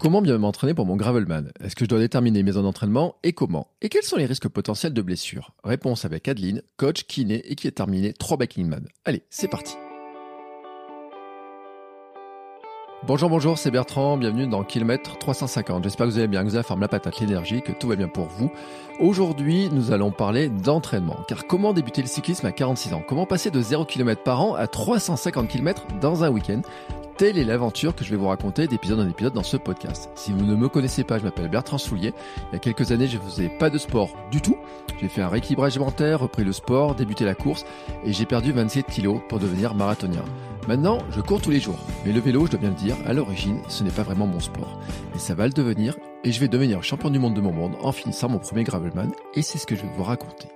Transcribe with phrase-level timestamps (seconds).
[0.00, 1.50] Comment bien m'entraîner pour mon Gravelman?
[1.60, 3.68] Est-ce que je dois déterminer mes zones d'entraînement et comment?
[3.80, 5.52] Et quels sont les risques potentiels de blessure?
[5.62, 8.86] Réponse avec Adeline, coach, kiné et qui a terminé 3 Backingman.
[9.04, 9.74] Allez, c'est parti
[13.06, 15.84] Bonjour, bonjour, c'est Bertrand, bienvenue dans Kilomètre 350.
[15.84, 18.08] J'espère que vous allez bien, que vous avez la patate, l'énergie, que tout va bien
[18.08, 18.50] pour vous.
[18.98, 21.18] Aujourd'hui, nous allons parler d'entraînement.
[21.28, 23.02] Car comment débuter le cyclisme à 46 ans?
[23.06, 26.62] Comment passer de 0 km par an à 350 km dans un week-end?
[27.16, 30.10] Telle est l'aventure que je vais vous raconter d'épisode en épisode dans ce podcast.
[30.16, 32.12] Si vous ne me connaissez pas, je m'appelle Bertrand Soulier.
[32.50, 34.56] Il y a quelques années, je faisais pas de sport du tout.
[35.00, 37.64] J'ai fait un rééquilibrage alimentaire, repris le sport, débuté la course
[38.04, 40.24] et j'ai perdu 27 kilos pour devenir marathonien.
[40.66, 41.78] Maintenant, je cours tous les jours.
[42.04, 44.40] Mais le vélo, je dois bien le dire, à l'origine, ce n'est pas vraiment mon
[44.40, 44.80] sport.
[45.14, 47.76] Et ça va le devenir et je vais devenir champion du monde de mon monde
[47.80, 50.48] en finissant mon premier Gravelman et c'est ce que je vais vous raconter.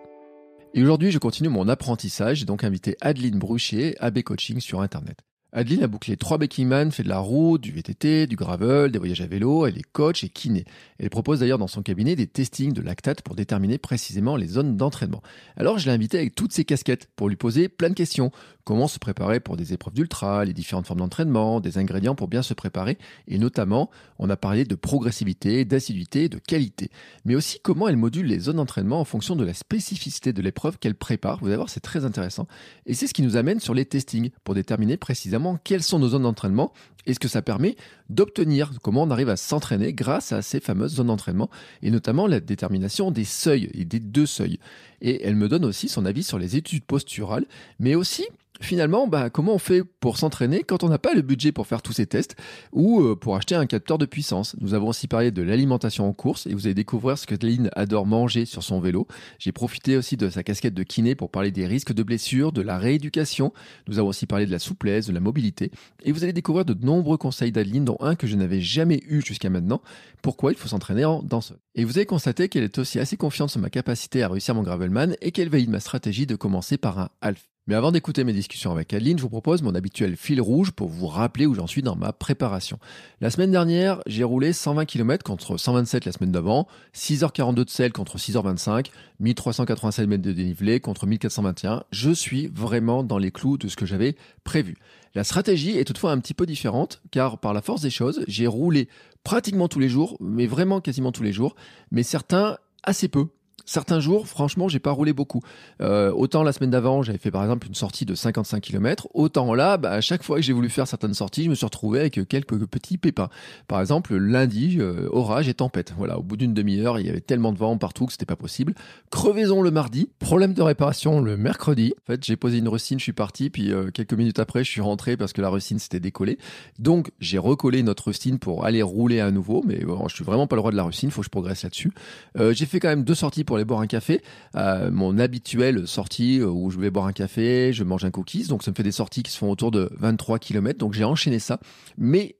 [0.74, 2.38] Et aujourd'hui, je continue mon apprentissage.
[2.38, 5.18] J'ai donc invité Adeline Bruchier, AB Coaching sur Internet.
[5.50, 9.22] Adeline a bouclé trois Man, fait de la route, du VTT, du gravel, des voyages
[9.22, 10.66] à vélo, elle est coach et kiné.
[10.98, 14.77] Elle propose d'ailleurs dans son cabinet des testings de lactate pour déterminer précisément les zones
[14.77, 15.22] d'entraînement.
[15.56, 18.30] Alors je l'ai invitée avec toutes ses casquettes pour lui poser plein de questions.
[18.69, 22.42] Comment se préparer pour des épreuves d'ultra, les différentes formes d'entraînement, des ingrédients pour bien
[22.42, 23.88] se préparer et notamment
[24.19, 26.91] on a parlé de progressivité, d'assiduité, de qualité.
[27.24, 30.78] Mais aussi comment elle module les zones d'entraînement en fonction de la spécificité de l'épreuve
[30.78, 31.39] qu'elle prépare.
[31.41, 32.46] Vous allez voir c'est très intéressant.
[32.84, 36.08] Et c'est ce qui nous amène sur les testings pour déterminer précisément quelles sont nos
[36.08, 36.74] zones d'entraînement
[37.06, 37.74] et ce que ça permet
[38.09, 41.51] d'obtenir, comment on arrive à s'entraîner grâce à ces fameuses zones d'entraînement
[41.83, 44.59] et notamment la détermination des seuils et des deux seuils.
[45.01, 47.47] Et elle me donne aussi son avis sur les études posturales,
[47.79, 48.27] mais aussi
[48.61, 51.83] finalement, bah, comment on fait pour s'entraîner quand on n'a pas le budget pour faire
[51.83, 52.36] tous ces tests
[52.73, 56.12] ou euh, pour acheter un capteur de puissance Nous avons aussi parlé de l'alimentation en
[56.12, 59.06] course et vous allez découvrir ce que Lynn adore manger sur son vélo.
[59.39, 62.62] J'ai profité aussi de sa casquette de kiné pour parler des risques de blessures, de
[62.62, 63.53] la rééducation.
[63.86, 65.70] Nous avons aussi parlé de la souplesse, de la mobilité
[66.03, 67.84] et vous allez découvrir de nombreux conseils d'Adeline,
[68.18, 69.82] que je n'avais jamais eu jusqu'à maintenant.
[70.22, 71.52] Pourquoi il faut s'entraîner en danse.
[71.74, 74.62] Et vous allez constater qu'elle est aussi assez confiante sur ma capacité à réussir mon
[74.62, 77.48] Gravelman et qu'elle valide ma stratégie de commencer par un half.
[77.68, 80.89] Mais avant d'écouter mes discussions avec Adeline, je vous propose mon habituel fil rouge pour
[80.89, 82.79] vous rappeler où j'en suis dans ma préparation.
[83.20, 87.92] La semaine dernière, j'ai roulé 120 km contre 127 la semaine d'avant, 6h42 de sel
[87.92, 88.86] contre 6h25,
[89.20, 91.84] 1387 mètres de dénivelé contre 1421.
[91.90, 94.79] Je suis vraiment dans les clous de ce que j'avais prévu.
[95.14, 98.46] La stratégie est toutefois un petit peu différente car par la force des choses, j'ai
[98.46, 98.89] roulé
[99.24, 101.55] pratiquement tous les jours, mais vraiment quasiment tous les jours,
[101.90, 103.27] mais certains assez peu
[103.69, 105.42] certains jours, franchement, j'ai pas roulé beaucoup.
[105.80, 109.55] Euh, autant la semaine d'avant, j'avais fait par exemple une sortie de 55 km, autant
[109.55, 112.01] là, bah, à chaque fois que j'ai voulu faire certaines sorties, je me suis retrouvé
[112.01, 113.29] avec quelques petits pépins.
[113.67, 115.92] Par exemple, lundi, euh, orage et tempête.
[115.97, 118.36] Voilà, au bout d'une demi-heure, il y avait tellement de vent partout que c'était pas
[118.36, 118.74] possible.
[119.11, 121.95] Crevaison le mardi, problème de réparation le mercredi.
[122.02, 124.70] En fait, j'ai posé une rustine, je suis parti, puis euh, quelques minutes après, je
[124.70, 126.39] suis rentré parce que la rustine s'était décollée.
[126.79, 130.47] Donc, j'ai recollé notre rustine pour aller rouler à nouveau, mais bon, je suis vraiment
[130.47, 131.93] pas le roi de la rustine, faut que je progresse là-dessus.
[132.37, 134.20] j'ai fait quand même deux sorties pour aller boire un café.
[134.56, 138.47] Euh, mon habituelle sortie euh, où je vais boire un café, je mange un cookies.
[138.47, 140.79] Donc ça me fait des sorties qui se font autour de 23 km.
[140.79, 141.59] Donc j'ai enchaîné ça.
[141.97, 142.37] Mais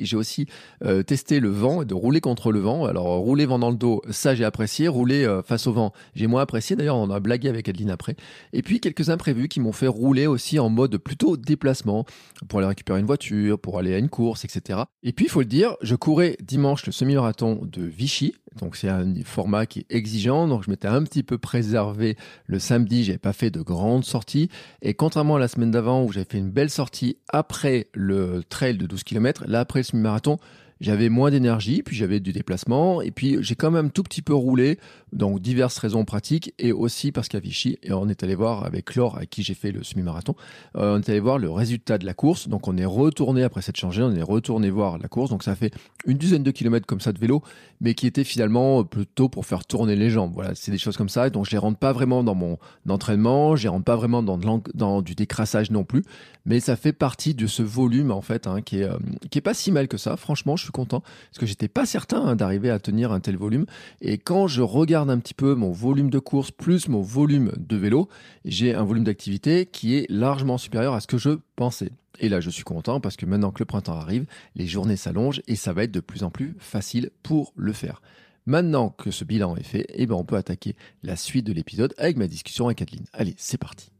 [0.00, 0.46] j'ai aussi
[0.82, 2.86] euh, testé le vent, de rouler contre le vent.
[2.86, 4.88] Alors rouler vent dans le dos, ça j'ai apprécié.
[4.88, 6.74] Rouler face au vent, j'ai moins apprécié.
[6.74, 8.16] D'ailleurs, on a blagué avec Adeline après.
[8.52, 12.04] Et puis quelques imprévus qui m'ont fait rouler aussi en mode plutôt déplacement
[12.48, 14.80] pour aller récupérer une voiture, pour aller à une course, etc.
[15.04, 18.34] Et puis il faut le dire, je courais dimanche le semi-marathon de Vichy.
[18.56, 20.48] Donc c'est un format qui est exigeant.
[20.48, 22.16] Donc je m'étais un petit peu préservé
[22.46, 23.04] le samedi.
[23.04, 24.48] J'avais pas fait de grandes sorties.
[24.82, 28.76] Et contrairement à la semaine d'avant où j'avais fait une belle sortie après le trail
[28.76, 30.38] de 12 km, là après le semi-marathon,
[30.80, 34.34] j'avais moins d'énergie, puis j'avais du déplacement, et puis j'ai quand même tout petit peu
[34.34, 34.78] roulé,
[35.12, 38.94] donc diverses raisons pratiques, et aussi parce qu'à Vichy, et on est allé voir avec
[38.94, 40.34] Laure, avec qui j'ai fait le semi-marathon,
[40.76, 43.62] euh, on est allé voir le résultat de la course, donc on est retourné après
[43.62, 45.72] cette changée, on est retourné voir la course, donc ça fait
[46.06, 47.42] une dizaine de kilomètres comme ça de vélo,
[47.80, 50.32] mais qui était finalement plutôt pour faire tourner les jambes.
[50.34, 52.58] Voilà, c'est des choses comme ça, donc je les rentre pas vraiment dans mon
[52.88, 54.38] entraînement, je les rentre pas vraiment dans,
[54.74, 56.02] dans du décrassage non plus,
[56.44, 58.96] mais ça fait partie de ce volume en fait, hein, qui est euh,
[59.30, 60.16] qui est pas si mal que ça.
[60.16, 63.36] Franchement, je suis content parce que j'étais pas certain hein, d'arriver à tenir un tel
[63.36, 63.66] volume.
[64.00, 67.76] Et quand je regarde un petit peu mon volume de course plus mon volume de
[67.76, 68.08] vélo,
[68.44, 71.90] j'ai un volume d'activité qui est largement supérieur à ce que je pensais.
[72.20, 74.26] Et là, je suis content parce que maintenant que le printemps arrive,
[74.56, 78.02] les journées s'allongent et ça va être de plus en plus facile pour le faire.
[78.46, 81.94] Maintenant que ce bilan est fait, eh ben on peut attaquer la suite de l'épisode
[81.98, 83.04] avec ma discussion avec Adeline.
[83.12, 83.90] Allez, c'est parti.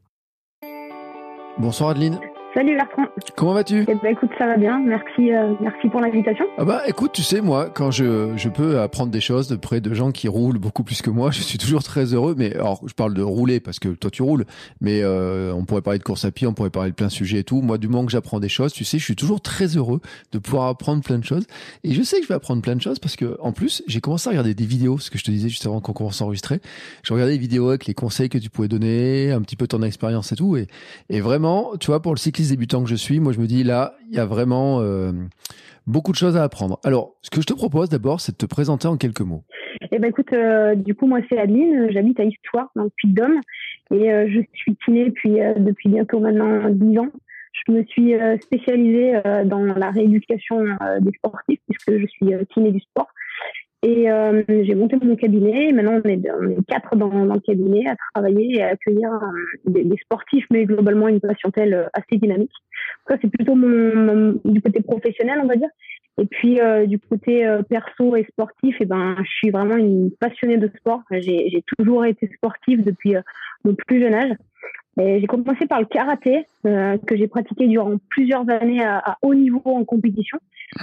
[1.59, 2.19] Bonsoir Adeline.
[2.55, 3.05] Salut Bertrand.
[3.37, 4.81] Comment vas-tu Eh ben écoute, ça va bien.
[4.81, 6.47] Merci, euh, merci pour l'invitation.
[6.57, 9.83] Ah bah écoute, tu sais moi, quand je, je peux apprendre des choses de près
[9.83, 12.35] de gens qui roulent beaucoup plus que moi, je suis toujours très heureux.
[12.39, 14.47] Mais alors, je parle de rouler parce que toi tu roules,
[14.81, 17.13] mais euh, on pourrait parler de course à pied, on pourrait parler de plein de
[17.13, 17.61] sujets et tout.
[17.61, 20.01] Moi, du moment que j'apprends des choses, tu sais, je suis toujours très heureux
[20.33, 21.47] de pouvoir apprendre plein de choses.
[21.85, 24.01] Et je sais que je vais apprendre plein de choses parce que en plus, j'ai
[24.01, 26.25] commencé à regarder des vidéos, ce que je te disais juste avant qu'on commence à
[26.25, 26.61] enregistrer.
[27.03, 29.83] Je regardais des vidéos avec les conseils que tu pouvais donner, un petit peu ton
[29.83, 30.57] expérience et tout.
[30.57, 30.67] Et,
[31.11, 33.95] et vraiment, tu vois, pour le débutant que je suis, moi je me dis là,
[34.09, 35.13] il y a vraiment euh,
[35.87, 36.79] beaucoup de choses à apprendre.
[36.85, 39.43] Alors, ce que je te propose d'abord, c'est de te présenter en quelques mots.
[39.91, 43.41] Eh ben écoute, euh, du coup moi c'est Adeline, j'habite à Histoire dans le Puy-de-Dôme
[43.93, 47.11] et euh, je suis kiné depuis depuis bientôt maintenant 10 ans.
[47.67, 50.63] Je me suis spécialisée dans la rééducation
[51.01, 53.09] des sportifs puisque je suis kiné du sport.
[53.85, 55.71] Et euh, j'ai monté mon cabinet.
[55.73, 56.21] Maintenant, on est,
[56.67, 59.29] quatre dans, dans, le cabinet à travailler et à accueillir euh,
[59.67, 62.53] des, des, sportifs, mais globalement une patientèle euh, assez dynamique.
[63.09, 65.69] Ça, c'est plutôt mon, du côté professionnel, on va dire.
[66.21, 69.77] Et puis euh, du côté euh, perso et sportif, et eh ben, je suis vraiment
[69.77, 71.03] une passionnée de sport.
[71.13, 73.15] J'ai toujours été sportive depuis
[73.65, 74.33] mon plus jeune âge.
[74.99, 79.63] J'ai commencé par le karaté que j'ai pratiqué durant plusieurs années à, à haut niveau
[79.65, 80.39] en compétition.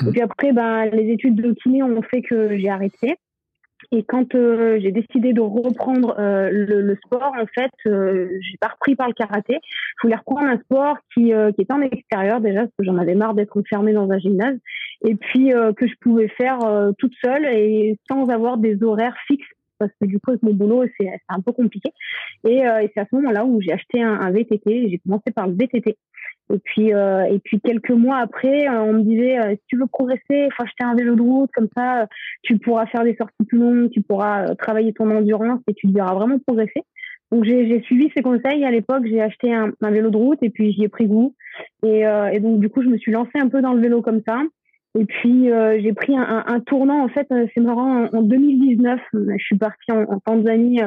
[0.07, 3.17] Et puis après, ben, les études de kiné ont fait que j'ai arrêté.
[3.91, 8.57] Et quand euh, j'ai décidé de reprendre euh, le, le, sport, en fait, euh, j'ai
[8.57, 9.59] pas repris par le karaté.
[9.97, 12.97] Je voulais reprendre un sport qui, euh, qui était en extérieur déjà, parce que j'en
[12.97, 14.57] avais marre d'être enfermée dans un gymnase,
[15.03, 16.59] et puis que je pouvais faire
[16.97, 19.45] toute seule et sans avoir des horaires fixes,
[19.79, 21.89] parce que du coup, mon boulot, c'est un peu compliqué.
[22.47, 24.89] Et, et c'est à ce moment-là où j'ai acheté un, un VTT.
[24.89, 25.97] J'ai commencé par le VTT.
[26.53, 29.77] Et puis, euh, et puis quelques mois après, euh, on me disait euh, si tu
[29.77, 32.07] veux progresser, il faut acheter un vélo de route, comme ça,
[32.43, 36.13] tu pourras faire des sorties plus longues, tu pourras travailler ton endurance et tu verras
[36.13, 36.83] vraiment progresser.
[37.31, 38.63] Donc j'ai suivi ces conseils.
[38.63, 41.33] À l'époque, j'ai acheté un, vélo de route et puis j'y ai pris goût.
[41.83, 42.03] Et,
[42.39, 44.41] donc du coup, je me suis lancée un peu dans le vélo comme ça.
[44.97, 45.49] Et puis
[45.79, 47.03] j'ai pris un, un, tournant.
[47.03, 48.07] En fait, c'est marrant.
[48.13, 50.81] En, 2019, je suis partie en, en Tanzanie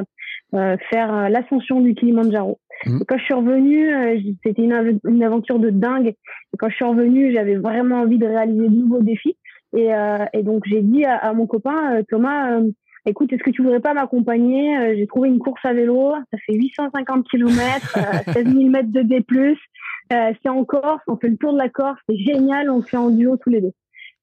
[0.53, 2.59] faire l'ascension du Kilimanjaro.
[2.87, 3.01] Mmh.
[3.09, 6.09] quand je suis revenue, euh, c'était une, une, aventure de dingue.
[6.09, 9.37] Et quand je suis revenue, j'avais vraiment envie de réaliser de nouveaux défis.
[9.77, 12.71] Et, euh, et donc j'ai dit à, à, mon copain euh, Thomas, euh,
[13.05, 14.97] écoute, est-ce que tu voudrais pas m'accompagner?
[14.97, 17.99] J'ai trouvé une course à vélo, ça fait 850 km,
[18.33, 19.25] 16 000 mètres de D+.
[20.11, 23.11] c'est en Corse, on fait le tour de la Corse, c'est génial, on fait en
[23.11, 23.73] duo tous les deux.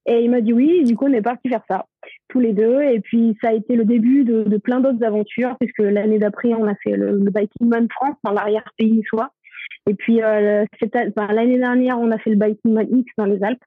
[0.05, 1.85] Et il m'a dit oui, du coup on est parti faire ça
[2.29, 2.81] tous les deux.
[2.81, 6.67] Et puis ça a été le début de, plein d'autres aventures, puisque l'année d'après on
[6.67, 9.29] a fait le, le Biking Man France dans l'arrière-pays niçois.
[9.87, 13.43] Et puis euh, enfin, l'année dernière on a fait le Biking Man X dans les
[13.43, 13.63] Alpes.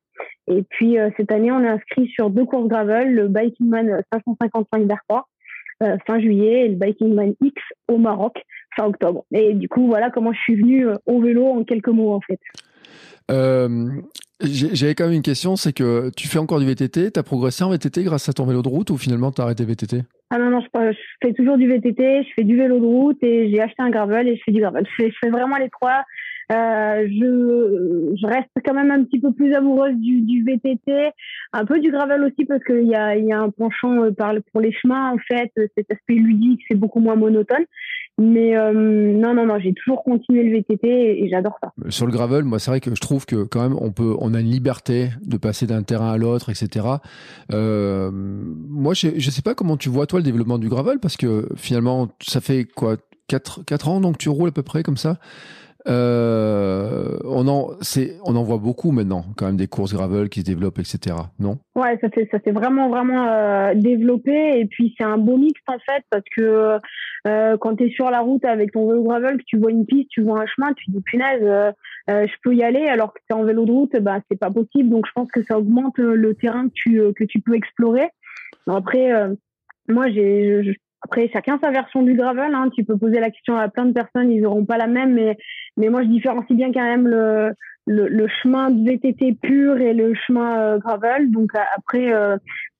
[0.49, 4.03] Et puis euh, cette année on est inscrit sur deux courses gravel, le Biking Man
[4.13, 5.27] 555 Berthois
[5.81, 8.43] euh, fin juillet et le Biking Man X au Maroc
[8.77, 9.25] fin octobre.
[9.31, 12.21] Et du coup voilà comment je suis venue euh, au vélo en quelques mots en
[12.21, 12.41] fait.
[13.31, 13.89] Euh,
[14.41, 17.65] j'avais quand même une question, c'est que tu fais encore du VTT, tu as progressé
[17.65, 20.39] en VTT grâce à ton vélo de route ou finalement tu as arrêté VTT Ah
[20.39, 23.61] non, non, je, fais toujours du VTT, je fais du vélo de route et j'ai
[23.61, 24.87] acheté un gravel et je fais du gravel.
[24.99, 26.05] Je fais, vraiment les trois.
[26.51, 31.11] Euh, je, reste quand même un petit peu plus amoureuse du, VTT,
[31.53, 34.13] un peu du gravel aussi parce qu'il y a, un penchant euh,
[34.53, 37.65] pour les chemins en fait, cet aspect ludique, c'est beaucoup moins monotone.
[38.19, 41.73] Mais euh, non, non, non, j'ai toujours continué le VTT et, et j'adore ça.
[41.89, 44.35] Sur le gravel, moi, c'est vrai que je trouve que quand même, on peut, on
[44.35, 46.87] a une liberté de passer d'un terrain à l'autre, etc.
[47.53, 51.17] Euh, moi, je, je sais pas comment tu vois toi le développement du gravel parce
[51.17, 52.97] que finalement, ça fait quoi,
[53.29, 55.19] quatre, quatre ans donc tu roules à peu près comme ça.
[55.87, 57.71] Euh, on en,
[58.25, 61.17] on en voit beaucoup maintenant, quand même des courses gravel qui se développent, etc.
[61.39, 61.59] Non?
[61.77, 64.61] Ouais, ça s'est, ça s'est vraiment, vraiment euh, développé.
[64.61, 66.79] Et puis c'est un beau mix en fait, parce que
[67.27, 69.87] euh, quand tu es sur la route avec ton vélo gravel, que tu vois une
[69.87, 71.73] piste, tu vois un chemin, tu te dis punaise, euh,
[72.11, 72.87] euh, je peux y aller.
[72.87, 74.91] Alors que tu es en vélo de route, bah c'est pas possible.
[74.91, 78.09] Donc je pense que ça augmente le terrain que tu que tu peux explorer.
[78.67, 79.11] Après,
[79.89, 82.55] moi j'ai, après, chacun sa version du gravel.
[82.55, 82.71] Hein.
[82.75, 85.15] Tu peux poser la question à plein de personnes, ils n'auront pas la même.
[85.15, 85.37] Mais,
[85.77, 87.53] mais moi, je différencie bien quand même le,
[87.87, 91.31] le, chemin de VTT pur et le chemin euh, gravel.
[91.31, 92.37] Donc après, euh,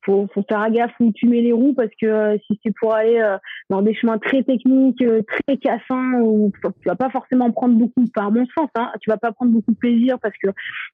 [0.09, 2.95] faut, faut faire gaffe où tu mets les roues parce que euh, si c'est pour
[2.95, 3.37] aller euh,
[3.69, 8.05] dans des chemins très techniques, euh, très cassants, où tu vas pas forcément prendre beaucoup,
[8.15, 10.49] par mon sens, hein, tu vas pas prendre beaucoup de plaisir parce que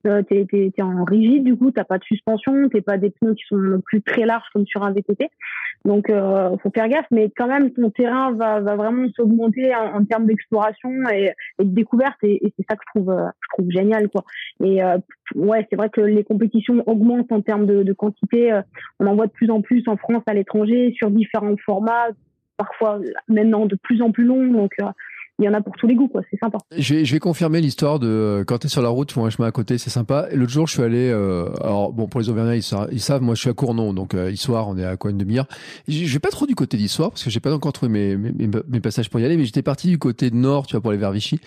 [0.09, 3.35] euh, t'es es, en rigide, du coup, t'as pas de suspension, t'es pas des pneus
[3.35, 5.31] qui sont plus très larges comme sur un VTT.
[5.85, 9.97] Donc, euh, faut faire gaffe, mais quand même, ton terrain va, va vraiment s'augmenter en,
[10.01, 13.49] en, termes d'exploration et, et, de découverte, et, et c'est ça que je trouve, je
[13.53, 14.25] trouve génial, quoi.
[14.65, 14.81] Et
[15.35, 18.61] ouais, c'est vrai que les compétitions augmentent en termes de, de quantité
[19.01, 22.09] on en voit de plus en plus en France, à l'étranger, sur différents formats,
[22.57, 24.53] parfois maintenant de plus en plus longs.
[24.53, 24.87] Donc, euh,
[25.41, 26.23] il y en a pour tous les goûts, quoi.
[26.31, 26.59] C'est sympa.
[26.77, 29.15] Je vais, je vais confirmer l'histoire de euh, quand tu es sur la route, tu
[29.15, 30.29] vois un chemin à côté, c'est sympa.
[30.33, 33.21] L'autre jour, je suis allé, euh, alors bon, pour les Auvergnats, ils, savent, ils savent,
[33.21, 35.47] moi je suis à Cournon, donc euh, Issoire, on est à quoi une demi-heure.
[35.89, 38.49] Je vais pas trop du côté d'Issoire parce que j'ai pas encore trouvé mes, mes,
[38.69, 41.01] mes, passages pour y aller, mais j'étais parti du côté nord, tu vois, pour aller
[41.01, 41.41] vers Vichy.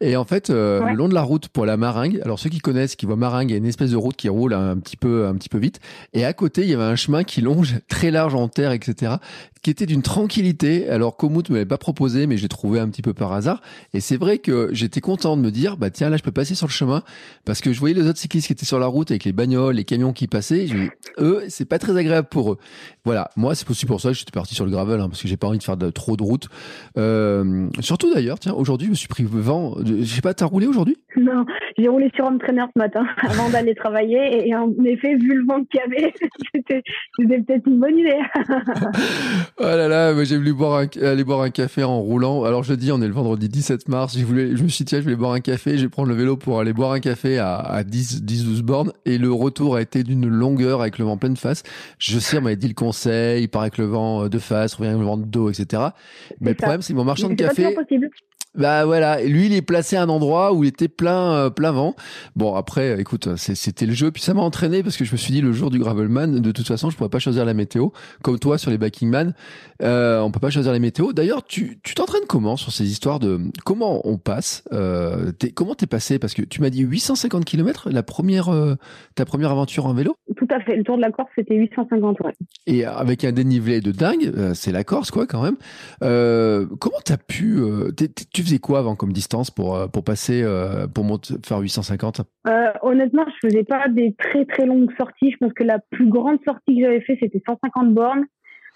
[0.00, 2.60] Et en fait, euh, le long de la route pour la Maringue, alors ceux qui
[2.60, 4.96] connaissent, qui voient Maringue, il y a une espèce de route qui roule un petit
[4.96, 5.80] peu, un petit peu vite.
[6.14, 9.16] Et à côté, il y avait un chemin qui longe très large en terre, etc
[9.64, 13.00] qui était d'une tranquillité, alors Komoot me l'avait pas proposé, mais j'ai trouvé un petit
[13.00, 13.60] peu par hasard.
[13.92, 16.54] Et c'est vrai que j'étais content de me dire, bah tiens, là, je peux passer
[16.54, 17.02] sur le chemin,
[17.44, 19.76] parce que je voyais les autres cyclistes qui étaient sur la route avec les bagnoles,
[19.76, 20.66] les camions qui passaient.
[20.66, 22.58] J'ai eux, c'est pas très agréable pour eux.
[23.04, 25.28] Voilà, moi, c'est possible pour ça que j'étais parti sur le gravel, hein, parce que
[25.28, 26.48] j'ai pas envie de faire trop de route.
[26.96, 29.76] Euh, surtout d'ailleurs, tiens, aujourd'hui, je me suis pris vent.
[29.84, 30.96] Je sais pas, t'as roulé aujourd'hui?
[31.16, 31.44] Non,
[31.78, 35.46] j'ai roulé sur un trainer ce matin avant d'aller travailler, et en effet, vu le
[35.46, 36.12] vent qu'il y avait,
[36.54, 36.82] c'était
[37.18, 38.18] peut-être une bonne idée.
[39.58, 42.44] Oh là là, j'ai voulu boire un, aller boire un café en roulant.
[42.44, 44.16] Alors je dis, on est le vendredi 17 mars.
[44.18, 45.78] Je me suis dit, tiens, je vais boire un café.
[45.78, 48.62] Je vais prendre le vélo pour aller boire un café à, à 10, 10, 12
[48.62, 48.92] bornes.
[49.06, 51.62] Et le retour a été d'une longueur avec le vent pleine face.
[51.98, 54.96] Je sais, on m'avait dit le conseil, il paraît que le vent de face revient
[54.98, 55.82] le vent de dos, etc.
[56.40, 57.74] Mais le problème, c'est que mon marchand de café,
[58.54, 61.72] bah voilà, lui il est placé à un endroit où il était plein euh, plein
[61.72, 61.94] vent.
[62.36, 64.10] Bon après, écoute, c'était le jeu.
[64.10, 66.52] Puis ça m'a entraîné parce que je me suis dit le jour du gravelman, de
[66.52, 67.88] toute façon, je pourrais pas choisir la météo.
[68.22, 69.34] Comme toi sur les backingman,
[69.82, 71.12] euh, on peut pas choisir la météo.
[71.12, 75.74] D'ailleurs, tu tu t'entraînes comment sur ces histoires de comment on passe euh, es, Comment
[75.74, 76.18] t'es passé?
[76.18, 78.76] Parce que tu m'as dit 850 km la première euh,
[79.14, 80.16] ta première aventure en vélo?
[80.36, 80.76] Tout à fait.
[80.76, 82.32] Le Tour de la Corse c'était 850 ouais.
[82.66, 85.56] Et avec un dénivelé de dingue, euh, c'est la Corse quoi quand même.
[86.02, 87.60] Euh, comment t'as pu
[88.32, 92.22] tu faisais quoi avant comme distance pour, euh, pour passer, euh, pour monter, faire 850
[92.46, 95.32] euh, Honnêtement, je faisais pas des très très longues sorties.
[95.32, 98.24] Je pense que la plus grande sortie que j'avais fait, c'était 150 bornes.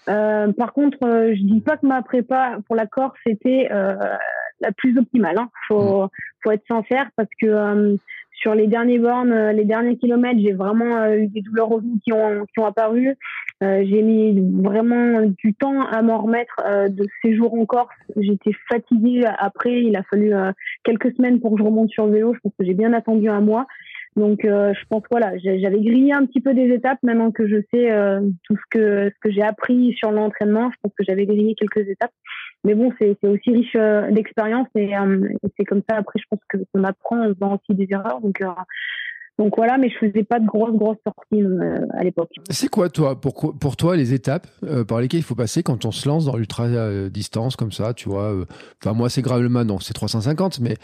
[0.05, 5.37] par contre, je dis pas que ma prépa pour la Corse c'était la plus optimale.
[5.37, 5.49] Hein.
[5.67, 6.09] Faut, mm.
[6.43, 7.97] faut être sincère parce que
[8.33, 12.45] sur les derniers bornes, les derniers kilomètres, j'ai vraiment eu des douleurs au qui ont,
[12.53, 13.15] qui ont apparu.
[13.61, 17.93] Euh, j'ai mis vraiment du temps à m'en remettre euh, de ces jours en Corse.
[18.15, 19.81] J'étais fatiguée après.
[19.81, 20.51] Il a fallu euh,
[20.83, 22.33] quelques semaines pour que je remonte sur le vélo.
[22.33, 23.67] Je pense que j'ai bien attendu un mois.
[24.15, 26.97] Donc, je pense voilà, j'avais grillé un petit peu des étapes.
[27.03, 27.89] Maintenant que je sais
[28.43, 31.87] tout ce que ce que j'ai appris sur l'entraînement, je pense que j'avais grillé quelques
[31.87, 32.11] étapes.
[32.65, 33.77] Mais bon, c'est aussi riche
[34.11, 34.91] d'expérience et,
[35.57, 35.95] c'est comme ça.
[35.95, 38.19] Après, je pense que qu'on apprend en faisant aussi des erreurs.
[38.19, 38.43] Donc
[39.39, 42.29] donc voilà, mais je faisais pas de grosses grosses sorties euh, à l'époque.
[42.49, 45.85] C'est quoi toi pour pour toi les étapes euh, par lesquelles il faut passer quand
[45.85, 48.35] on se lance dans l'ultra euh, distance comme ça, tu vois
[48.83, 50.75] Enfin moi c'est Gravelman donc c'est 350, mais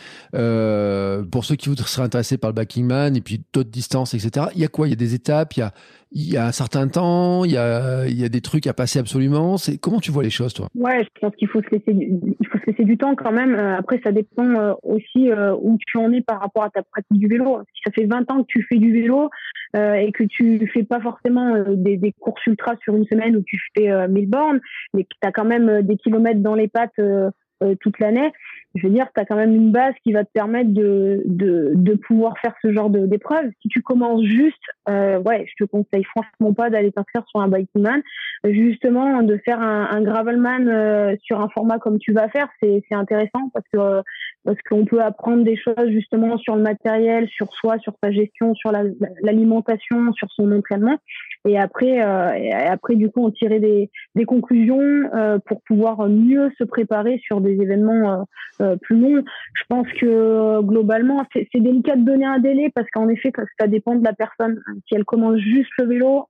[1.30, 4.46] pour ceux qui seraient intéressés par le backingman et puis d'autres distances etc.
[4.56, 4.88] Il y a quoi?
[4.88, 5.74] Il y a des étapes, il y a
[6.18, 9.58] y a un certain temps, il y a, y a des trucs à passer absolument?
[9.58, 10.70] C'est comment tu vois les choses, toi?
[10.74, 12.06] Ouais, je pense qu'il faut se laisser, du,
[12.40, 13.54] il faut se laisser du temps quand même.
[13.54, 15.30] Après, ça dépend aussi
[15.62, 17.60] où tu en es par rapport à ta pratique du vélo.
[17.74, 19.30] Si ça fait 20 ans tu fais du vélo
[19.75, 23.60] et que tu fais pas forcément des, des, courses ultra sur une semaine où tu
[23.75, 24.62] fais 1000 bornes,
[24.94, 27.00] mais que tu as quand même des kilomètres dans les pattes
[27.80, 28.32] toute l'année,
[28.76, 31.72] je veux dire, tu as quand même une base qui va te permettre de, de,
[31.76, 33.50] de pouvoir faire ce genre d'épreuve.
[33.62, 37.48] Si tu commences juste, euh, ouais, je te conseille franchement pas d'aller t'inscrire sur un
[37.48, 38.02] bikeman.
[38.44, 42.84] Justement, de faire un, un gravelman euh, sur un format comme tu vas faire, c'est
[42.92, 44.04] intéressant parce que
[44.44, 48.54] parce qu'on peut apprendre des choses justement sur le matériel, sur soi, sur sa gestion,
[48.54, 48.72] sur
[49.24, 50.98] l'alimentation, sur son entraînement.
[51.46, 56.08] Et après, euh, et après du coup, on tirait des, des conclusions euh, pour pouvoir
[56.10, 58.25] mieux se préparer sur des événements
[58.62, 59.24] euh, plus longs.
[59.54, 63.96] Je pense que globalement, c'est délicat de donner un délai parce qu'en effet, ça dépend
[63.96, 64.60] de la personne.
[64.88, 66.28] Si elle commence juste le vélo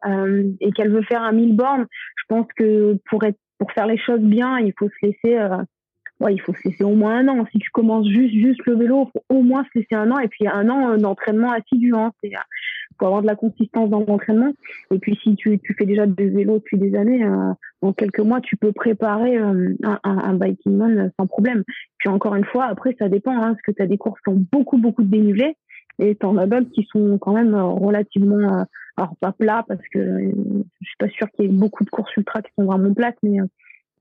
[0.59, 1.85] et qu'elle veut faire un 1000 bornes,
[2.17, 5.37] je pense que pour être pour faire les choses bien, il faut se laisser
[6.19, 7.45] ouais, il faut se laisser au moins un an.
[7.51, 10.19] Si tu commences juste, juste le vélo, il faut au moins se laisser un an
[10.19, 11.93] et puis un an euh, d'entraînement assidu.
[11.95, 12.11] Hein.
[12.97, 14.51] Pour avoir de la consistance dans l'entraînement.
[14.91, 18.19] Et puis si tu, tu fais déjà des vélos depuis des années, euh, en quelques
[18.19, 21.63] mois, tu peux préparer euh, un, un, biking man sans problème.
[21.97, 24.29] Puis encore une fois, après, ça dépend, hein, parce que tu as des courses qui
[24.29, 25.57] ont beaucoup, beaucoup de dénivelé.
[25.99, 28.65] Et tu en as d'autres qui sont quand même relativement,
[28.97, 32.13] alors pas plats, parce que je suis pas sûre qu'il y ait beaucoup de courses
[32.17, 33.37] ultra qui sont vraiment plates, mais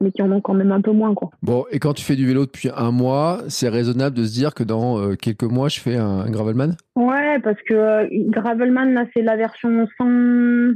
[0.05, 1.15] mais qui en ont quand même un peu moins.
[1.15, 1.31] Quoi.
[1.43, 4.55] Bon, et quand tu fais du vélo depuis un mois, c'est raisonnable de se dire
[4.55, 6.77] que dans euh, quelques mois, je fais un, Gravelman?
[6.95, 10.75] Ouais, parce que euh, Gravelman, là, c'est la version 100...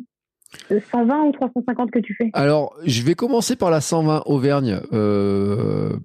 [0.71, 2.31] 120 euh, ou 350 que tu fais?
[2.33, 4.81] Alors, je vais commencer par la 120 Auvergne,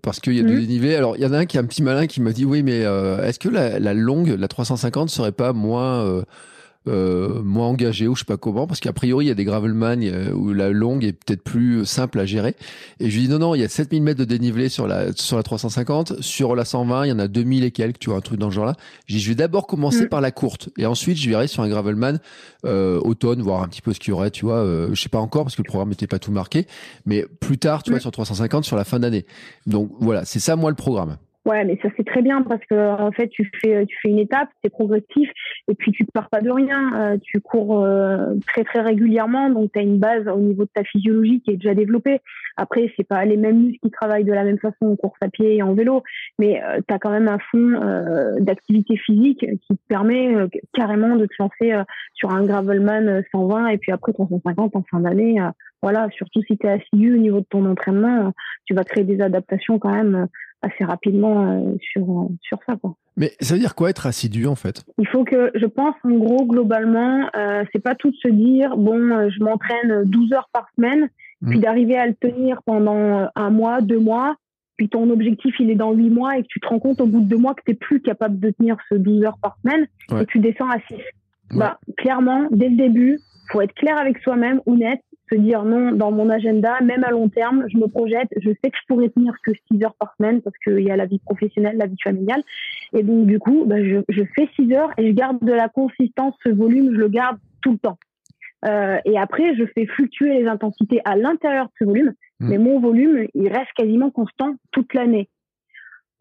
[0.02, 0.68] parce qu'il y a deux mmh.
[0.68, 0.98] niveaux.
[0.98, 2.62] Alors, il y en a un qui est un petit malin qui m'a dit, oui,
[2.62, 6.24] mais est-ce que la, la, longue, la 350, serait pas moins
[6.88, 9.46] euh, moins engagé ou je sais pas comment, parce qu'a priori il y a des
[9.46, 10.02] gravelman
[10.34, 12.56] où la longue est peut-être plus simple à gérer.
[13.00, 15.14] Et je lui dis non non, il y a 7000 mètres de dénivelé sur la
[15.14, 18.18] sur la 350, sur la 120 il y en a 2000 et quelques, tu vois
[18.18, 18.76] un truc dans ce genre-là.
[19.08, 20.10] Je dis je vais d'abord commencer mm.
[20.10, 22.20] par la courte et ensuite je verrai sur un gravelman
[22.66, 24.58] euh, automne voir un petit peu ce qu'il y aurait, tu vois.
[24.58, 26.68] Euh, je sais pas encore parce que le programme n'était pas tout marqué,
[27.06, 28.02] mais plus tard, tu vois, mm.
[28.02, 29.26] sur 350 sur la fin d'année.
[29.66, 31.18] Donc voilà, c'est ça moi le programme.
[31.46, 34.20] Ouais, mais ça c'est très bien parce que en fait tu fais tu fais une
[34.20, 35.30] étape, c'est progressif
[35.68, 39.74] et puis tu pars pas de rien, euh, tu cours euh, très très régulièrement donc
[39.74, 42.22] tu as une base au niveau de ta physiologie qui est déjà développée.
[42.56, 45.28] Après, c'est pas les mêmes muscles qui travaillent de la même façon en course à
[45.28, 46.04] pied et en vélo,
[46.40, 47.80] mais euh, tu as quand même un fond
[48.40, 50.34] d'activité physique qui te permet
[50.74, 51.74] carrément de te lancer
[52.14, 55.42] sur un gravelman 120 et puis après 350 en fin d'année.
[55.82, 58.32] voilà, surtout si tu es assidu au niveau de ton entraînement,
[58.66, 60.28] tu vas créer des adaptations quand même
[60.64, 62.76] assez rapidement euh, sur, sur ça.
[62.78, 62.96] Quoi.
[63.18, 64.84] Mais ça veut dire quoi être assidu en fait?
[64.98, 68.76] Il faut que, je pense en gros, globalement, euh, c'est pas tout de se dire,
[68.78, 71.10] bon, euh, je m'entraîne 12 heures par semaine,
[71.42, 71.50] mmh.
[71.50, 74.36] puis d'arriver à le tenir pendant un mois, deux mois,
[74.78, 77.06] puis ton objectif il est dans huit mois et que tu te rends compte au
[77.06, 79.58] bout de deux mois que tu n'es plus capable de tenir ce 12 heures par
[79.64, 79.86] semaine
[80.20, 80.96] et tu descends à 6.
[81.56, 83.20] Bah, clairement, dès le début,
[83.52, 85.02] faut être clair avec soi-même, honnête,
[85.32, 88.72] se dire non, dans mon agenda, même à long terme, je me projette, je sais
[88.72, 91.20] que je pourrais tenir que 6 heures par semaine parce qu'il y a la vie
[91.20, 92.44] professionnelle, la vie familiale.
[92.94, 95.70] Et donc, du coup, bah, je, je, fais 6 heures et je garde de la
[95.70, 97.98] consistance, ce volume, je le garde tout le temps.
[98.66, 102.50] Euh, et après, je fais fluctuer les intensités à l'intérieur de ce volume, mmh.
[102.50, 105.30] mais mon volume, il reste quasiment constant toute l'année.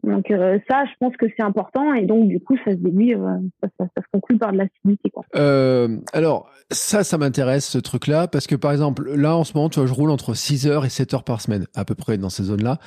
[0.03, 3.15] Donc euh, ça, je pense que c'est important et donc du coup, ça se déduit,
[3.15, 5.11] euh, ça, ça, ça, se conclut par de l'acidité.
[5.35, 9.69] Euh, alors ça, ça m'intéresse ce truc-là parce que par exemple, là en ce moment,
[9.69, 12.17] tu vois, je roule entre 6 heures et 7 heures par semaine à peu près
[12.17, 12.79] dans ces zones-là.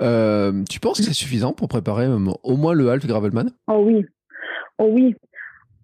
[0.00, 3.50] Euh, tu penses que c'est suffisant pour préparer au moins le half gravelman?
[3.66, 4.06] Oh oui,
[4.78, 5.16] oh oui.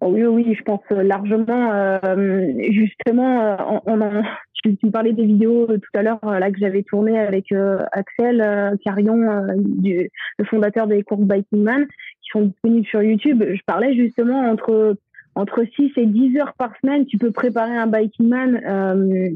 [0.01, 1.73] Oh oui, oui, je pense largement.
[1.73, 4.23] Euh, justement, on, on,
[4.63, 7.51] tu, tu, parlais des vidéos euh, tout à l'heure euh, là que j'avais tourné avec
[7.53, 11.87] euh, Axel Carion, du, le fondateur des courses Biking Man,
[12.23, 13.43] qui sont disponibles sur YouTube.
[13.49, 14.97] Je parlais justement entre
[15.37, 19.29] entre 6 et 10 heures par semaine, tu peux préparer un biking man, euh,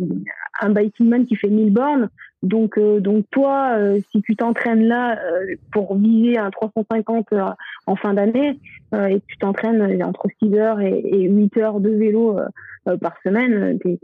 [0.61, 2.09] un biking man qui fait 1000 bornes.
[2.43, 3.77] Donc, euh, donc toi,
[4.11, 5.19] si tu t'entraînes là
[5.73, 7.29] pour viser un 350
[7.87, 8.59] en fin d'année
[8.93, 12.39] et tu t'entraînes entre 6 heures et, et, 8 heures de vélo
[12.89, 13.99] euh, par semaine, tu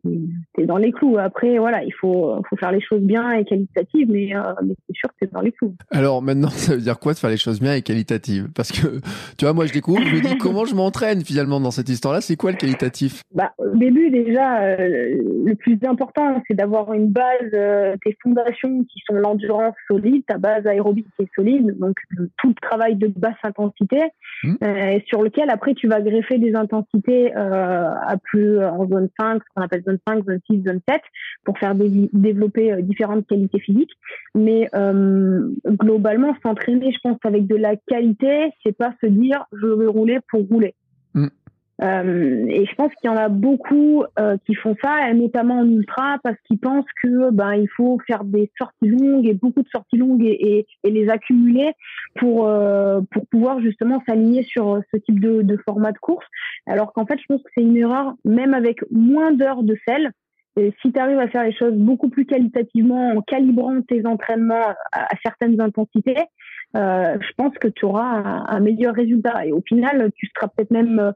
[0.59, 1.17] es, dans les clous.
[1.17, 4.97] Après, voilà, il faut, faut faire les choses bien et qualitatives, mais, euh, mais c'est
[4.97, 5.75] sûr que tu dans les clous.
[5.91, 8.49] Alors maintenant, ça veut dire quoi de faire les choses bien et qualitatives?
[8.55, 9.01] Parce que,
[9.39, 12.21] tu vois, moi je découvre, je me dis comment je m'entraîne finalement dans cette histoire-là,
[12.21, 13.23] c'est quoi le qualitatif?
[13.35, 17.51] Bah, Au début, déjà, euh, le plus important, c'est d'avoir une base,
[18.05, 21.97] tes fondations qui sont l'endurance solide, ta base aérobique qui est solide, donc
[22.39, 24.03] tout le travail de basse intensité,
[24.43, 24.55] mmh.
[25.07, 29.63] sur lequel après tu vas greffer des intensités à plus en zone 5, ce qu'on
[29.63, 31.01] appelle zone 5, zone 6, zone 7,
[31.45, 33.93] pour faire développer euh, différentes qualités physiques.
[34.35, 39.67] Mais euh, globalement, s'entraîner, je pense, avec de la qualité, c'est pas se dire je
[39.67, 40.75] veux rouler pour rouler.
[41.15, 41.29] Mm.
[41.83, 45.59] Euh, et je pense qu'il y en a beaucoup euh, qui font ça, et notamment
[45.59, 49.63] en ultra, parce qu'ils pensent que ben il faut faire des sorties longues et beaucoup
[49.63, 51.73] de sorties longues et, et, et les accumuler
[52.15, 56.27] pour euh, pour pouvoir justement s'aligner sur ce type de, de, format de course.
[56.67, 60.13] Alors qu'en fait, je pense que c'est une erreur, même avec moins d'heures de sel.
[60.59, 64.69] Et si tu arrives à faire les choses beaucoup plus qualitativement en calibrant tes entraînements
[64.93, 66.17] à, à certaines intensités,
[66.75, 69.45] euh, je pense que tu auras un, un, meilleur résultat.
[69.45, 71.13] Et au final, tu seras peut-être même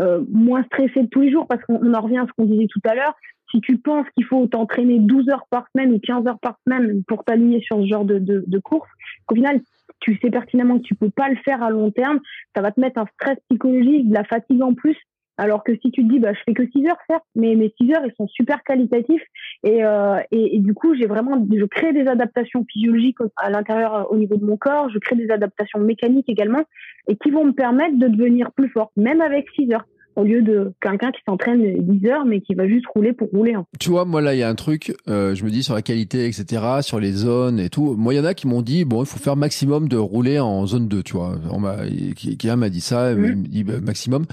[0.00, 2.68] euh, moins stressé de tous les jours parce qu'on en revient à ce qu'on disait
[2.68, 3.14] tout à l'heure.
[3.50, 7.02] Si tu penses qu'il faut t'entraîner 12 heures par semaine ou 15 heures par semaine
[7.06, 8.88] pour t'aligner sur ce genre de, course,
[9.28, 9.60] au final,
[9.98, 12.20] tu sais pertinemment que tu peux pas le faire à long terme,
[12.54, 14.96] ça va te mettre un stress psychologique, de la fatigue en plus.
[15.40, 17.72] Alors que si tu te dis, bah, je fais que 6 heures, certes, mais mes
[17.80, 19.22] 6 heures, ils sont super qualitatifs.
[19.64, 23.94] Et, euh, et, et, du coup, j'ai vraiment, je crée des adaptations physiologiques à l'intérieur,
[23.94, 24.90] euh, au niveau de mon corps.
[24.90, 26.62] Je crée des adaptations mécaniques également
[27.08, 30.42] et qui vont me permettre de devenir plus forte, même avec 6 heures au lieu
[30.42, 33.54] de quelqu'un qui s'entraîne 10 heures mais qui va juste rouler pour rouler.
[33.78, 35.82] Tu vois, moi là, il y a un truc, euh, je me dis sur la
[35.82, 37.94] qualité, etc., sur les zones et tout.
[37.96, 40.38] Moi, il y en a qui m'ont dit, bon, il faut faire maximum de rouler
[40.38, 41.34] en zone 2, tu vois.
[41.50, 41.76] On m'a,
[42.16, 43.24] quelqu'un m'a dit ça, mmh.
[43.24, 44.26] il me dit bah, maximum.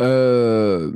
[0.00, 0.92] Euh,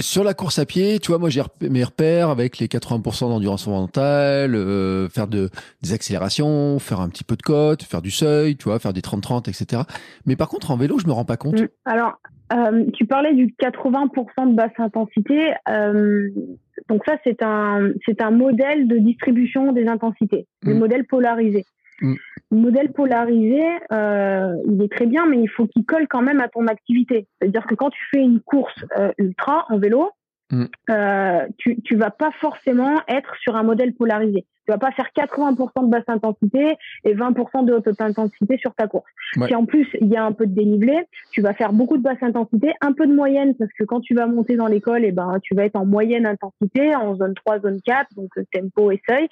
[0.00, 3.64] sur la course à pied, tu vois, moi j'ai mes repères avec les 80% d'endurance
[3.64, 5.48] fondamentale, euh, faire de,
[5.82, 9.00] des accélérations, faire un petit peu de côte, faire du seuil, tu vois, faire des
[9.00, 9.82] 30-30, etc.
[10.26, 11.60] Mais par contre, en vélo, je me rends pas compte.
[11.60, 11.68] Mmh.
[11.84, 12.18] Alors,
[12.52, 15.54] euh, tu parlais du 80% de basse intensité.
[15.68, 16.28] Euh,
[16.88, 20.68] donc ça, c'est un, c'est un modèle de distribution des intensités, mmh.
[20.68, 21.64] des modèles polarisés.
[22.02, 22.14] Mm.
[22.50, 23.62] Le modèle polarisé,
[23.92, 27.26] euh, il est très bien, mais il faut qu'il colle quand même à ton activité.
[27.40, 30.10] C'est-à-dire que quand tu fais une course euh, ultra en vélo,
[30.50, 30.64] mm.
[30.90, 34.44] euh, tu, tu vas pas forcément être sur un modèle polarisé.
[34.64, 38.86] Tu vas pas faire 80% de basse intensité et 20% de haute intensité sur ta
[38.86, 39.10] course.
[39.34, 42.02] Si en plus il y a un peu de dénivelé, tu vas faire beaucoup de
[42.02, 45.08] basse intensité, un peu de moyenne parce que quand tu vas monter dans l'école, et
[45.08, 48.90] eh ben tu vas être en moyenne intensité, en zone 3, zone 4, donc tempo
[48.90, 49.28] et seuil.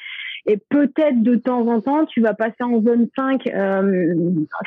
[0.46, 4.14] Et peut-être de temps en temps, tu vas passer en zone 5 euh,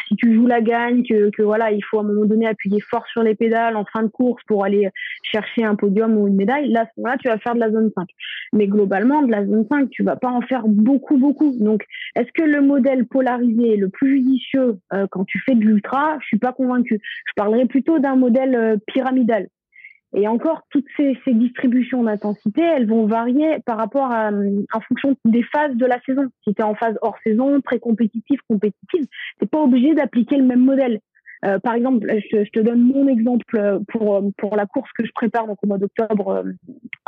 [0.08, 3.06] si tu joues la gagne, que, voilà, il faut à un moment donné appuyer fort
[3.08, 4.90] sur les pédales en fin de course pour aller
[5.24, 6.70] chercher un podium ou une médaille.
[6.70, 8.08] Là, là, tu vas faire de la zone 5.
[8.54, 11.56] Mais globalement, de la zone 5, tu vas pas en faire beaucoup, beaucoup.
[11.60, 11.84] Donc,
[12.16, 16.18] est-ce que le modèle polarisé est le plus judicieux euh, quand tu fais de l'ultra?
[16.22, 17.00] Je suis pas convaincue.
[17.26, 19.48] Je parlerais plutôt d'un modèle euh, pyramidal.
[20.16, 25.16] Et encore, toutes ces, ces distributions d'intensité, elles vont varier par rapport à, en fonction
[25.26, 26.28] des phases de la saison.
[26.44, 29.06] Si tu es en phase hors saison, pré-compétitive, compétitive,
[29.40, 31.00] t'es pas obligé d'appliquer le même modèle.
[31.46, 35.12] Euh, par exemple, je, je, te donne mon exemple pour pour la course que je
[35.14, 36.44] prépare donc au mois d'octobre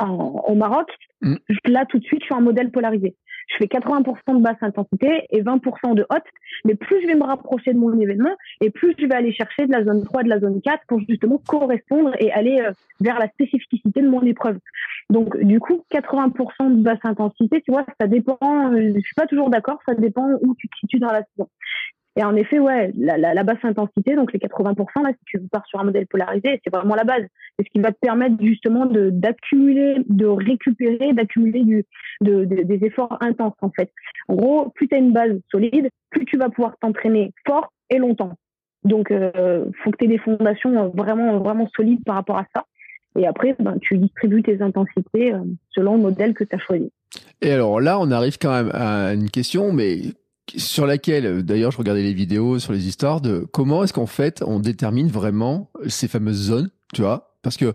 [0.01, 0.89] euh, au Maroc.
[1.21, 1.35] Mm.
[1.67, 3.15] Là, tout de suite, je suis en modèle polarisé
[3.47, 6.23] je fais 80% de basse intensité et 20% de haute.
[6.63, 9.67] Mais plus je vais me rapprocher de mon événement et plus je vais aller chercher
[9.67, 13.19] de la zone 3, de la zone 4 pour justement correspondre et aller euh, vers
[13.19, 14.57] la spécificité de mon épreuve.
[15.09, 19.27] Donc, du coup, 80% de basse intensité, tu vois, ça dépend, euh, je suis pas
[19.27, 21.47] toujours d'accord, ça dépend où tu te situes dans la saison.
[22.17, 25.79] Et en effet, ouais, la, basse intensité, donc les 80%, là, si tu pars sur
[25.79, 27.23] un modèle polarisé, c'est vraiment la base.
[27.57, 31.83] C'est ce qui va te permettre justement d'accumuler, de récupérer, d'accumuler
[32.21, 33.91] des efforts intenses, en fait.
[34.29, 37.97] En gros, plus tu as une base solide, plus tu vas pouvoir t'entraîner fort et
[37.97, 38.37] longtemps.
[38.85, 42.65] Donc, euh, faut que tu aies des fondations vraiment, vraiment solides par rapport à ça.
[43.17, 45.39] Et après, ben, tu distribues tes intensités euh,
[45.71, 46.91] selon le modèle que tu as choisi.
[47.41, 49.99] Et alors là, on arrive quand même à une question, mais
[50.57, 54.43] sur laquelle, d'ailleurs, je regardais les vidéos sur les histoires de comment est-ce qu'en fait
[54.45, 57.35] on détermine vraiment ces fameuses zones, tu vois?
[57.41, 57.73] Parce que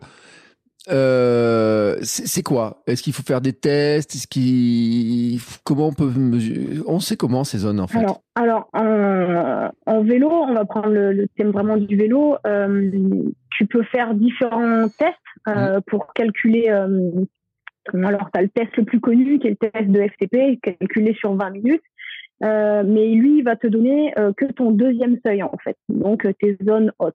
[0.88, 2.82] euh, c'est quoi?
[2.86, 4.14] Est-ce qu'il faut faire des tests?
[4.14, 7.98] Est-ce qu'il comment on peut mesurer On sait comment ces zones en fait.
[7.98, 12.36] Alors, alors en, vélo, on va prendre le, thème vraiment du vélo.
[12.46, 12.90] Euh,
[13.50, 15.14] tu peux faire différents tests
[15.48, 15.82] euh, mmh.
[15.86, 16.68] pour calculer.
[16.68, 21.14] alors, tu as le test le plus connu qui est le test de FTP, calculé
[21.14, 21.82] sur 20 minutes.
[22.42, 26.24] Euh, mais lui il va te donner euh, que ton deuxième seuil en fait, donc
[26.24, 27.14] euh, tes zones hautes.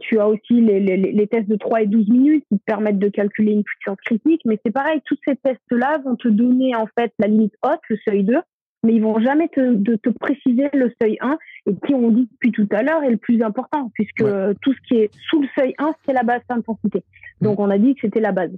[0.00, 2.98] tu as aussi les, les, les, tests de 3 et 12 minutes qui te permettent
[2.98, 6.86] de calculer une puissance critique, mais c'est pareil, tous ces tests-là vont te donner en
[6.98, 8.34] fait la limite haute, le seuil 2,
[8.82, 12.28] mais ils vont jamais te, de, te préciser le seuil 1 et qui on dit
[12.32, 14.24] depuis tout à l'heure est le plus important puisque
[14.62, 17.04] tout ce qui est sous le seuil 1 c'est la basse intensité.
[17.40, 17.62] Donc mm.
[17.62, 18.50] on a dit que c'était la base.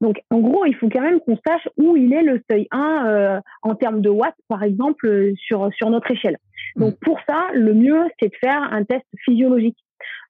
[0.00, 3.06] Donc en gros il faut quand même qu'on sache où il est le seuil 1
[3.06, 6.38] euh, en termes de watts par exemple euh, sur sur notre échelle.
[6.76, 6.98] Donc mm.
[7.02, 9.78] pour ça le mieux c'est de faire un test physiologique.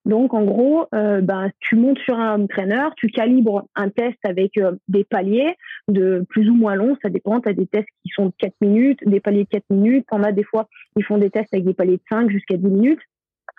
[0.06, 4.56] Donc, en gros, euh, ben, tu montes sur un traîneur, tu calibres un test avec
[4.56, 5.56] euh, des paliers
[5.88, 7.40] de plus ou moins longs, ça dépend.
[7.40, 10.06] Tu as des tests qui sont de 4 minutes, des paliers de 4 minutes.
[10.12, 12.68] On a des fois, ils font des tests avec des paliers de 5 jusqu'à 10
[12.68, 13.00] minutes.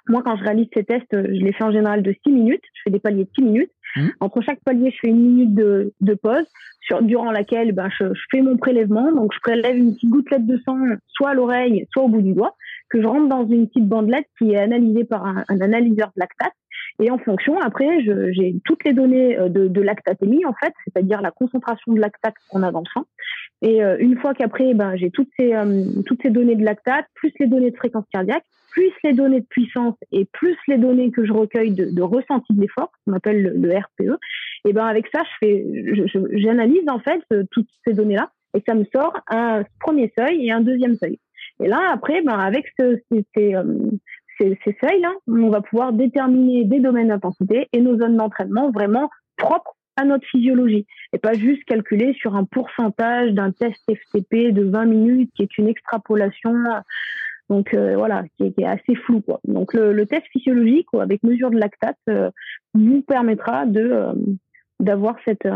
[0.07, 2.63] Moi, quand je réalise ces tests, je les fais en général de 6 minutes.
[2.73, 3.71] Je fais des paliers de 6 minutes.
[3.95, 4.07] Mmh.
[4.19, 6.45] Entre chaque palier, je fais une minute de, de pause,
[6.81, 9.11] sur, durant laquelle ben, je, je, fais mon prélèvement.
[9.11, 12.33] Donc, je prélève une petite gouttelette de sang, soit à l'oreille, soit au bout du
[12.33, 12.55] doigt
[12.89, 16.53] que je rentre dans une petite bandelette qui est analysée par un, analyseur de lactate.
[16.99, 21.21] Et en fonction, après, j'ai toutes les données euh, de, de lactatémie, en fait, c'est-à-dire
[21.21, 23.05] la concentration de lactate qu'on a dans le sang.
[23.61, 27.05] Et euh, une fois qu'après, ben, j'ai toutes ces, euh, toutes ces données de lactate,
[27.15, 31.09] plus les données de fréquence cardiaque, plus les données de puissance et plus les données
[31.11, 34.19] que je recueille de, de ressenti de l'effort, qu'on appelle le, RPE,
[34.65, 35.65] et ben avec ça, je fais,
[36.33, 40.61] j'analyse en fait toutes ces données-là et ça me sort un premier seuil et un
[40.61, 41.19] deuxième seuil.
[41.63, 43.63] Et là, après, ben, avec ce, ces, euh,
[44.37, 49.09] ces, ces seuils-là, on va pouvoir déterminer des domaines d'intensité et nos zones d'entraînement vraiment
[49.37, 54.63] propres à notre physiologie et pas juste calculer sur un pourcentage d'un test FTP de
[54.63, 56.53] 20 minutes qui est une extrapolation
[57.49, 59.39] donc euh, voilà qui est, assez flou quoi.
[59.45, 62.29] Donc le, test physiologique avec mesure de lactate euh,
[62.73, 64.07] vous permettra de
[64.79, 65.47] d'avoir cette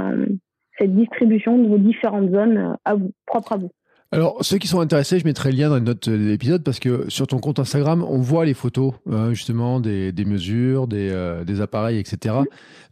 [0.80, 3.72] cette distribution de vos différentes zones à vous propres à vous
[4.14, 6.80] alors, ceux qui sont intéressés, je mettrai le lien dans les notes de l'épisode parce
[6.80, 11.10] que sur ton compte Instagram, on voit les photos hein, justement des, des mesures, des,
[11.10, 12.36] euh, des, appareils, etc.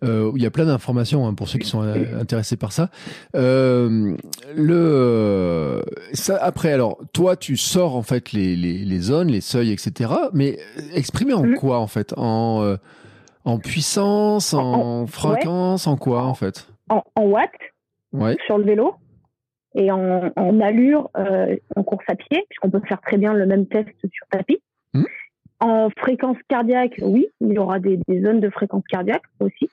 [0.01, 2.89] Euh, il y a plein d'informations hein, pour ceux qui sont euh, intéressés par ça.
[3.33, 3.91] Le
[6.13, 10.11] ça, après, alors toi, tu sors en fait les, les, les zones, les seuils, etc.
[10.31, 10.57] Mais
[10.93, 11.55] exprimé en mm-hmm.
[11.55, 12.13] quoi en fait?
[12.15, 12.77] En
[13.43, 16.69] en puissance, en, fréquence, en quoi en fait?
[16.89, 17.49] En, en watts
[18.13, 18.37] ouais.
[18.45, 18.95] sur le vélo?
[19.75, 23.45] Et en, en allure euh, en course à pied, puisqu'on peut faire très bien le
[23.45, 24.59] même test sur tapis.
[24.93, 25.05] Mhm.
[25.61, 29.69] En fréquence cardiaque, oui, il y aura des, des zones de fréquence cardiaque aussi.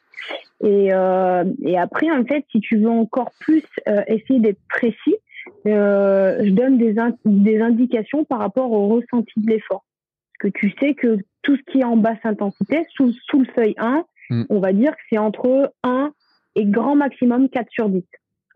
[0.64, 5.14] Et, euh, et après, en fait, si tu veux encore plus euh, essayer d'être précis,
[5.66, 9.84] euh, je donne des, in- des indications par rapport au ressenti de l'effort.
[10.40, 13.46] Parce que tu sais que tout ce qui est en basse intensité, sous, sous le
[13.54, 14.42] seuil 1, Mm.
[14.50, 16.10] on va dire que c'est entre 1
[16.56, 18.02] et grand maximum 4 sur 10.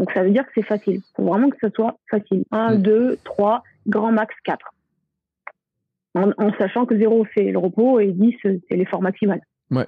[0.00, 0.94] Donc ça veut dire que c'est facile.
[0.94, 2.42] Il faut vraiment que ce soit facile.
[2.50, 2.82] 1, Mm.
[2.82, 4.58] 2, 3, grand max 4.
[6.14, 9.40] En, en sachant que 0 c'est le repos et 10 c'est l'effort maximal.
[9.70, 9.86] Ouais.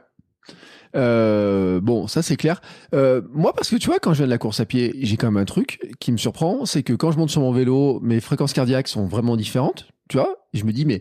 [0.94, 2.61] Euh, bon, ça c'est clair.
[2.94, 5.16] Euh, moi, parce que tu vois, quand je viens de la course à pied, j'ai
[5.16, 7.98] quand même un truc qui me surprend, c'est que quand je monte sur mon vélo,
[8.03, 10.37] mes fréquences cardiaques sont vraiment différentes, tu vois.
[10.53, 10.98] Et je me dis, mais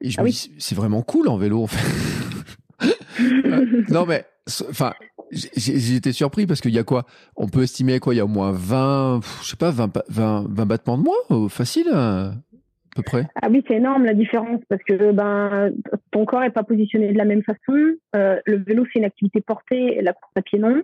[0.00, 0.32] et je Ah me oui.
[0.32, 1.62] dis, c'est vraiment cool en vélo.
[1.62, 1.78] En fait.
[3.20, 4.24] Euh, non, mais
[4.70, 4.92] enfin,
[5.30, 7.04] été surpris parce qu'il y a quoi?
[7.36, 8.14] On peut estimer quoi?
[8.14, 10.98] Il y a au moins 20, pff, je sais pas, 20, pa- 20, 20 battements
[10.98, 13.26] de moins, facile, euh, à peu près?
[13.42, 15.70] Ah oui, c'est énorme la différence parce que ben
[16.10, 17.94] ton corps est pas positionné de la même façon.
[18.16, 20.82] Euh, le vélo c'est une activité portée, la course à pied non.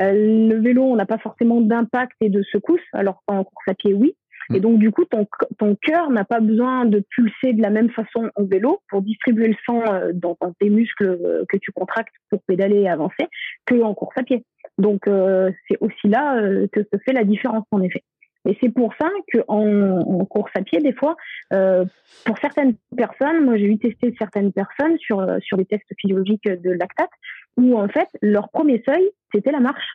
[0.00, 0.12] Euh,
[0.48, 3.92] le vélo on n'a pas forcément d'impact et de secousse, alors qu'en course à pied
[3.94, 4.16] oui.
[4.52, 8.30] Et donc du coup ton cœur n'a pas besoin de pulser de la même façon
[8.36, 12.14] au vélo pour distribuer le sang euh, dans, dans tes muscles euh, que tu contractes
[12.30, 13.26] pour pédaler et avancer
[13.66, 14.44] que en course à pied.
[14.78, 18.02] Donc euh, c'est aussi là euh, que se fait la différence en effet.
[18.46, 21.16] Et c'est pour ça que en, en course à pied des fois
[21.54, 21.86] euh,
[22.26, 26.70] pour certaines personnes, moi j'ai eu testé certaines personnes sur sur les tests physiologiques de
[26.72, 27.08] lactate,
[27.56, 29.94] où en fait leur premier seuil c'était la marche.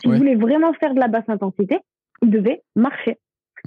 [0.00, 0.18] S'ils Ouais.
[0.18, 1.78] voulaient vraiment faire de la basse intensité,
[2.22, 3.18] ils devaient marcher.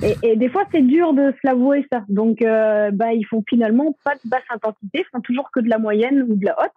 [0.03, 2.03] Et, et des fois c'est dur de se l'avouer ça.
[2.10, 5.69] Donc euh, bah ils font finalement pas de basse intensité, ils font toujours que de
[5.69, 6.71] la moyenne ou de la haute.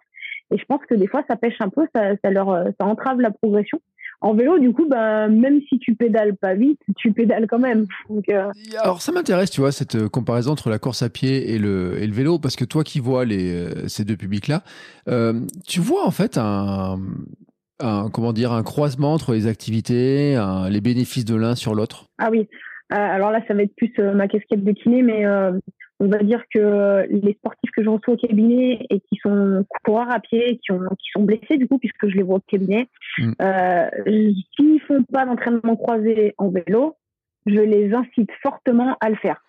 [0.53, 2.85] Et je pense que des fois ça pêche un peu, ça, ça leur euh, ça
[2.85, 3.79] entrave la progression.
[4.23, 7.87] En vélo, du coup, bah, même si tu pédales pas vite, tu pédales quand même.
[8.07, 11.51] Donc, euh, Alors ça m'intéresse, tu vois, cette euh, comparaison entre la course à pied
[11.55, 14.61] et le, et le vélo, parce que toi qui vois les, ces deux publics-là,
[15.07, 16.99] euh, tu vois en fait un,
[17.79, 22.05] un, comment dire, un croisement entre les activités, un- les bénéfices de l'un sur l'autre?
[22.19, 22.47] Ah oui.
[22.93, 25.51] Euh, alors là, ça va être plus euh, ma casquette de kiné, mais euh,
[25.99, 30.11] on va dire que les sportifs que je reçois au cabinet et qui sont coureurs
[30.11, 32.87] à pied, qui, ont, qui sont blessés du coup, puisque je les vois au cabinet,
[33.17, 33.31] Mm.
[33.41, 33.89] euh,
[34.55, 36.97] s'ils font pas d'entraînement croisé en vélo,
[37.45, 39.41] je les incite fortement à le faire.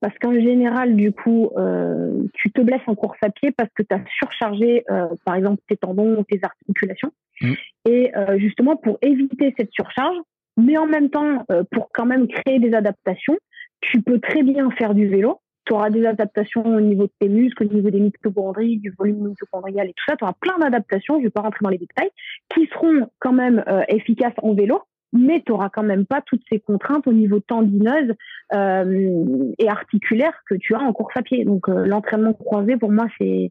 [0.00, 3.82] Parce qu'en général, du coup, euh, tu te blesses en course à pied parce que
[3.82, 7.12] tu as surchargé, euh, par exemple, tes tendons ou tes articulations.
[7.40, 7.52] Mm.
[7.86, 10.16] Et euh, justement, pour éviter cette surcharge,
[10.56, 13.36] mais en même temps, euh, pour quand même créer des adaptations,
[13.80, 15.40] tu peux très bien faire du vélo.
[15.64, 19.28] Tu auras des adaptations au niveau de tes muscles, au niveau des mitochondries, du volume
[19.28, 20.16] mitochondrial et tout ça.
[20.16, 22.10] Tu auras plein d'adaptations, je ne vais pas rentrer dans les détails,
[22.54, 24.80] qui seront quand même euh, efficaces en vélo,
[25.12, 28.14] mais tu n'auras quand même pas toutes ces contraintes au niveau tendineuse
[28.54, 31.44] euh, et articulaire que tu as en course à pied.
[31.44, 33.50] Donc euh, l'entraînement croisé, pour moi, c'est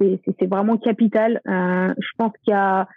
[0.00, 1.40] c'est vraiment capital.
[1.46, 2.88] Euh, je pense qu'il y a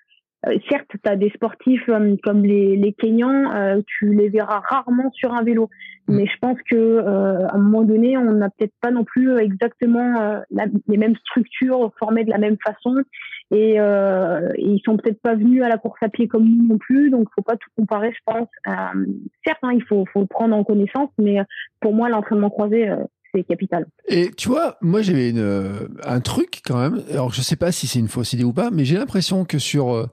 [0.69, 5.11] certes, tu as des sportifs euh, comme les, les Kenyans, euh, tu les verras rarement
[5.11, 5.69] sur un vélo.
[6.09, 9.37] Mais je pense que euh, à un moment donné, on n'a peut-être pas non plus
[9.39, 12.95] exactement euh, la- les mêmes structures formées de la même façon.
[13.51, 16.67] Et, euh, et ils sont peut-être pas venus à la course à pied comme nous
[16.67, 17.09] non plus.
[17.09, 18.47] Donc, faut pas tout comparer, je pense.
[18.67, 19.05] Euh,
[19.45, 21.39] certes, hein, il faut, faut le prendre en connaissance, mais
[21.81, 22.97] pour moi, l'entraînement croisé, euh,
[23.33, 23.87] c'est capital.
[24.07, 27.03] Et tu vois, moi j'avais euh, un truc quand même.
[27.11, 29.59] Alors je sais pas si c'est une fausse idée ou pas, mais j'ai l'impression que
[29.59, 30.07] sur euh,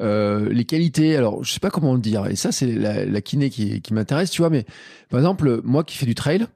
[0.00, 3.50] euh, les qualités, alors je sais pas comment le dire, et ça c'est la, kiné
[3.50, 4.64] qui, qui m'intéresse, tu vois, mais
[5.10, 6.46] par exemple, moi qui fais du trail,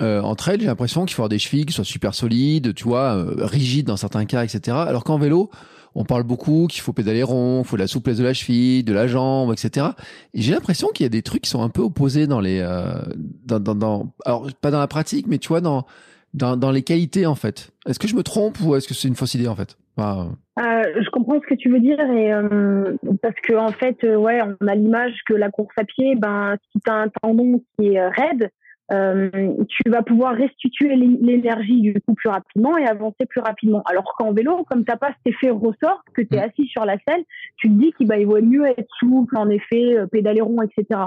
[0.00, 3.24] en trail, j'ai l'impression qu'il faut avoir des chevilles qui soient super solides, tu vois,
[3.38, 4.76] rigides dans certains cas, etc.
[4.76, 5.50] Alors qu'en vélo,
[5.96, 8.84] on parle beaucoup qu'il faut pédaler rond, qu'il faut de la souplesse de la cheville,
[8.84, 9.86] de la jambe, etc.
[10.34, 12.60] Et j'ai l'impression qu'il y a des trucs qui sont un peu opposés dans les,
[12.60, 13.02] euh,
[13.46, 15.86] dans, dans, alors pas dans la pratique, mais tu vois, dans,
[16.34, 17.72] dans, dans les qualités en fait.
[17.86, 19.76] Est-ce que je me trompe ou est-ce que c'est une fausse idée en fait?
[19.96, 23.96] Enfin, Euh, je comprends ce que tu veux dire et euh, parce que en fait,
[24.04, 27.08] euh, ouais, on a l'image que la course à pied, ben, si tu as un
[27.22, 28.50] tendon qui est raide,
[28.92, 29.30] euh,
[29.68, 33.82] tu vas pouvoir restituer l'é- l'énergie du coup plus rapidement et avancer plus rapidement.
[33.84, 36.96] Alors qu'en vélo, comme t'as pas cet effet ressort, que tu es assis sur la
[37.06, 37.24] selle,
[37.56, 40.62] tu te dis qu'il bah, il vaut mieux être souple, en effet, euh, pédaler rond,
[40.62, 41.00] etc.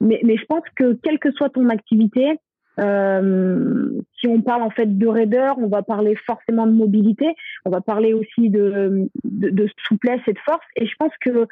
[0.00, 2.38] Mais, mais je pense que quelle que soit ton activité,
[2.80, 7.26] euh, si on parle en fait de raideur, on va parler forcément de mobilité,
[7.64, 10.64] on va parler aussi de, de, de souplesse et de force.
[10.76, 11.48] Et je pense que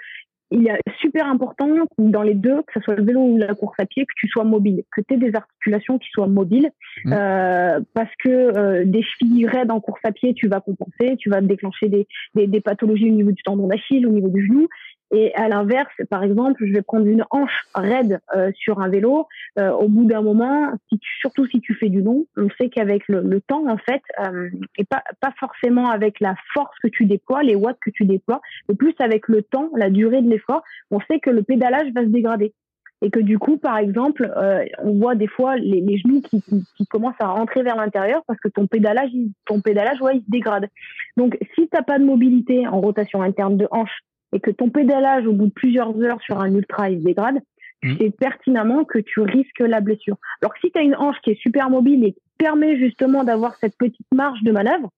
[0.51, 3.79] il est super important dans les deux, que ce soit le vélo ou la course
[3.79, 6.71] à pied, que tu sois mobile, que tu aies des articulations qui soient mobiles,
[7.05, 7.13] Mmh.
[7.13, 11.29] euh, parce que euh, des chevilles raides en course à pied, tu vas compenser, tu
[11.29, 14.69] vas déclencher des, des, des pathologies au niveau du tendon d'Achille, au niveau du genou.
[15.13, 19.29] Et à l'inverse, par exemple, je vais prendre une hanche raide euh, sur un vélo.
[19.59, 22.69] Euh, au bout d'un moment, si tu, surtout si tu fais du long, on sait
[22.69, 26.89] qu'avec le, le, temps, en fait, euh, et pas, pas forcément avec la force que
[26.89, 30.29] tu déploies, les watts que tu déploies, mais plus avec le temps, la durée de
[30.29, 32.53] l'effort, on sait que le pédalage va se dégrader
[33.03, 36.41] et que du coup, par exemple, euh, on voit des fois les, les genoux qui,
[36.43, 39.11] qui, qui, commencent à rentrer vers l'intérieur parce que ton pédalage,
[39.45, 40.69] ton pédalage, ouais, il se dégrade.
[41.17, 44.01] Donc, si t'as pas de mobilité en rotation interne de hanche
[44.33, 47.41] et que ton pédalage au bout de plusieurs heures sur un ultra il se dégrade,
[47.83, 47.99] tu mmh.
[47.99, 50.17] sais pertinemment que tu risques la blessure.
[50.41, 53.25] Alors que si tu as une hanche qui est super mobile et qui permet justement
[53.25, 54.91] d'avoir cette petite marge de manœuvre,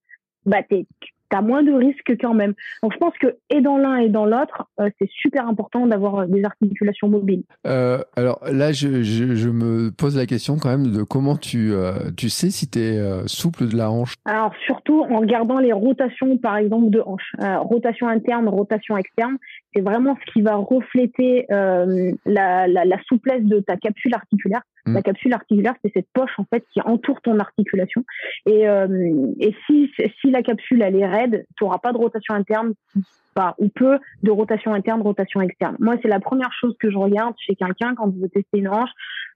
[0.47, 2.55] bah t'es tu as moins de risques quand même.
[2.83, 6.27] Donc je pense que et dans l'un et dans l'autre, euh, c'est super important d'avoir
[6.27, 7.43] des articulations mobiles.
[7.67, 11.73] Euh, alors là, je, je, je, me pose la question quand même de comment tu,
[11.73, 14.15] euh, tu sais si tu es euh, souple de la hanche?
[14.25, 17.33] Alors surtout en regardant les rotations par exemple de hanche.
[17.41, 19.37] Euh, rotation interne, rotation externe,
[19.79, 24.63] c'est vraiment ce qui va refléter la, la, la souplesse de ta capsule articulaire.
[24.87, 24.95] Mm.
[24.95, 28.05] La capsule articulaire, c'est cette poche en fait qui entoure ton articulation.
[28.47, 32.35] Et, euh, et si, si la capsule elle est raide, tu n'auras pas de rotation
[32.35, 32.73] interne,
[33.35, 35.77] pas ou peu de rotation interne, rotation externe.
[35.79, 38.69] Moi, c'est la première chose que je regarde chez quelqu'un quand je veux tester une
[38.69, 38.91] hanche.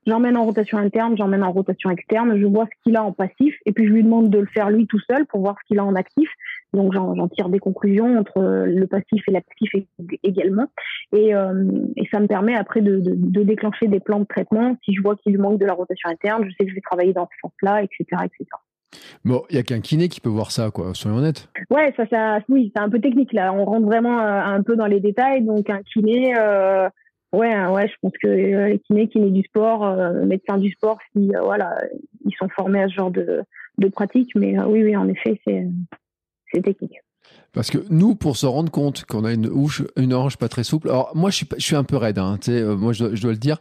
[0.04, 3.54] J'emmène en rotation interne, j'emmène en rotation externe, je vois ce qu'il a en passif
[3.66, 5.78] et puis je lui demande de le faire lui tout seul pour voir ce qu'il
[5.78, 6.28] a en actif.
[6.72, 9.70] Donc j'en tire des conclusions entre le passif et l'actif
[10.22, 10.66] également.
[11.12, 11.64] Et, euh,
[11.96, 14.76] et, ça me permet après de, de, de, déclencher des plans de traitement.
[14.84, 17.12] Si je vois qu'il manque de la rotation interne, je sais que je vais travailler
[17.12, 18.46] dans ce sens-là, etc., etc.
[19.24, 20.94] Bon, il y a qu'un kiné qui peut voir ça, quoi.
[20.94, 21.48] Soyons honnêtes.
[21.70, 23.52] Ouais, ça, ça, oui, c'est un peu technique là.
[23.52, 25.42] On rentre vraiment euh, un peu dans les détails.
[25.42, 26.88] Donc un kiné, euh,
[27.32, 30.98] ouais, ouais, je pense que euh, les kinés, kinés du sport, euh, médecins du sport,
[31.12, 31.76] si voilà,
[32.24, 33.42] ils sont formés à ce genre de,
[33.78, 34.30] de pratique.
[34.34, 35.66] Mais oui, oui, en effet, c'est
[36.52, 37.00] c'est technique.
[37.52, 40.64] Parce que nous, pour se rendre compte qu'on a une hanche, une hanche pas très
[40.64, 40.88] souple.
[40.88, 42.18] Alors moi, je suis, je suis un peu raide.
[42.18, 43.58] Hein, euh, moi, je dois, je dois, le dire.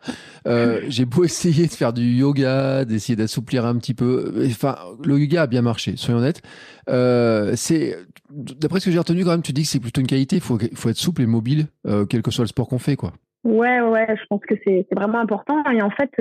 [0.48, 4.46] Euh, j'ai beau essayer de faire du yoga, d'essayer d'assouplir un petit peu.
[4.46, 5.98] Enfin, le yoga a bien marché.
[5.98, 6.42] Soyons honnêtes.
[6.90, 7.98] Euh, c'est
[8.30, 10.38] d'après ce que j'ai retenu quand même, tu dis que c'est plutôt une qualité.
[10.38, 12.96] Il faut, faut être souple et mobile, euh, quel que soit le sport qu'on fait,
[12.96, 13.12] quoi.
[13.44, 14.08] Ouais, ouais.
[14.10, 15.62] Je pense que c'est vraiment important.
[15.70, 16.12] Et en fait,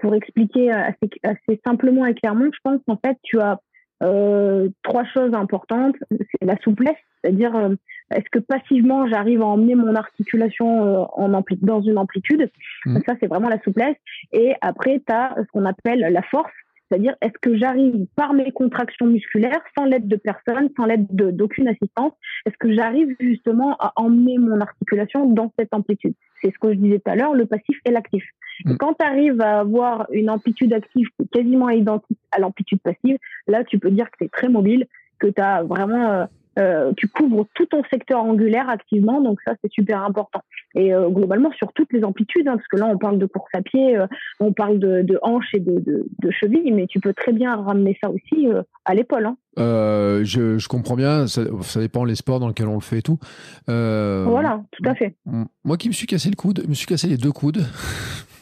[0.00, 3.60] pour expliquer assez, assez simplement et clairement, je pense qu'en fait, tu as
[4.02, 7.74] euh, trois choses importantes, c'est la souplesse, c'est-à-dire euh,
[8.10, 12.50] est-ce que passivement j'arrive à emmener mon articulation euh, en ampli dans une amplitude,
[12.86, 12.98] mmh.
[13.06, 13.96] ça c'est vraiment la souplesse.
[14.32, 16.52] Et après tu as ce qu'on appelle la force,
[16.90, 21.68] c'est-à-dire est-ce que j'arrive par mes contractions musculaires, sans l'aide de personne, sans l'aide d'aucune
[21.68, 22.12] assistance,
[22.46, 26.14] est-ce que j'arrive justement à emmener mon articulation dans cette amplitude?
[26.42, 28.24] C'est ce que je disais tout à l'heure, le passif et l'actif.
[28.64, 28.76] Mm.
[28.76, 33.78] Quand tu arrives à avoir une amplitude active quasiment identique à l'amplitude passive, là, tu
[33.78, 34.86] peux dire que c'est très mobile,
[35.18, 36.24] que tu as vraiment, euh,
[36.58, 40.42] euh, tu couvres tout ton secteur angulaire activement, donc ça, c'est super important.
[40.74, 43.50] Et euh, globalement, sur toutes les amplitudes, hein, parce que là, on parle de course
[43.54, 44.06] à pied, euh,
[44.38, 47.56] on parle de, de hanches et de, de, de chevilles, mais tu peux très bien
[47.56, 49.26] ramener ça aussi euh, à l'épaule.
[49.26, 49.36] Hein.
[49.56, 53.02] Je, je, comprends bien, ça, ça, dépend les sports dans lesquels on le fait et
[53.02, 53.18] tout.
[53.66, 55.16] Voilà, tout à fait.
[55.64, 57.64] Moi qui me suis cassé le coude, je me suis cassé les deux coudes.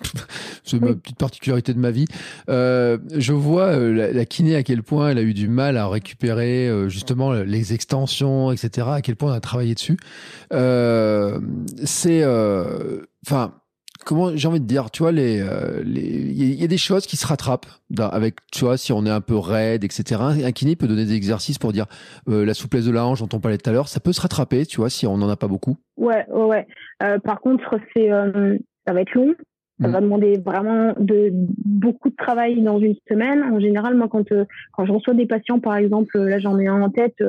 [0.69, 2.07] c'est ma petite particularité de ma vie.
[2.49, 5.77] Euh, je vois euh, la, la, kiné à quel point elle a eu du mal
[5.77, 8.87] à récupérer euh, justement les extensions, etc.
[8.91, 9.97] À quel point on a travaillé dessus.
[10.51, 12.25] C'est,
[13.27, 13.55] enfin
[14.05, 15.43] comment j'ai envie de dire, tu vois, les,
[15.85, 17.67] les, il y a des choses qui se rattrapent
[17.99, 20.21] avec, tu vois, si on est un peu raide, etc.
[20.45, 21.87] Un kiné peut donner des exercices pour dire
[22.29, 24.21] euh, la souplesse de la hanche dont on parlait tout à l'heure, ça peut se
[24.21, 25.77] rattraper, tu vois, si on n'en a pas beaucoup.
[25.97, 26.67] Ouais, ouais, ouais.
[27.03, 29.35] Euh, par contre, c'est, euh, ça va être long.
[29.81, 29.93] Ça mmh.
[29.93, 33.43] va demander vraiment de beaucoup de travail dans une semaine.
[33.43, 34.29] En général, moi, quand
[34.73, 37.23] quand je reçois des patients, par exemple, là j'en ai un en tête,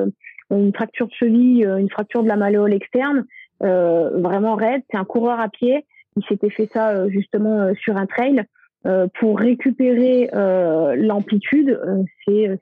[0.50, 3.24] une fracture de cheville, une fracture de la malléole externe,
[3.60, 4.82] vraiment raide.
[4.90, 5.84] C'est un coureur à pied
[6.16, 8.44] il s'était fait ça euh, justement euh, sur un trail.
[8.86, 10.30] Euh, pour récupérer
[10.96, 11.78] l'amplitude,
[12.24, 12.58] c'est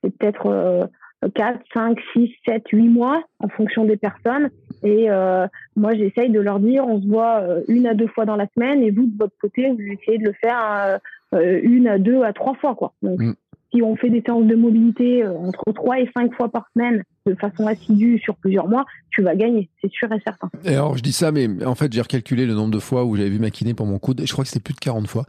[0.00, 0.88] peut-être
[1.34, 4.50] 4, 5, 6, 7, 8 mois en fonction des personnes.
[4.82, 8.36] Et euh, moi, j'essaye de leur dire, on se voit une à deux fois dans
[8.36, 10.98] la semaine et vous, de votre côté, vous essayez de le faire
[11.34, 12.74] euh, une à deux à trois fois.
[12.74, 12.92] Quoi.
[13.02, 13.34] Donc, mm
[13.72, 17.02] si on fait des séances de mobilité euh, entre 3 et 5 fois par semaine
[17.26, 20.50] de façon assidue sur plusieurs mois, tu vas gagner, c'est sûr et certain.
[20.64, 23.16] Et alors je dis ça, mais en fait j'ai recalculé le nombre de fois où
[23.16, 25.06] j'avais vu ma kiné pour mon coude, et je crois que c'était plus de 40
[25.06, 25.24] fois.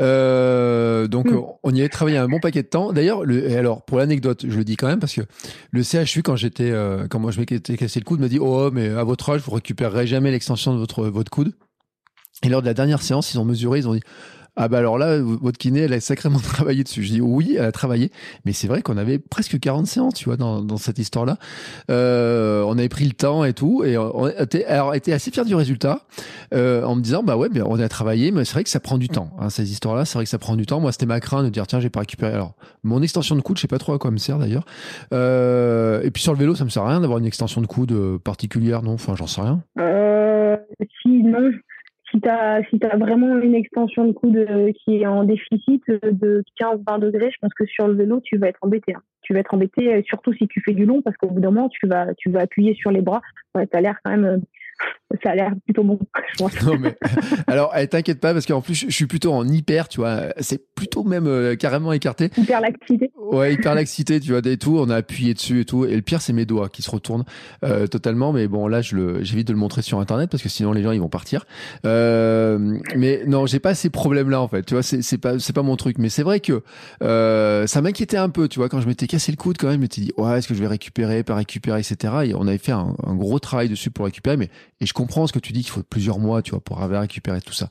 [0.00, 1.42] Euh, donc mm.
[1.62, 2.92] on y avait travaillé un bon paquet de temps.
[2.92, 5.22] D'ailleurs, et alors pour l'anecdote, je le dis quand même parce que
[5.70, 8.70] le CHU quand j'étais, euh, quand moi je m'étais cassé le coude, me dit oh
[8.72, 11.52] mais à votre âge vous récupérerez jamais l'extension de votre votre coude.
[12.42, 14.02] Et lors de la dernière séance, ils ont mesuré, ils ont dit
[14.58, 17.02] Ah bah alors là, votre kiné, elle a sacrément travaillé dessus.
[17.02, 18.10] Je dis oui, elle a travaillé,
[18.46, 21.36] mais c'est vrai qu'on avait presque 40 séances, tu vois, dans, dans cette histoire-là.
[21.90, 25.44] Euh, on avait pris le temps et tout, et on était, alors, était assez fier
[25.44, 26.06] du résultat,
[26.54, 28.80] euh, en me disant bah ouais, mais on a travaillé, mais c'est vrai que ça
[28.80, 29.30] prend du temps.
[29.38, 30.80] Hein, ces histoires-là, c'est vrai que ça prend du temps.
[30.80, 32.32] Moi, c'était ma crainte de dire tiens, j'ai pas récupéré.
[32.32, 34.64] Alors, mon extension de coude, je sais pas trop à quoi me sert d'ailleurs.
[35.12, 37.66] Euh, et puis sur le vélo, ça me sert à rien d'avoir une extension de
[37.66, 38.94] coude particulière, non?
[38.94, 39.62] Enfin, j'en sais rien.
[41.02, 41.50] Si non,
[42.70, 47.00] si tu as, vraiment une extension de coude euh, qui est en déficit de 15-20
[47.00, 48.94] degrés, je pense que sur le vélo, tu vas être embêté.
[48.94, 49.02] Hein.
[49.22, 51.68] Tu vas être embêté, surtout si tu fais du long, parce qu'au bout d'un moment,
[51.68, 53.22] tu vas, tu vas appuyer sur les bras.
[53.54, 54.42] Tu l'air quand même
[55.22, 55.98] ça a l'air plutôt bon.
[56.64, 56.96] non, mais,
[57.46, 60.24] alors, eh, t'inquiète pas, parce qu'en plus, je suis plutôt en hyper, tu vois.
[60.40, 62.30] C'est plutôt même euh, carrément écarté.
[62.36, 63.12] Hyperlaxité.
[63.16, 64.78] Ouais, hyperlaxité, tu vois, des tout.
[64.78, 65.84] On a appuyé dessus et tout.
[65.84, 67.24] Et le pire, c'est mes doigts qui se retournent
[67.64, 68.32] euh, totalement.
[68.32, 71.00] Mais bon, là, j'évite de le montrer sur Internet parce que sinon, les gens, ils
[71.00, 71.46] vont partir.
[71.84, 74.64] Euh, mais non, j'ai pas ces problèmes-là, en fait.
[74.64, 75.98] Tu vois, c'est, pas, mon truc.
[75.98, 76.62] Mais c'est vrai que
[77.00, 79.80] ça m'inquiétait un peu, tu vois, quand je m'étais cassé le coude, quand même, je
[79.80, 82.14] m'étais dit, ouais, est-ce que je vais récupérer, pas récupérer, etc.
[82.24, 84.36] Et on avait fait un, un gros travail dessus pour récupérer.
[84.36, 84.50] Mais
[84.80, 87.02] et je comprends ce que tu dis qu'il faut plusieurs mois, tu vois, pour avoir
[87.02, 87.68] récupéré tout ça.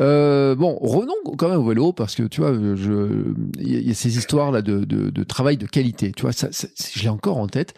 [0.00, 3.94] Euh, bon, revenons quand même au vélo parce que tu vois, je, il y, a
[3.94, 6.10] ces histoires là de, travail de qualité.
[6.10, 7.74] Tu vois, je l'ai encore en tête.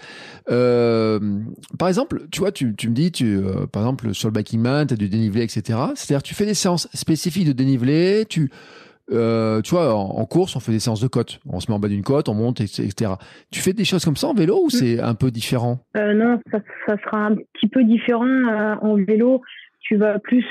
[0.51, 1.21] Euh,
[1.79, 4.87] par exemple, tu vois, tu me dis, tu, euh, par exemple, sur le backing man,
[4.87, 5.79] tu as du dénivelé, etc.
[5.95, 8.51] C'est-à-dire, tu fais des séances spécifiques de dénivelé, tu
[9.11, 11.41] euh, tu vois, en, course, on fait des séances de côte.
[11.49, 13.13] On se met en bas d'une côte, on monte, etc.
[13.51, 14.71] Tu fais des choses comme ça en vélo ou mm.
[14.71, 15.79] c'est un peu différent?
[15.97, 19.43] Euh, Non, ça, ça, sera un petit peu différent euh, en vélo.
[19.81, 20.45] Tu vas plus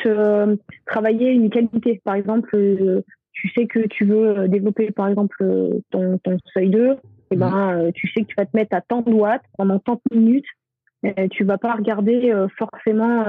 [0.88, 2.01] travailler une qualité.
[2.03, 2.49] Par exemple,
[3.34, 5.38] tu sais que tu veux développer, par exemple,
[5.91, 6.93] ton, ton seuil 2.
[6.93, 6.95] Et
[7.32, 7.91] eh ben, mm.
[7.93, 10.47] tu sais que tu vas te mettre à tant de watts pendant tant de minutes.
[11.03, 13.24] Et tu vas pas regarder forcément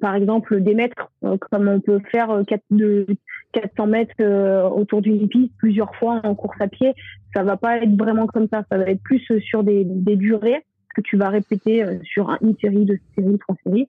[0.00, 1.10] par exemple des mètres,
[1.50, 3.06] comme on peut faire 4, de,
[3.52, 6.94] 400 mètres euh, autour d'une piste plusieurs fois en course à pied,
[7.34, 8.64] ça va pas être vraiment comme ça.
[8.70, 12.84] Ça va être plus sur des, des durées que tu vas répéter sur une série,
[12.84, 13.88] deux séries, trois séries,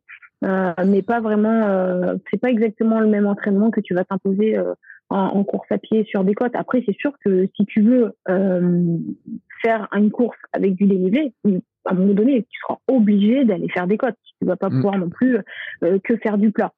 [0.86, 2.14] mais pas vraiment.
[2.30, 4.60] c'est pas exactement le même entraînement que tu vas t'imposer
[5.10, 6.56] en, en, course à pied sur des côtes.
[6.56, 11.34] Après, c'est sûr que si tu veux faire une course avec du dénivelé,
[11.86, 14.16] à un moment donné, tu seras obligé d'aller faire des côtes.
[14.40, 14.76] Tu vas pas mm.
[14.76, 15.38] pouvoir non plus
[15.84, 16.74] euh, que faire du plat.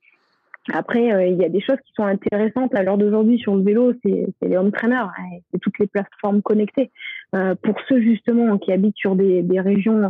[0.71, 3.63] Après, euh, il y a des choses qui sont intéressantes à l'heure d'aujourd'hui sur le
[3.63, 6.91] vélo, c'est les home trainers, hein, c'est toutes les plateformes connectées.
[7.35, 10.09] Euh, pour ceux justement qui habitent sur des, des régions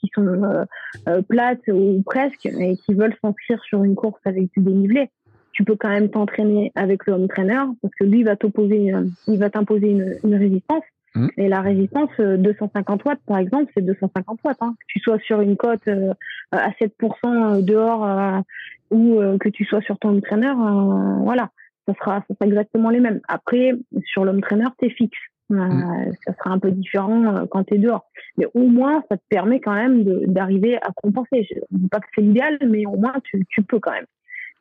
[0.00, 0.66] qui sont
[1.28, 5.08] plates ou presque et qui veulent s'inscrire sur une course avec du dénivelé,
[5.52, 8.34] tu peux quand même t'entraîner avec le home trainer parce que lui va
[9.28, 10.84] il va t'imposer une, une résistance
[11.14, 11.28] Mmh.
[11.36, 14.56] Et la résistance, 250 euh, watts, par exemple, c'est 250 watts.
[14.60, 14.74] Hein.
[14.80, 16.14] Que tu sois sur une cote euh,
[16.52, 16.88] à 7%
[17.24, 18.42] euh, dehors
[18.90, 20.52] ou que tu sois sur ton trainer,
[21.22, 21.48] voilà,
[21.88, 23.20] ça sera, ça sera exactement les mêmes.
[23.26, 23.72] Après,
[24.04, 25.18] sur l'homme trainer, t'es fixe.
[25.48, 26.12] Mmh.
[26.26, 28.04] Ça sera un peu différent quand tu es dehors.
[28.36, 31.48] Mais au moins, ça te permet quand même d'arriver à compenser.
[31.50, 34.06] Je ne dis pas que c'est l'idéal, mais au moins, tu, tu peux quand même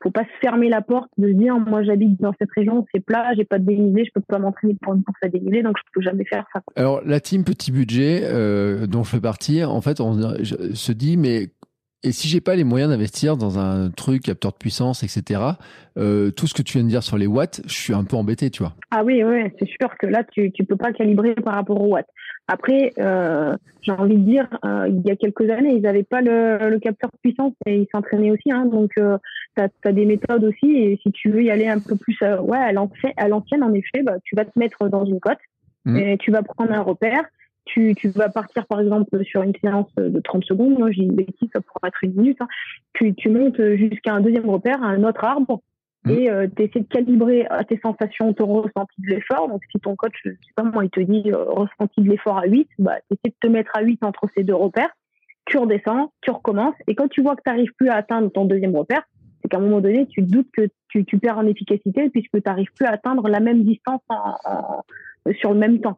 [0.01, 3.33] faut pas se fermer la porte de dire moi j'habite dans cette région, c'est plat,
[3.35, 5.83] j'ai pas de dénivelé, je peux pas m'entraîner pour une course à dénivelé, donc je
[5.93, 6.61] peux jamais faire ça.
[6.75, 11.17] Alors la team petit budget euh, dont je fais partie, en fait, on se dit
[11.17, 11.49] mais
[12.03, 15.41] et si j'ai pas les moyens d'investir dans un truc capteur de puissance, etc.,
[15.97, 18.15] euh, tout ce que tu viens de dire sur les watts, je suis un peu
[18.15, 18.73] embêté, tu vois.
[18.89, 21.89] Ah oui, oui, c'est sûr que là, tu tu peux pas calibrer par rapport aux
[21.89, 22.09] watts.
[22.47, 26.21] Après, euh, j'ai envie de dire, euh, il y a quelques années, ils n'avaient pas
[26.21, 28.51] le, le, capteur de puissance et ils s'entraînaient aussi.
[28.51, 30.71] Hein, donc, tu as, des méthodes aussi.
[30.71, 32.71] Et si tu veux y aller un peu plus ouais, à
[33.27, 35.37] l'ancienne, en effet, bah, tu vas te mettre dans une cote
[35.85, 35.97] mmh.
[35.97, 37.23] et tu vas prendre un repère.
[37.65, 40.79] Tu, tu, vas partir, par exemple, sur une séance de 30 secondes.
[40.79, 42.37] Moi, j'ai une bêtise, ça pourrait être une minute.
[42.41, 42.47] Hein.
[42.93, 45.61] Tu, tu montes jusqu'à un deuxième repère, un autre arbre
[46.03, 46.09] Mmh.
[46.09, 49.47] et euh, tu essaies de calibrer euh, tes sensations, ton ressenti de l'effort.
[49.47, 52.39] Donc, si ton coach, je sais pas moi, il te dit euh, ressenti de l'effort
[52.39, 54.89] à 8, bah, tu essaies de te mettre à 8 entre ces deux repères.
[55.45, 56.75] Tu redescends, tu recommences.
[56.87, 59.03] Et quand tu vois que tu n'arrives plus à atteindre ton deuxième repère,
[59.41, 62.41] c'est qu'à un moment donné, tu doutes que tu, tu perds en efficacité puisque tu
[62.45, 64.83] n'arrives plus à atteindre la même distance en, en,
[65.39, 65.97] sur le même temps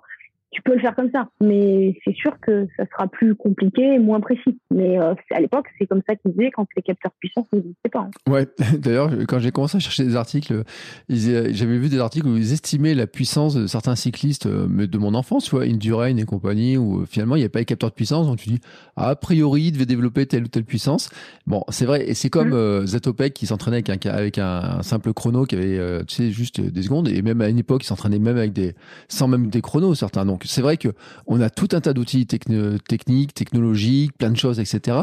[0.54, 4.00] tu peux le faire comme ça, mais c'est sûr que ça sera plus compliqué et
[4.00, 4.60] moins précis.
[4.72, 8.08] Mais euh, à l'époque, c'est comme ça qu'ils faisaient quand les capteurs puissants n'existaient pas.
[8.08, 8.32] Hein.
[8.32, 8.46] Ouais,
[8.80, 10.64] d'ailleurs, quand j'ai commencé à chercher des articles,
[11.10, 15.16] j'avais vu des articles où ils estimaient la puissance de certains cyclistes euh, de mon
[15.16, 17.90] enfance, tu vois, Indurain et compagnie, où euh, finalement il n'y avait pas les capteurs
[17.90, 18.60] de puissance, donc tu dis,
[18.96, 21.10] a priori, il devait développer telle ou telle puissance.
[21.48, 22.88] Bon, c'est vrai, et c'est comme mmh.
[22.88, 26.82] Zatopek qui s'entraînait avec, un, avec un, simple chrono qui avait, tu sais, juste des
[26.84, 28.76] secondes, et même à une époque, il s'entraînait même avec des,
[29.08, 30.26] sans même des chronos, certains.
[30.26, 30.90] Donc, c'est vrai que
[31.28, 34.98] on a tout un tas d'outils techniques, technologiques, plein de choses, etc.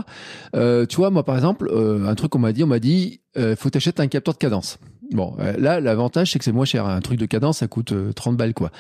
[0.55, 3.20] Euh, tu vois, moi par exemple, euh, un truc qu'on m'a dit, on m'a dit,
[3.36, 4.78] euh, faut t'acheter un capteur de cadence.
[5.12, 6.86] Bon, euh, là, l'avantage, c'est que c'est moins cher.
[6.86, 8.70] Un truc de cadence, ça coûte 30 balles, quoi.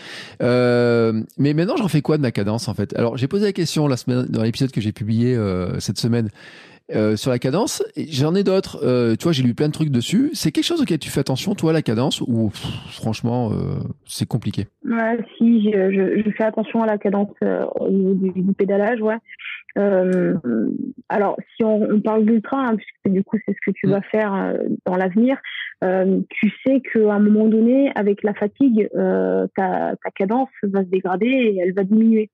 [0.40, 2.96] Mais maintenant, j'en fais quoi de ma cadence, en fait?
[2.96, 5.36] Alors, j'ai posé la question la semaine, dans l'épisode que j'ai publié
[5.80, 6.30] cette semaine.
[7.16, 8.78] Sur la cadence, j'en ai d'autres.
[9.16, 10.30] tu vois, j'ai lu plein de trucs dessus.
[10.32, 12.50] C'est quelque chose auquel tu fais attention, toi, la cadence, ou
[12.90, 13.50] franchement,
[14.06, 14.66] c'est compliqué?
[14.84, 17.30] Ouais, si, je, je, fais attention à la cadence
[17.78, 19.16] au niveau du, du, pédalage, ouais.
[19.78, 20.34] Euh,
[21.08, 23.90] alors, si on, on parle d'ultra, hein, puisque du coup c'est ce que tu mm.
[23.90, 24.54] vas faire euh,
[24.86, 25.38] dans l'avenir,
[25.84, 30.80] euh, tu sais qu'à un moment donné, avec la fatigue, euh, ta, ta, cadence va
[30.80, 32.30] se dégrader et elle va diminuer.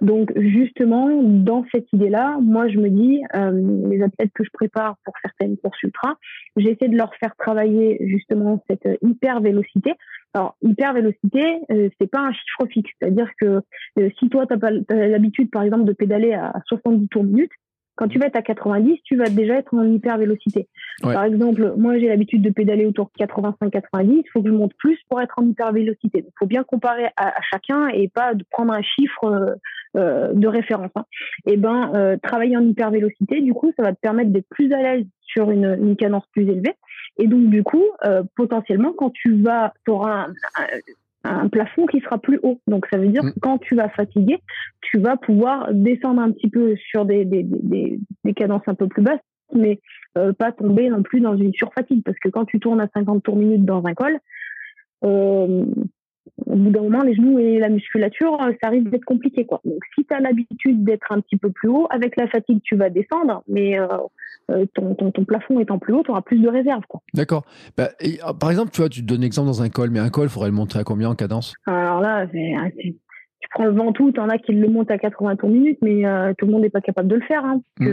[0.00, 4.96] Donc justement, dans cette idée-là, moi je me dis, euh, les athlètes que je prépare
[5.04, 6.16] pour certaines courses ultra,
[6.56, 9.94] j'essaie de leur faire travailler justement cette hyper vélocité
[10.34, 12.90] alors, hypervélocité, euh, c'est pas un chiffre fixe.
[13.00, 13.62] C'est-à-dire que
[13.98, 17.50] euh, si toi, tu as, l'habitude, par exemple, de pédaler à 70 tours minute,
[17.98, 20.68] quand tu vas être à 90, tu vas déjà être en hypervélocité.
[21.02, 24.22] Par exemple, moi, j'ai l'habitude de pédaler autour de 85-90.
[24.24, 26.24] Il faut que je monte plus pour être en hypervélocité.
[26.24, 29.54] Il faut bien comparer à, chacun et pas de prendre un chiffre euh,
[29.96, 30.92] euh de référence.
[30.94, 31.04] Hein.
[31.46, 34.80] Et ben, euh, travailler en hypervélocité, du coup, ça va te permettre d'être plus à
[34.80, 36.74] l'aise sur une, une cadence plus élevée.
[37.18, 40.66] Et donc, du coup, euh, potentiellement, quand tu vas, tu auras un,
[41.50, 42.60] plafond qui sera plus haut.
[42.66, 43.32] Donc, ça veut dire mm.
[43.32, 44.38] que quand tu vas fatiguer,
[44.80, 48.88] tu vas pouvoir descendre un petit peu sur des, des, des, des cadences un peu
[48.88, 49.20] plus basses,
[49.54, 49.80] mais
[50.16, 52.02] euh, pas tomber non plus dans une surfatigue.
[52.04, 54.18] Parce que quand tu tournes à 50 tours minute dans un col,
[55.04, 55.64] euh,
[56.46, 59.44] au bout d'un moment, les genoux et la musculature, euh, ça risque d'être compliqué.
[59.44, 59.60] Quoi.
[59.64, 62.76] Donc, si tu as l'habitude d'être un petit peu plus haut, avec la fatigue, tu
[62.76, 63.86] vas descendre, mais euh,
[64.50, 66.82] euh, ton, ton, ton, plafond étant plus haut, tu auras plus de réserve.
[67.14, 67.44] D'accord.
[67.76, 67.88] Bah,
[68.22, 70.24] ah, par exemple, tu vois, tu te donnes exemple dans un col, mais un col,
[70.24, 71.54] il faudrait le monter à combien en cadence?
[71.66, 75.48] Alors là, tu prends le ventoux, tu en as qui le montent à 80 tours
[75.48, 76.02] minute, mais
[76.36, 77.44] tout le monde n'est pas capable de le faire.
[77.44, 77.92] Hein, mm.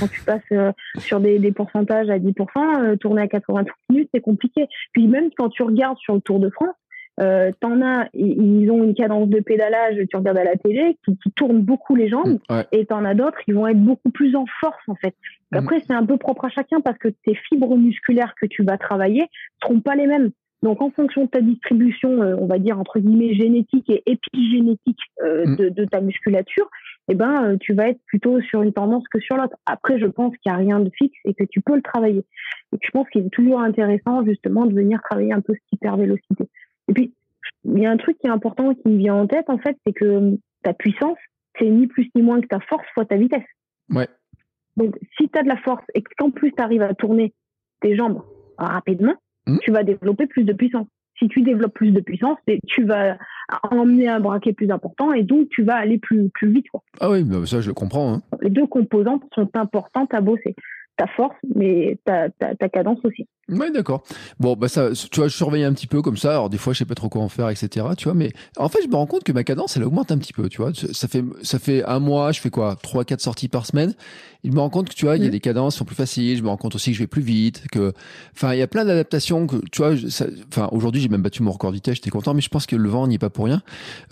[0.00, 4.20] quand tu passes sur des, des, pourcentages à 10%, tourner à 80 tours minute, c'est
[4.20, 4.66] compliqué.
[4.92, 6.74] Puis même quand tu regardes sur le Tour de France,
[7.20, 11.16] euh, t'en as, ils ont une cadence de pédalage, tu regardes à la télé, qui,
[11.18, 14.36] qui tourne beaucoup les jambes, mm, et t'en as d'autres, ils vont être beaucoup plus
[14.36, 15.14] en force en fait.
[15.52, 15.56] Mm.
[15.56, 18.78] Après, c'est un peu propre à chacun parce que tes fibres musculaires que tu vas
[18.78, 19.26] travailler
[19.62, 20.30] seront pas les mêmes.
[20.62, 24.98] Donc, en fonction de ta distribution, euh, on va dire entre guillemets génétique et épigénétique
[25.22, 25.56] euh, mm.
[25.56, 26.68] de, de, ta musculature,
[27.08, 29.56] eh ben, euh, tu vas être plutôt sur une tendance que sur l'autre.
[29.66, 32.24] Après, je pense qu'il n'y a rien de fixe et que tu peux le travailler.
[32.72, 36.48] Et je pense qu'il est toujours intéressant justement de venir travailler un peu cette hypervélocité.
[36.88, 37.12] Et puis,
[37.64, 39.76] il y a un truc qui est important qui me vient en tête, en fait,
[39.86, 41.18] c'est que ta puissance,
[41.58, 43.44] c'est ni plus ni moins que ta force fois ta vitesse.
[43.90, 44.08] Ouais.
[44.76, 47.32] Donc, si tu as de la force et qu'en plus tu arrives à tourner
[47.80, 48.22] tes jambes
[48.58, 49.14] rapidement,
[49.46, 49.58] mmh.
[49.62, 50.86] tu vas développer plus de puissance.
[51.18, 53.16] Si tu développes plus de puissance, tu vas
[53.70, 56.68] emmener un braquet plus important et donc tu vas aller plus, plus vite.
[56.68, 56.82] Quoi.
[57.00, 58.14] Ah oui, bah, ça je le comprends.
[58.14, 58.22] Hein.
[58.42, 60.54] Les deux composantes sont importantes à bosser.
[60.98, 63.26] Ta force, mais ta, ta, ta cadence aussi.
[63.48, 64.02] Ouais, d'accord.
[64.40, 66.30] Bon, bah ça, tu vois, je surveille un petit peu comme ça.
[66.30, 67.86] Alors des fois, je sais pas trop quoi en faire, etc.
[67.96, 70.18] Tu vois, mais en fait, je me rends compte que ma cadence, elle augmente un
[70.18, 70.48] petit peu.
[70.48, 73.64] Tu vois, ça fait ça fait un mois, je fais quoi, trois, quatre sorties par
[73.64, 73.94] semaine.
[74.42, 75.32] Il me rend compte que tu vois, il y a mmh.
[75.32, 76.38] des cadences qui sont plus faciles.
[76.38, 77.64] Je me rends compte aussi que je vais plus vite.
[77.70, 77.92] Que,
[78.34, 79.94] enfin, il y a plein d'adaptations que tu vois.
[80.52, 81.96] Enfin, aujourd'hui, j'ai même battu mon record de vitesse.
[81.96, 83.62] J'étais content, mais je pense que le vent n'y est pas pour rien.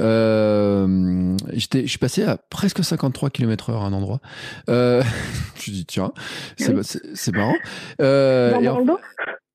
[0.01, 4.20] Euh, j'étais, je suis passé à presque 53 km heure à un endroit.
[4.68, 5.03] Euh,
[5.61, 6.12] je dis tiens,
[6.57, 7.55] c'est marrant.
[8.01, 8.59] Euh,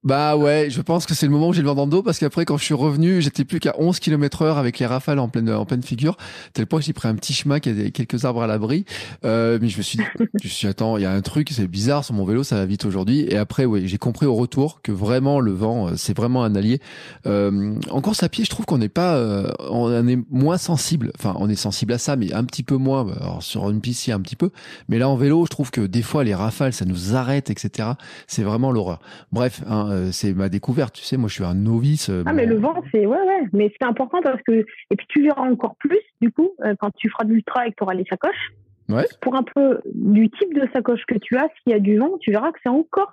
[0.06, 2.02] bah ouais, je pense que c'est le moment où j'ai le vent dans le dos
[2.02, 5.20] parce qu'après quand je suis revenu, j'étais plus qu'à 11 km heure avec les rafales
[5.20, 6.16] en pleine en pleine figure,
[6.54, 8.86] tel point que j'ai pris un petit chemin qui a quelques arbres à l'abri.
[9.26, 10.06] Euh, mais je me suis dit,
[10.42, 12.66] je suis attends, il y a un truc, c'est bizarre sur mon vélo, ça va
[12.66, 13.26] vite aujourd'hui.
[13.28, 16.56] Et après, oui, j'ai compris au retour que vraiment le vent, euh, c'est vraiment un
[16.56, 16.80] allié.
[17.26, 21.12] Euh, en course à pied, je trouve qu'on n'est pas, euh, on est moins sensible.
[21.20, 23.04] Enfin, on est sensible à ça, mais un petit peu moins.
[23.04, 24.52] Bah, alors sur une piste, un petit peu.
[24.88, 27.90] Mais là en vélo, je trouve que des fois les rafales, ça nous arrête, etc.
[28.28, 29.02] C'est vraiment l'horreur.
[29.34, 29.62] Bref.
[29.90, 30.96] Hein, euh, c'est ma découverte.
[30.96, 32.10] Tu sais, moi, je suis un novice.
[32.10, 33.44] Euh, ah, mais le vent, c'est ouais, ouais.
[33.54, 36.92] Mais c'est important parce que et puis tu verras encore plus du coup euh, quand
[36.96, 38.54] tu feras de l'ultra et que tu auras les sacoches.
[38.88, 39.06] Ouais.
[39.22, 42.18] Pour un peu du type de sacoche que tu as, s'il y a du vent,
[42.20, 43.12] tu verras que c'est encore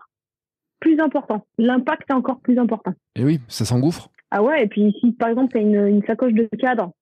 [0.81, 1.47] plus important.
[1.59, 2.95] L'impact est encore plus important.
[3.15, 4.09] Et oui, ça s'engouffre.
[4.31, 6.93] Ah ouais, et puis si par exemple tu as une, une, sacoche de cadre,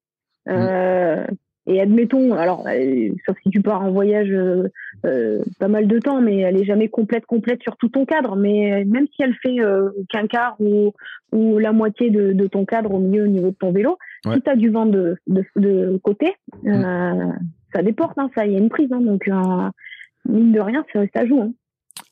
[0.46, 1.34] mmh.
[1.66, 4.68] Et admettons, alors, euh, sauf si tu pars en voyage euh,
[5.06, 8.36] euh, pas mal de temps, mais elle est jamais complète, complète sur tout ton cadre.
[8.36, 9.56] Mais même si elle fait
[10.10, 10.92] qu'un quart ou,
[11.32, 13.96] ou la moitié de, de, ton cadre au milieu au niveau de ton vélo,
[14.30, 17.32] si tu as du vent de, de, de côté, mm.
[17.74, 18.92] ça déporte, hein, ça, il y a une prise.
[18.92, 19.26] Hein, donc,
[20.28, 21.40] mine de rien, ça, ça joue.
[21.40, 21.52] Hein.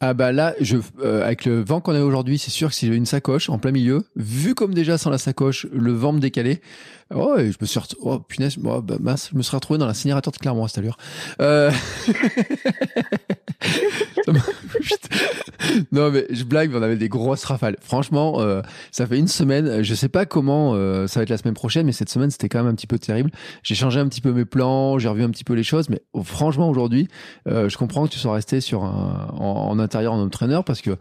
[0.05, 0.57] Ah bah là,
[1.00, 3.59] euh, avec le vent qu'on a aujourd'hui, c'est sûr que si j'ai une sacoche en
[3.59, 6.61] plein milieu, vu comme déjà sans la sacoche, le vent me décalait,
[7.14, 9.94] oh, je me suis retrouvé, oh punaise, oh, bah, je me serais retrouvé dans la
[9.94, 10.96] cinérateur de Clermont à cette allure.
[11.40, 11.70] Euh...
[15.92, 17.76] non mais je blague, mais on avait des grosses rafales.
[17.80, 19.84] Franchement, euh, ça fait une semaine.
[19.84, 20.72] Je sais pas comment
[21.07, 22.98] ça va être la semaine prochaine, mais cette semaine c'était quand même un petit peu
[22.98, 23.30] terrible.
[23.62, 26.03] J'ai changé un petit peu mes plans, j'ai revu un petit peu les choses, mais
[26.12, 27.07] oh, franchement aujourd'hui,
[27.46, 30.97] je comprends que tu sois resté sur un en, en home trainer parce que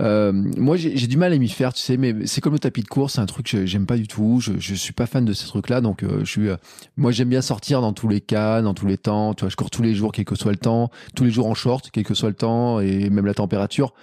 [0.00, 1.96] moi j'ai du mal à m'y faire, tu sais.
[1.96, 4.40] Mais c'est comme le tapis de course, c'est un truc que j'aime pas du tout.
[4.40, 6.48] Je, suis pas fan de ces trucs-là, donc je suis.
[6.96, 9.34] moi j'aime bien sortir dans tous les cas, dans tous les temps.
[9.34, 11.46] Tu vois, je cours tous les jours, quel que soit le temps, tous les jours
[11.46, 13.94] en short, quel que soit le temps et même la température.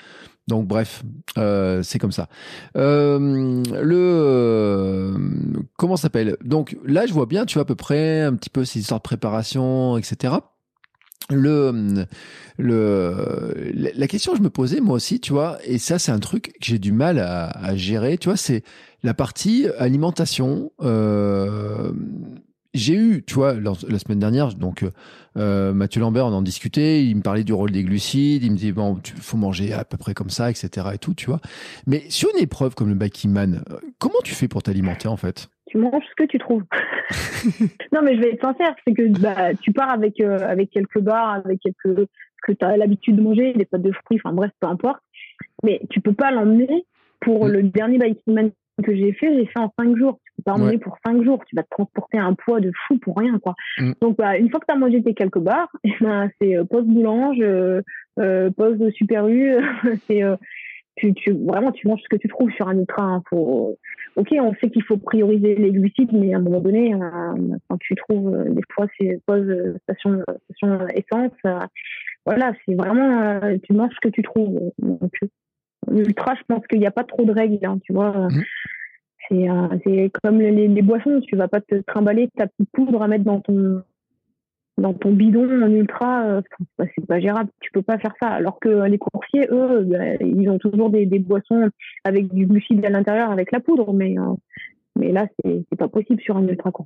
[0.48, 1.04] Donc bref,
[1.38, 2.28] euh, c'est comme ça.
[2.76, 5.18] Euh, le euh,
[5.78, 6.36] comment s'appelle?
[6.44, 9.00] Donc là, je vois bien, tu vois à peu près un petit peu ces histoires
[9.00, 10.34] de préparation, etc.
[11.30, 12.07] La
[14.07, 16.65] question que je me posais moi aussi, tu vois, et ça c'est un truc que
[16.65, 18.63] j'ai du mal à, gérer, tu vois, c'est
[19.03, 20.72] la partie alimentation.
[20.82, 21.91] Euh,
[22.74, 24.86] j'ai eu, tu vois, la, semaine dernière, donc
[25.38, 28.57] euh, Mathieu Lambert, on en discutait, il me parlait du rôle des glucides, il me
[28.57, 30.88] dit bon, il faut manger à peu près comme ça, etc.
[30.93, 31.41] et tout, tu vois.
[31.86, 35.49] Mais sur une épreuve comme le Man, euh, comment tu fais pour t'alimenter en fait?
[35.72, 36.63] Tu manges ce que tu trouves.
[37.93, 40.99] non, mais je vais être sincère, c'est que bah, tu pars avec euh, avec quelques
[40.99, 42.07] barres, avec quelques
[42.43, 45.01] que tu as l'habitude de manger, des pâtes de fruits, enfin bref, peu importe.
[45.63, 46.86] Mais tu peux pas l'emmener
[47.22, 47.51] pour mm.
[47.51, 48.51] le dernier Man
[48.84, 50.19] que j'ai fait, j'ai fait en cinq jours.
[50.26, 51.41] Tu peux pas emmener pour cinq jours.
[51.45, 53.53] Tu vas te transporter un poids de fou pour rien, quoi.
[53.78, 53.91] Mm.
[54.01, 56.65] Donc, bah, une fois que tu as mangé tes quelques bars, eh ben, c'est euh,
[56.65, 57.82] poste boulange, euh,
[58.19, 59.55] euh, poste super U.
[60.07, 60.36] c'est, euh,
[60.95, 63.03] tu, tu, vraiment, tu manges ce que tu trouves sur un ultra.
[63.03, 63.24] Hein.
[63.30, 63.78] Faut,
[64.16, 66.93] ok, on sait qu'il faut prioriser les glucides, mais à un moment donné,
[67.70, 71.32] quand tu trouves, des fois, c'est pause station, station essence,
[72.26, 74.72] voilà, c'est vraiment, tu manges ce que tu trouves.
[74.80, 75.12] Donc,
[75.89, 78.12] L'ultra, je pense qu'il n'y a pas trop de règles, hein, tu vois.
[78.12, 78.41] Mmh.
[79.32, 83.07] Euh, c'est comme les, les, boissons, tu vas pas te trimballer ta petite poudre à
[83.07, 83.82] mettre dans ton
[84.78, 86.41] dans ton bidon en ultra, euh,
[86.80, 87.49] c'est pas gérable.
[87.59, 88.30] Tu peux pas faire ça.
[88.30, 91.69] Alors que les coursiers, eux, bah, ils ont toujours des, des, boissons
[92.03, 94.34] avec du glucide à l'intérieur, avec la poudre, mais euh,
[94.97, 96.86] mais là, c'est pas possible sur un ultra quoi.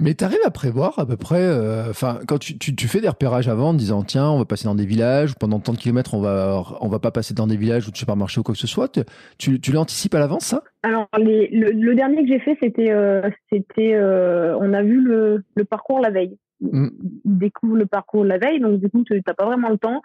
[0.00, 3.00] Mais tu arrives à prévoir à peu près, euh, enfin, quand tu, tu, tu, fais
[3.00, 5.78] des repérages avant en disant tiens, on va passer dans des villages, pendant tant de
[5.78, 8.54] kilomètres, on va, on va pas passer dans des villages ou de supermarchés ou quoi
[8.54, 9.00] que ce soit,
[9.38, 10.62] tu, tu l'anticipes à l'avance ça?
[10.82, 15.44] Alors, les, le, dernier que j'ai fait, c'était, euh, c'était, euh, on a vu le,
[15.54, 16.36] le parcours la veille.
[16.62, 16.88] Mm.
[17.24, 20.00] Ils découvrent le parcours la veille, donc du coup, tu n'as pas vraiment le temps.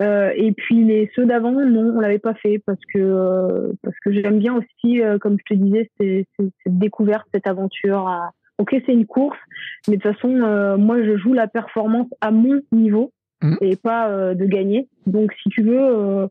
[0.00, 4.38] et puis les ceux d'avant, non, on l'avait pas fait parce que parce que j'aime
[4.38, 9.38] bien aussi, comme je te disais, cette découverte, cette aventure à ok, c'est une course,
[9.88, 13.54] mais de toute façon, euh, moi, je joue la performance à mon niveau mmh.
[13.62, 14.88] et pas euh, de gagner.
[15.06, 16.26] Donc, si tu veux, euh,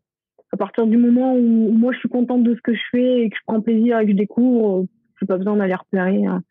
[0.53, 3.29] à partir du moment où, moi, je suis contente de ce que je fais et
[3.29, 4.85] que je prends plaisir et que je découvre,
[5.19, 6.43] j'ai pas besoin d'aller repérer hein,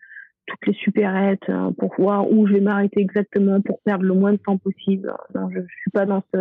[0.49, 4.33] toutes les supérettes hein, pour voir où je vais m'arrêter exactement pour perdre le moins
[4.33, 5.15] de temps possible.
[5.35, 6.41] Non, je, je suis pas dans ce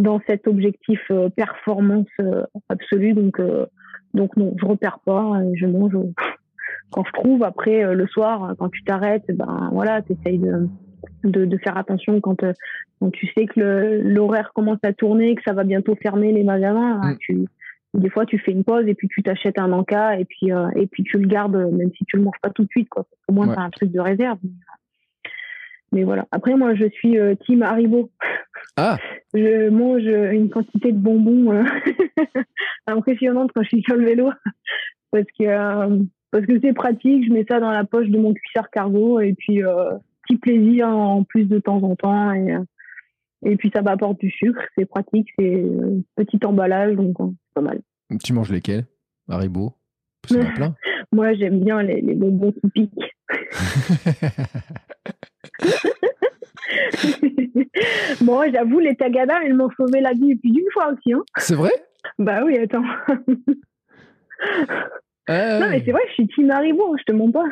[0.00, 1.00] dans cet objectif
[1.36, 2.08] performance
[2.68, 3.40] absolue, donc
[4.12, 5.96] donc non, je repère pas, je mange
[6.94, 10.68] quand je trouve après euh, le soir, quand tu t'arrêtes, ben voilà, tu essayes de,
[11.24, 12.52] de, de, faire attention quand, euh,
[13.00, 17.00] quand tu sais que l'horaire commence à tourner, que ça va bientôt fermer les magasins.
[17.02, 17.16] Hein, mm.
[17.18, 17.48] tu,
[17.94, 20.68] des fois, tu fais une pause et puis tu t'achètes un encas et puis euh,
[20.76, 23.06] et puis tu le gardes même si tu le manges pas tout de suite, quoi.
[23.28, 24.38] Au moins, tu as un truc de réserve.
[25.92, 26.26] Mais voilà.
[26.32, 27.16] Après, moi, je suis
[27.46, 28.10] team Haribo.
[28.76, 28.98] Ah.
[29.34, 31.64] Je mange une quantité de bonbons
[32.88, 34.32] impressionnante quand je suis sur le vélo
[35.12, 37.24] parce que parce que c'est pratique.
[37.28, 39.92] Je mets ça dans la poche de mon cuissard cargo et puis euh,
[40.26, 42.58] petit plaisir en plus de temps en temps et euh,
[43.44, 44.60] et puis ça m'apporte du sucre.
[44.76, 47.80] C'est pratique, c'est euh, petit emballage donc c'est pas mal.
[48.22, 48.86] Tu manges lesquels?
[49.28, 49.74] Haribo?
[50.22, 50.74] Plein.
[51.12, 53.14] Moi j'aime bien les, les bonbons qui piquent.
[58.20, 61.12] bon, j'avoue, les Tagada, elles m'ont sauvé la vie, et puis d'une fois aussi.
[61.12, 61.22] Hein.
[61.36, 61.70] C'est vrai?
[62.18, 62.84] Bah oui, attends.
[65.30, 67.44] Euh, non, mais c'est vrai, je suis team Haribo, je te mens pas.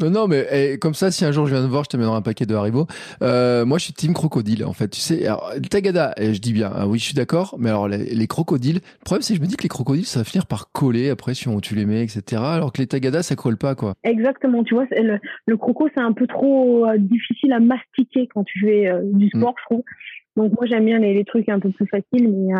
[0.00, 1.96] Non, non, mais eh, comme ça, si un jour je viens te voir, je te
[1.96, 2.86] mets dans un paquet de Haribo.
[3.22, 4.88] Euh, moi, je suis team crocodile, en fait.
[4.88, 7.88] Tu sais, alors, Tagada, et je dis bien, hein, oui, je suis d'accord, mais alors,
[7.88, 10.46] les, crocodiles, le problème, c'est que je me dis que les crocodiles, ça va finir
[10.46, 12.42] par coller après si on, tu les mets, etc.
[12.44, 13.94] Alors que les Tagada, ça colle pas, quoi.
[14.04, 18.44] Exactement, tu vois, le, le, croco, c'est un peu trop euh, difficile à mastiquer quand
[18.44, 19.60] tu fais du sport, mm.
[19.60, 19.84] je trouve.
[20.36, 22.52] Donc, moi, j'aime bien les, les, trucs un peu plus faciles, mais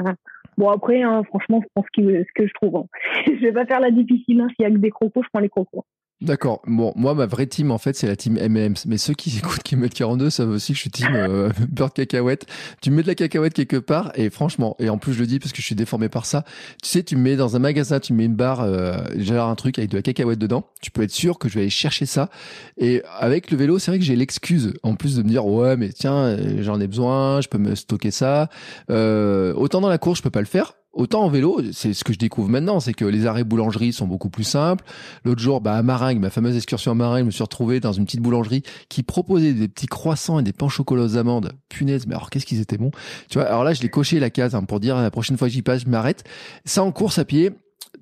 [0.56, 2.76] Bon, après, hein, franchement, je pense que ce que je trouve.
[2.76, 2.86] Hein.
[3.26, 4.40] je vais pas faire la difficile.
[4.40, 4.48] Hein.
[4.56, 5.84] S'il y a que des crocos, je prends les crocos.
[6.22, 6.62] D'accord.
[6.66, 8.86] Bon, moi, ma vraie team, en fait, c'est la team M&M's.
[8.86, 11.88] Mais ceux qui écoutent qui mettent 42 savent aussi que je suis team euh, beurre
[11.88, 12.46] de cacahuète.
[12.80, 15.38] Tu mets de la cacahuète quelque part, et franchement, et en plus, je le dis
[15.38, 16.44] parce que je suis déformé par ça.
[16.82, 19.78] Tu sais, tu mets dans un magasin, tu mets une barre, euh, genre un truc
[19.78, 20.64] avec de la cacahuète dedans.
[20.80, 22.30] Tu peux être sûr que je vais aller chercher ça.
[22.78, 25.76] Et avec le vélo, c'est vrai que j'ai l'excuse, en plus de me dire, ouais,
[25.76, 28.48] mais tiens, euh, j'en ai besoin, je peux me stocker ça.
[28.90, 32.04] Euh, autant dans la course, je peux pas le faire Autant en vélo, c'est ce
[32.04, 34.82] que je découvre maintenant, c'est que les arrêts boulangerie sont beaucoup plus simples.
[35.26, 37.92] L'autre jour, bah, à Maringue, ma fameuse excursion à Maringue, je me suis retrouvé dans
[37.92, 41.52] une petite boulangerie qui proposait des petits croissants et des pains aux amandes.
[41.68, 42.92] Punaise, mais alors qu'est-ce qu'ils étaient bons.
[43.28, 45.48] Tu vois, alors là, je l'ai coché la case hein, pour dire la prochaine fois
[45.48, 46.24] que j'y passe, je m'arrête.
[46.64, 47.50] Ça en course à pied,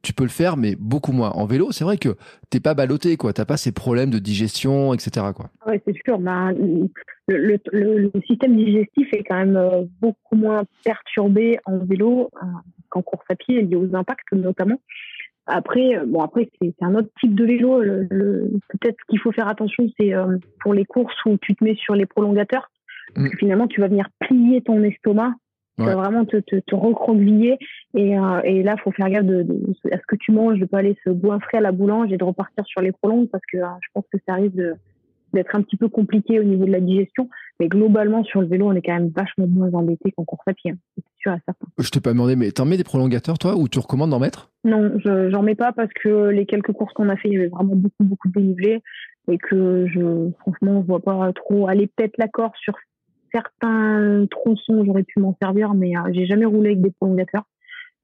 [0.02, 1.30] tu peux le faire, mais beaucoup moins.
[1.30, 2.10] En vélo, c'est vrai que
[2.50, 3.32] t'es pas ballotté, quoi.
[3.32, 5.50] T'as pas ces problèmes de digestion, etc., quoi.
[5.66, 6.18] C'est sûr.
[6.18, 6.52] Ben,
[7.26, 12.46] le, système digestif est quand même euh, beaucoup moins perturbé en vélo euh,
[12.94, 14.80] qu'en course à pied, lié aux impacts notamment.
[15.46, 17.80] Après, euh, bon, après c'est un autre type de vélo.
[18.70, 20.12] Peut-être qu'il faut faire attention, c'est
[20.60, 22.70] pour les courses où tu te mets sur les prolongateurs.
[23.16, 23.28] Mm.
[23.38, 25.34] finalement, tu vas venir plier ton estomac
[25.78, 27.58] tu vas vraiment te, te, te recroqueviller.
[27.94, 30.66] Et, euh, et là, faut faire gaffe de, de, à ce que tu manges, de
[30.66, 33.58] pas aller se goinfrer à la boulange et de repartir sur les prolonges parce que
[33.58, 34.54] euh, je pense que ça risque
[35.32, 37.28] d'être un petit peu compliqué au niveau de la digestion.
[37.60, 40.54] Mais globalement, sur le vélo, on est quand même vachement moins embêté qu'en course à
[40.54, 40.72] pied.
[40.72, 40.76] Hein.
[40.96, 41.66] C'est sûr à certain.
[41.78, 44.50] Je t'ai pas demandé, mais t'en mets des prolongateurs, toi, ou tu recommandes d'en mettre?
[44.64, 47.48] Non, j'en mets pas parce que les quelques courses qu'on a fait, il y avait
[47.48, 48.82] vraiment beaucoup, beaucoup de dénivelé
[49.28, 52.74] et que je, franchement, je vois pas trop aller peut-être l'accord sur
[53.32, 57.44] certains tronçons, j'aurais pu m'en servir, mais euh, j'ai jamais roulé avec des prolongateurs.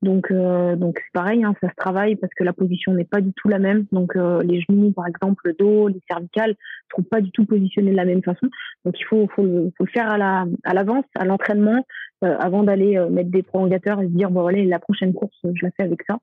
[0.02, 3.20] Donc, euh, donc c'est pareil, hein, ça se travaille parce que la position n'est pas
[3.20, 3.86] du tout la même.
[3.92, 6.56] Donc, euh, les genoux, par exemple, le dos, les cervicales,
[6.94, 8.48] sont pas du tout positionnés de la même façon.
[8.84, 11.84] Donc, il faut, faut, le, faut le faire à la, à l'avance, à l'entraînement,
[12.22, 15.70] avant d'aller mettre des prolongateurs et se dire bon, allez, la prochaine course, je la
[15.70, 16.18] fais avec ça.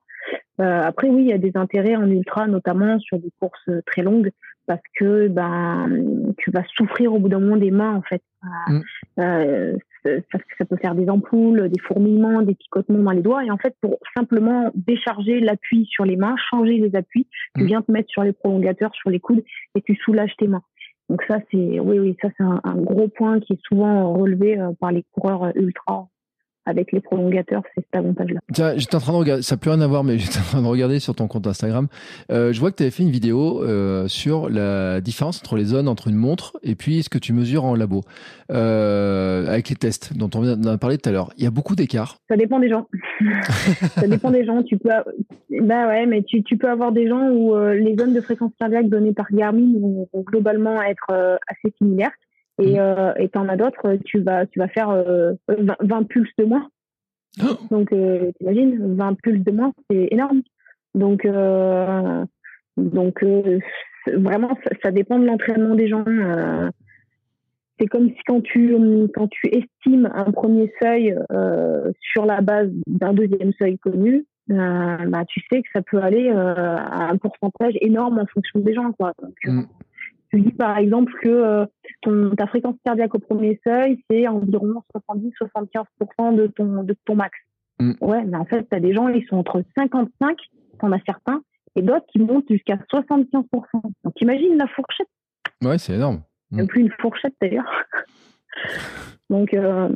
[0.58, 4.30] après, oui, il y a des intérêts en ultra, notamment sur des courses très longues,
[4.68, 5.88] parce que ben
[6.36, 8.22] tu vas souffrir au bout d'un moment des mains en fait.
[8.68, 8.80] Mm.
[9.18, 13.44] Euh, ça, ça, peut faire des ampoules, des fourmillements, des picotements dans les doigts.
[13.44, 17.66] Et en fait, pour simplement décharger l'appui sur les mains, changer les appuis, tu mm.
[17.66, 19.42] viens te mettre sur les prolongateurs, sur les coudes,
[19.74, 20.62] et tu soulages tes mains.
[21.08, 24.60] Donc ça, c'est oui, oui, ça c'est un, un, gros point qui est souvent relevé
[24.60, 26.08] euh, par les coureurs ultra
[26.68, 28.40] avec les prolongateurs, c'est cet avantage-là.
[28.52, 30.42] Tiens, j'étais en train de regarder, ça n'a plus rien à voir, mais j'étais en
[30.42, 31.88] train de regarder sur ton compte Instagram.
[32.30, 35.64] Euh, je vois que tu avais fait une vidéo euh, sur la différence entre les
[35.64, 38.02] zones entre une montre et puis ce que tu mesures en labo,
[38.52, 41.32] euh, avec les tests dont on a parlé tout à l'heure.
[41.38, 42.18] Il y a beaucoup d'écarts.
[42.28, 42.86] Ça dépend des gens.
[43.94, 44.62] ça dépend des gens.
[44.62, 44.90] Tu peux,
[45.62, 48.88] bah ouais, mais tu, tu peux avoir des gens où les zones de fréquence cardiaque
[48.88, 52.12] données par Garmin vont, globalement être assez similaires.
[52.58, 52.78] Et mm.
[52.78, 55.02] euh, et t'en as d'autres, tu vas tu vas faire 20,
[55.50, 56.68] euh, pulses de moins.
[57.42, 57.56] Oh.
[57.70, 60.42] Donc euh, t'imagines, 20 pulses de moins, c'est énorme.
[60.94, 62.24] Donc euh,
[62.76, 63.58] donc euh,
[64.06, 66.04] vraiment ça, ça, dépend de l'entraînement des gens.
[67.78, 68.76] c'est comme si quand tu
[69.14, 71.16] quand tu estimes un premier seuil
[72.12, 77.10] sur la base d'un deuxième seuil connu, bah tu sais que ça peut aller à
[77.10, 79.12] un pourcentage énorme en fonction des gens quoi.
[79.22, 79.62] Donc, mm.
[80.30, 81.66] Tu dis par exemple que euh,
[82.02, 87.36] ton, ta fréquence cardiaque au premier seuil, c'est environ 70-75% de ton, de ton max.
[87.80, 87.92] Mm.
[88.00, 90.36] Ouais, mais en fait, tu as des gens, ils sont entre 55,
[90.80, 91.42] t'en as certains,
[91.76, 93.44] et d'autres qui montent jusqu'à 75%.
[94.04, 95.08] Donc imagine la fourchette.
[95.62, 96.22] Ouais, c'est énorme.
[96.50, 96.66] Mm.
[96.66, 97.70] plus une fourchette d'ailleurs.
[99.30, 99.88] donc, euh,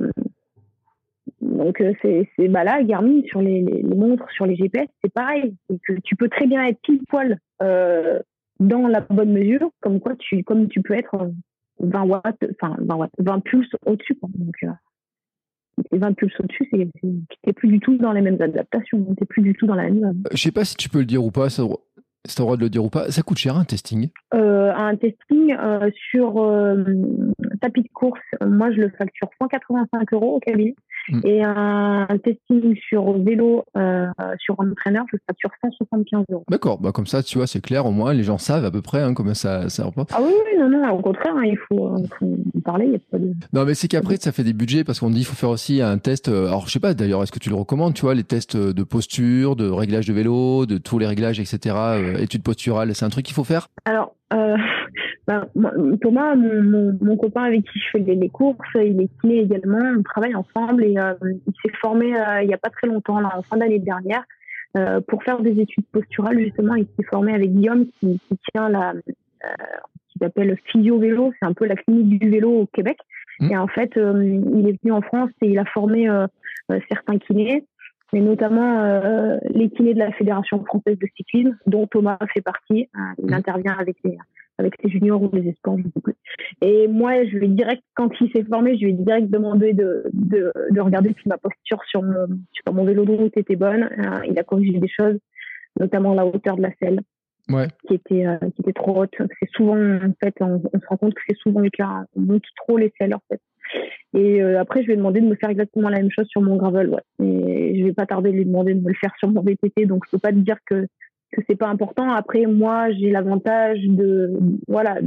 [1.40, 5.12] donc euh, c'est, c'est bah là, Garmin, sur les, les, montres, sur les GPS, c'est
[5.12, 5.56] pareil.
[5.68, 8.20] Que tu peux très bien être pile poil euh,
[8.60, 11.30] dans la bonne mesure, comme quoi tu, comme tu peux être
[11.80, 14.18] 20 watts, enfin 20 watts, 20 pulses au-dessus.
[14.22, 14.68] Donc, euh,
[15.92, 16.68] 20 pulses au-dessus,
[17.44, 19.14] c'est plus du tout dans les mêmes adaptations.
[19.16, 20.04] T'es plus du tout dans la même.
[20.04, 21.50] Euh, je sais pas si tu peux le dire ou pas.
[21.50, 21.64] Ça,
[22.24, 23.10] c'est le droit de le dire ou pas.
[23.10, 26.84] Ça coûte cher un testing euh, Un testing euh, sur euh,
[27.60, 30.74] tapis de course, moi je le facture 185 euros au cabinet.
[31.08, 31.20] Mm.
[31.24, 33.64] Et un, testing sur vélo
[34.38, 36.44] sur un entraîneur, je facture 175 euros.
[36.48, 38.82] D'accord, bah comme ça, tu vois, c'est clair, au moins les gens savent à peu
[38.82, 41.88] près hein, comment ça, ça Ah oui, oui, non, non, au contraire, hein, il faut,
[41.88, 42.86] en parler.
[42.86, 43.32] Y a pas de...
[43.52, 45.82] Non, mais c'est qu'après, ça fait des budgets parce qu'on dit qu'il faut faire aussi
[45.82, 46.28] un test.
[46.28, 48.82] Alors, je sais pas d'ailleurs, est-ce que tu le recommandes, tu vois, les tests de
[48.84, 51.74] posture, de réglage de vélo, de tous les réglages, etc.,
[52.18, 53.68] études posturales, c'est un truc qu'il faut faire?
[53.84, 54.56] Alors, euh,
[55.26, 55.48] ben,
[56.00, 60.02] Thomas, mon, mon, copain avec qui je fais les, courses, il est kiné également, on
[60.02, 63.30] travaille ensemble et euh, il s'est formé euh, il n'y a pas très longtemps, là,
[63.36, 64.24] en fin d'année dernière,
[64.76, 66.38] euh, pour faire des études posturales.
[66.38, 71.46] Justement, il s'est formé avec Guillaume qui, qui tient la, qui s'appelle Physio Vélo, c'est
[71.46, 72.98] un peu la clinique du vélo au Québec.
[73.40, 73.50] Mmh.
[73.50, 76.08] Et en fait, il est venu en France et il a formé
[76.88, 77.64] certains kinés
[78.12, 82.88] mais notamment euh, les kinés de la Fédération française de cyclisme, dont Thomas fait partie.
[82.94, 83.34] Hein, il mmh.
[83.34, 84.18] intervient avec les,
[84.58, 86.14] avec les juniors ou les espoirs, je ne sais plus.
[86.60, 89.72] Et moi, je lui ai direct, quand il s'est formé, je lui ai direct demandé
[89.72, 93.56] de, de, de regarder si ma posture sur mon, sur mon vélo de route était
[93.56, 93.88] bonne.
[93.98, 95.18] Hein, il a corrigé des choses,
[95.80, 97.00] notamment la hauteur de la selle.
[97.48, 97.66] Ouais.
[97.88, 99.14] qui était euh, qui était trop haute.
[99.18, 102.04] C'est souvent en fait on, on, se rend compte que c'est souvent le cas.
[102.14, 103.40] On monte trop les selles en fait.
[104.14, 106.42] Et euh, après, je lui ai demandé de me faire exactement la même chose sur
[106.42, 106.90] mon gravel.
[106.90, 107.26] Ouais.
[107.26, 109.86] Et je vais pas tarder de lui demander de me le faire sur mon VTT.
[109.86, 110.86] Donc, je peux pas te dire que
[111.32, 112.10] que c'est pas important.
[112.12, 114.98] Après, moi, j'ai l'avantage de voilà,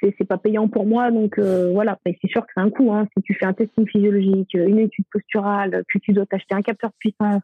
[0.00, 1.98] c'est c'est pas payant pour moi, donc euh, voilà.
[2.06, 2.92] C'est sûr que c'est un coût.
[2.92, 3.08] Hein.
[3.16, 6.90] Si tu fais un testing physiologique, une étude posturale, que tu dois t'acheter un capteur
[6.90, 7.42] de puissance,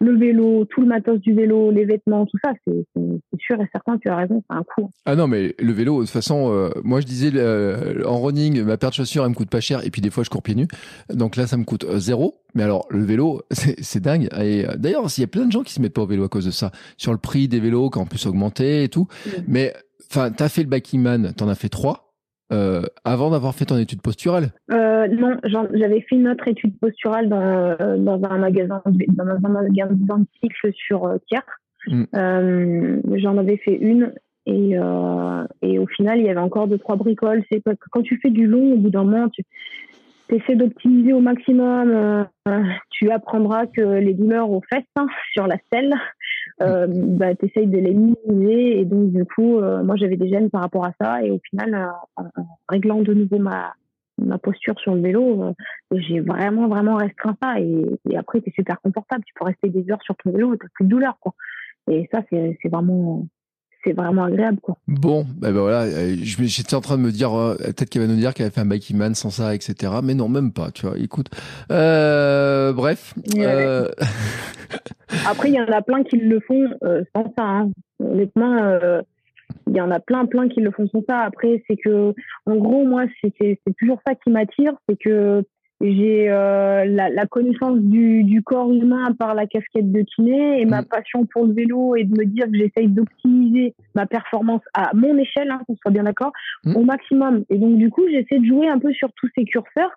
[0.00, 2.86] le vélo, tout le matos du vélo, les vêtements, tout ça, c'est
[3.38, 4.90] sûr et certain, tu as raison, c'est un coût.
[5.06, 7.32] Ah non, mais le vélo, de toute façon, euh, moi je disais
[8.04, 10.24] en running, ma paire de chaussures, elle me coûte pas cher, et puis des fois
[10.24, 10.68] je cours pieds nus,
[11.10, 12.40] donc là ça me coûte euh, zéro.
[12.54, 14.28] Mais alors, le vélo, c'est dingue.
[14.40, 16.24] Et euh, d'ailleurs, il y a plein de gens qui se mettent pas au vélo
[16.24, 16.70] à cause de ça.
[16.96, 19.08] Sur le prix des vélos, qui ont pu augmenter et tout.
[19.48, 19.74] Mais,
[20.10, 22.03] enfin, t'as fait le Backman, t'en as fait trois.
[22.54, 27.28] Euh, avant d'avoir fait ton étude posturale euh, Non, j'avais fait une autre étude posturale
[27.28, 31.40] dans, euh, dans un magasin dans un magasin de cycle sur euh, Thiers.
[31.88, 33.16] Mm.
[33.16, 34.12] J'en avais fait une
[34.46, 34.76] et,
[35.62, 37.42] et au final il y avait encore deux trois bricoles.
[37.50, 39.42] C'est quand tu fais du long, au bout d'un moment, tu
[40.30, 42.26] essaies d'optimiser au maximum.
[42.90, 45.94] tu apprendras que les douleurs aux fesses hein, sur la selle,
[46.62, 48.80] euh, bah, tu essayes de les minimiser.
[48.80, 51.22] Et donc, du coup, euh, moi, j'avais des gènes par rapport à ça.
[51.22, 53.74] Et au final, euh, en, réglant de nouveau ma,
[54.18, 55.52] ma posture sur le vélo, euh,
[55.92, 57.60] j'ai vraiment, vraiment restreint ça.
[57.60, 59.24] Et, après, tu es super confortable.
[59.26, 61.18] Tu peux rester des heures sur ton vélo tu plus de douleur.
[61.20, 61.34] Quoi.
[61.90, 63.26] Et ça, c'est vraiment
[63.84, 64.76] c'est vraiment agréable quoi.
[64.88, 68.08] Bon, ben ben voilà, euh, j'étais en train de me dire euh, peut-être qu'elle va
[68.08, 69.92] nous dire qu'elle avait fait un biking man sans ça, etc.
[70.02, 70.98] Mais non, même pas, tu vois.
[70.98, 71.28] Écoute,
[71.70, 73.14] euh, bref.
[75.26, 76.68] Après, il y en a plein qui le font
[77.14, 77.44] sans ça.
[77.44, 77.70] Hein.
[78.02, 78.78] Honnêtement,
[79.68, 81.20] il y en a plein, plein qui le font sans ça.
[81.20, 82.14] Après, c'est que,
[82.46, 85.44] en gros, moi, c'est toujours ça qui m'attire, c'est que
[85.80, 90.64] j'ai euh, la, la, connaissance du, du, corps humain par la casquette de kiné et
[90.64, 90.86] ma mm.
[90.86, 95.16] passion pour le vélo et de me dire que j'essaye d'optimiser ma performance à mon
[95.18, 96.32] échelle, hein, qu'on soit bien d'accord,
[96.64, 96.76] mm.
[96.76, 97.44] au maximum.
[97.50, 99.90] Et donc du coup, j'essaie de jouer un peu sur tous ces curseurs.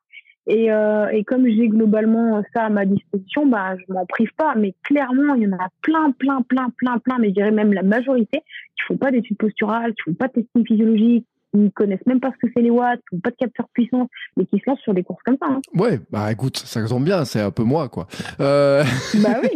[0.49, 4.55] Et, euh, et comme j'ai globalement ça à ma disposition, bah, je m'en prive pas.
[4.55, 7.73] Mais clairement, il y en a plein, plein, plein, plein, plein, mais je dirais même
[7.73, 12.05] la majorité qui font pas d'études posturales, qui font pas de testing physiologique, qui connaissent
[12.05, 14.57] même pas ce que c'est les watts, qui n'ont pas de capteur puissance, mais qui
[14.59, 15.47] se lancent sur des courses comme ça.
[15.49, 15.61] Hein.
[15.73, 18.07] Ouais, bah écoute, ça tombe bien, c'est un peu moi, quoi.
[18.39, 18.83] Euh...
[19.15, 19.49] Bah oui.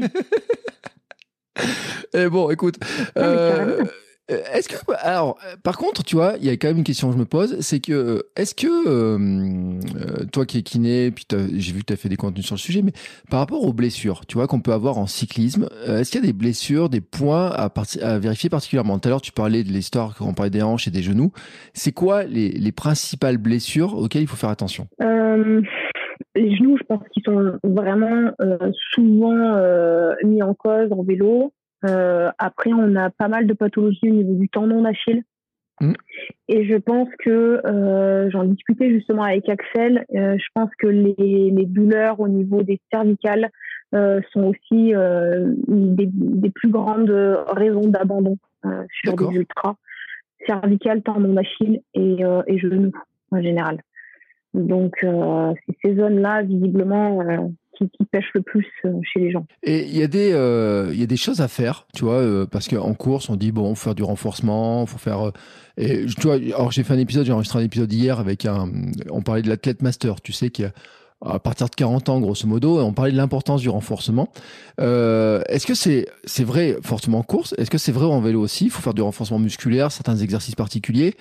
[2.13, 2.77] Et bon, écoute.
[4.53, 7.07] Est-ce que alors euh, par contre tu vois il y a quand même une question
[7.09, 11.73] que je me pose c'est que est-ce que euh, toi qui es kiné puis j'ai
[11.73, 12.93] vu que tu as fait des contenus sur le sujet mais
[13.29, 16.27] par rapport aux blessures tu vois qu'on peut avoir en cyclisme est-ce qu'il y a
[16.27, 17.69] des blessures des points à,
[18.19, 18.99] vérifier particulièrement?
[18.99, 21.31] Tout à l'heure tu parlais de l'histoire quand on parlait des hanches et des genoux.
[21.73, 24.87] C'est quoi les, les, principales blessures auxquelles il faut faire attention?
[26.35, 28.31] Les genoux je pense qu'ils sont vraiment
[28.93, 29.59] souvent
[30.23, 31.51] mis en cause en vélo.
[31.51, 35.23] euh, après, on a pas mal de pathologies au niveau du tendon d'Achille.
[35.81, 35.93] Mm.
[36.47, 40.05] Et je pense que euh, j'en discutais justement avec Axel.
[40.15, 41.15] Euh, je pense que les,
[41.51, 43.49] les, douleurs au niveau des cervicales
[43.93, 47.11] euh, sont aussi euh, des, des, plus grandes
[47.47, 49.75] raisons d'abandon euh, sur des ultras
[50.47, 52.93] cervicales, tendon d'Achille et, et genoux
[53.31, 53.81] en général.
[54.53, 55.05] Donc
[55.83, 57.53] ces zones-là visiblement
[57.89, 59.45] qui, pêche le plus euh, chez les gens.
[59.63, 62.45] Et il y a des euh, y a des choses à faire, tu vois, euh,
[62.45, 65.31] parce qu'en course on dit bon, faut faire du renforcement, faut faire.
[65.77, 68.69] et tu vois, alors j'ai fait un épisode, j'ai enregistré un épisode hier avec un,
[69.09, 70.71] on parlait de l'athlète master, tu sais, qui a
[71.25, 74.29] à partir de 40 ans, grosso modo, on parlait de l'importance du renforcement.
[74.79, 77.53] Euh, est-ce que c'est c'est vrai forcément en course?
[77.57, 78.65] Est-ce que c'est vrai en vélo aussi?
[78.65, 81.13] Il faut faire du renforcement musculaire, certains exercices particuliers,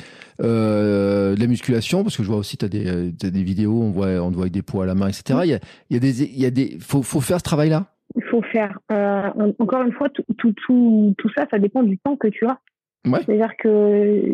[0.43, 3.91] euh, de la musculation, parce que je vois aussi, tu as, as, des vidéos, on
[3.91, 5.41] voit, on voit avec des poids à la main, etc.
[5.45, 5.59] Il y a,
[5.91, 6.23] il y a des...
[6.23, 7.87] Il des faut, faut faire ce travail-là?
[8.17, 8.79] Il faut faire.
[8.91, 12.47] Euh, encore une fois, tout, tout, tout, tout ça, ça dépend du temps que tu
[12.47, 12.59] as.
[13.05, 14.33] C'est-à-dire que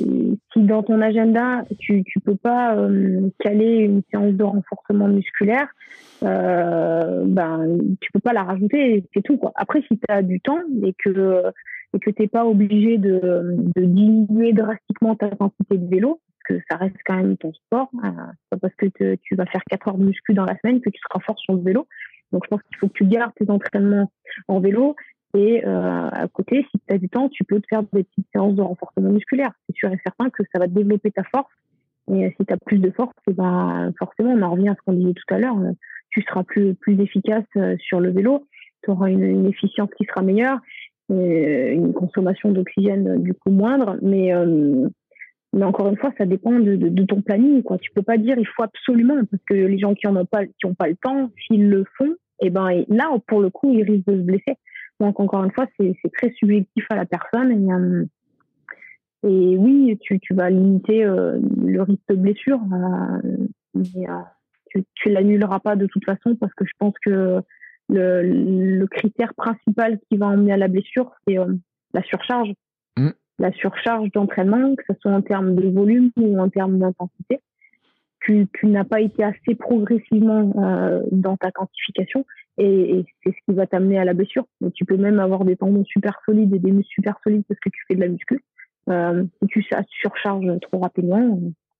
[0.52, 5.68] si dans ton agenda, tu ne peux pas euh, caler une séance de renforcement musculaire,
[6.24, 9.36] euh, ben, tu peux pas la rajouter, c'est tout.
[9.36, 9.52] Quoi.
[9.54, 11.42] Après, si tu as du temps et que
[11.94, 16.58] et que tu n'es pas obligé de, de, diminuer drastiquement ta quantité de vélo, parce
[16.58, 18.10] que ça reste quand même ton sport, euh,
[18.50, 20.98] pas parce que tu vas faire 4 heures de muscu dans la semaine que tu
[21.08, 21.86] seras fort sur le vélo.
[22.32, 24.10] Donc je pense qu'il faut que tu gardes tes entraînements
[24.48, 24.96] en vélo
[25.34, 28.26] et euh, à côté, si tu as du temps, tu peux te faire des petites
[28.32, 29.52] séances de renforcement musculaire.
[29.68, 31.52] C'est sûr et certain que ça va développer ta force.
[32.12, 34.80] Et si tu as plus de force, eh ben, forcément, on en revient à ce
[34.86, 35.72] qu'on disait tout à l'heure, euh,
[36.10, 38.46] tu seras plus, plus efficace euh, sur le vélo.
[38.84, 40.58] tu auras une, efficience qui sera meilleure,
[41.08, 44.32] une consommation d'oxygène du coup moindre, mais
[45.52, 47.62] mais encore une fois, ça dépend de, ton planning.
[47.62, 47.78] Quoi.
[47.78, 50.42] Tu peux pas dire il faut absolument parce que les gens qui en ont pas,
[50.78, 52.10] pas le temps, s'ils le font,
[52.42, 54.56] et eh ben là pour le coup ils risquent de se blesser.
[55.00, 57.52] Donc encore une fois, c'est très subjectif à la personne.
[57.52, 58.04] Et, euh,
[59.24, 64.06] et oui, tu, tu vas limiter euh, le risque de blessure, euh, mais
[64.70, 67.40] tu, tu l'annuleras pas de toute façon parce que je pense que
[67.88, 71.36] le, le critère principal qui va emmener à la blessure, c'est
[71.94, 72.52] la surcharge.
[72.96, 77.40] Mmh la surcharge d'entraînement, que ce soit en termes de volume ou en termes d'intensité.
[78.20, 82.24] Tu, tu n'as pas été assez progressivement euh, dans ta quantification
[82.58, 84.44] et, c'est ce qui va t'amener à la blessure.
[84.60, 87.60] Mais tu peux même avoir des tendons super solides et des muscles super solides parce
[87.60, 88.42] que tu fais de la muscu.
[88.88, 89.64] Euh, si tu
[90.00, 91.38] surcharges trop rapidement,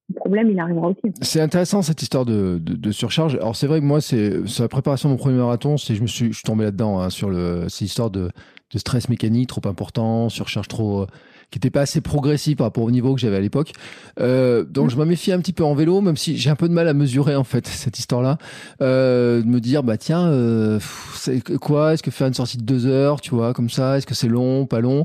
[0.08, 1.12] le problème, il arrivera aussi.
[1.22, 3.34] C'est intéressant cette histoire de, de, surcharge.
[3.36, 6.06] Alors c'est vrai que moi, c'est sur la préparation de mon premier marathon, je me
[6.06, 8.30] suis, je suis tombé là-dedans hein, sur le, cette histoire de,
[8.72, 11.06] de stress mécanique trop important, surcharge trop
[11.50, 13.72] qui n'était pas assez progressif par rapport au niveau que j'avais à l'époque.
[14.20, 16.68] Euh, donc je me méfie un petit peu en vélo, même si j'ai un peu
[16.68, 18.38] de mal à mesurer en fait cette histoire-là.
[18.82, 20.80] Euh, de me dire bah tiens, euh,
[21.14, 21.94] c'est quoi?
[21.94, 23.98] Est-ce que faire une sortie de deux heures, tu vois, comme ça?
[23.98, 25.04] Est-ce que c'est long, pas long?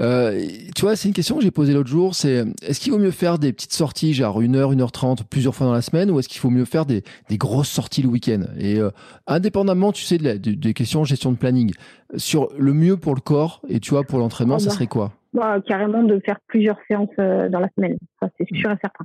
[0.00, 2.14] Euh, Tu vois, c'est une question que j'ai posée l'autre jour.
[2.14, 5.24] C'est est-ce qu'il vaut mieux faire des petites sorties, genre une heure, une heure trente,
[5.24, 8.02] plusieurs fois dans la semaine, ou est-ce qu'il faut mieux faire des, des grosses sorties
[8.02, 8.42] le week-end?
[8.58, 8.90] Et euh,
[9.26, 11.72] indépendamment, tu sais, de des questions de gestion de planning,
[12.16, 15.12] sur le mieux pour le corps et tu vois pour l'entraînement, ça serait quoi?
[15.36, 17.98] Bah, carrément de faire plusieurs séances euh, dans la semaine.
[18.20, 19.04] Ça, c'est sûr et certain.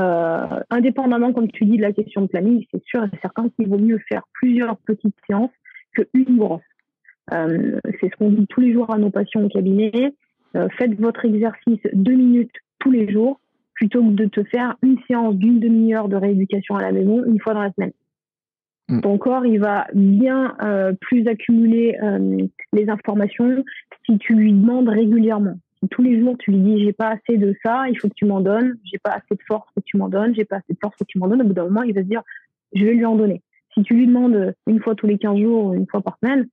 [0.00, 3.68] Euh, indépendamment, comme tu dis, de la question de planning, c'est sûr et certain qu'il
[3.68, 5.50] vaut mieux faire plusieurs petites séances
[5.92, 6.62] qu'une grosse.
[7.32, 10.14] Euh, c'est ce qu'on dit tous les jours à nos patients au cabinet.
[10.78, 13.40] faites votre exercice deux minutes tous les jours
[13.74, 17.40] plutôt que de te faire une séance d'une demi-heure de rééducation à la maison une
[17.40, 17.92] fois dans la semaine.
[18.88, 19.00] Mm.
[19.00, 20.56] Ton corps, il va bien
[21.00, 21.98] plus accumuler
[22.72, 23.64] les informations
[24.06, 25.58] si tu lui demandes régulièrement
[25.90, 28.24] tous les jours tu lui dis j'ai pas assez de ça, il faut que tu
[28.24, 30.72] m'en donnes, j'ai pas assez de force, faut que tu m'en donnes, j'ai pas assez
[30.72, 32.22] de force, faut que tu m'en donnes, au bout d'un moment il va se dire
[32.74, 33.42] je vais lui en donner.
[33.74, 36.48] Si tu lui demandes une fois tous les 15 jours, une fois par semaine,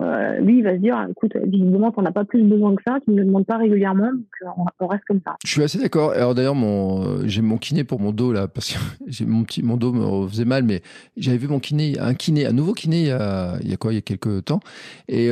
[0.00, 2.98] euh, lui, il va se dire, écoute, visiblement, t'en as pas plus besoin que ça,
[3.04, 5.36] tu ne me demandes pas régulièrement, donc euh, on, reste comme ça.
[5.44, 6.12] Je suis assez d'accord.
[6.12, 9.44] Alors d'ailleurs, mon, euh, j'ai mon kiné pour mon dos là, parce que j'ai mon
[9.44, 10.82] petit, mon dos me faisait mal, mais
[11.16, 13.76] j'avais vu mon kiné, un kiné, un nouveau kiné il y a, il y a
[13.76, 14.60] quoi, il y a quelques temps,
[15.08, 15.30] et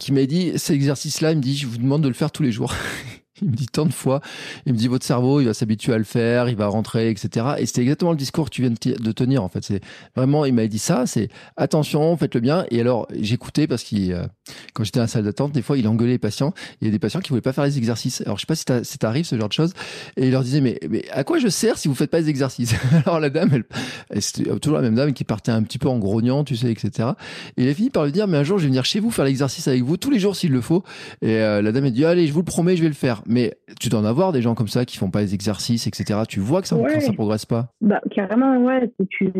[0.00, 2.42] qui m'a dit, cet exercice-là, il me dit, je vous demande de le faire tous
[2.42, 2.72] les jours.
[3.42, 4.20] Il me dit tant de fois,
[4.64, 7.46] il me dit votre cerveau, il va s'habituer à le faire, il va rentrer, etc.
[7.58, 9.64] Et c'était exactement le discours que tu viens de tenir en fait.
[9.64, 9.80] C'est
[10.14, 12.64] vraiment, il m'a dit ça, c'est attention, faites-le bien.
[12.70, 14.24] Et alors j'écoutais parce qu'il, euh,
[14.72, 16.54] quand j'étais à la salle d'attente, des fois il engueulait les patients.
[16.80, 18.20] Il y a des patients qui voulaient pas faire les exercices.
[18.20, 19.72] Alors je sais pas si ça t'arrive ce genre de choses.
[20.16, 22.28] Et il leur disait mais, mais à quoi je sers si vous faites pas les
[22.28, 22.74] exercices?
[23.06, 25.98] Alors la dame, elle, c'était toujours la même dame qui partait un petit peu en
[25.98, 27.08] grognant, tu sais, etc.
[27.56, 29.10] Et il a fini par lui dire mais un jour je vais venir chez vous
[29.10, 30.84] faire l'exercice avec vous tous les jours s'il le faut.
[31.20, 33.23] Et euh, la dame a dit allez je vous le promets je vais le faire
[33.26, 36.20] mais tu dois en avoir des gens comme ça qui font pas les exercices, etc.
[36.28, 38.90] Tu vois que ça, ça progresse pas Bah carrément, ouais.
[39.10, 39.30] Tu,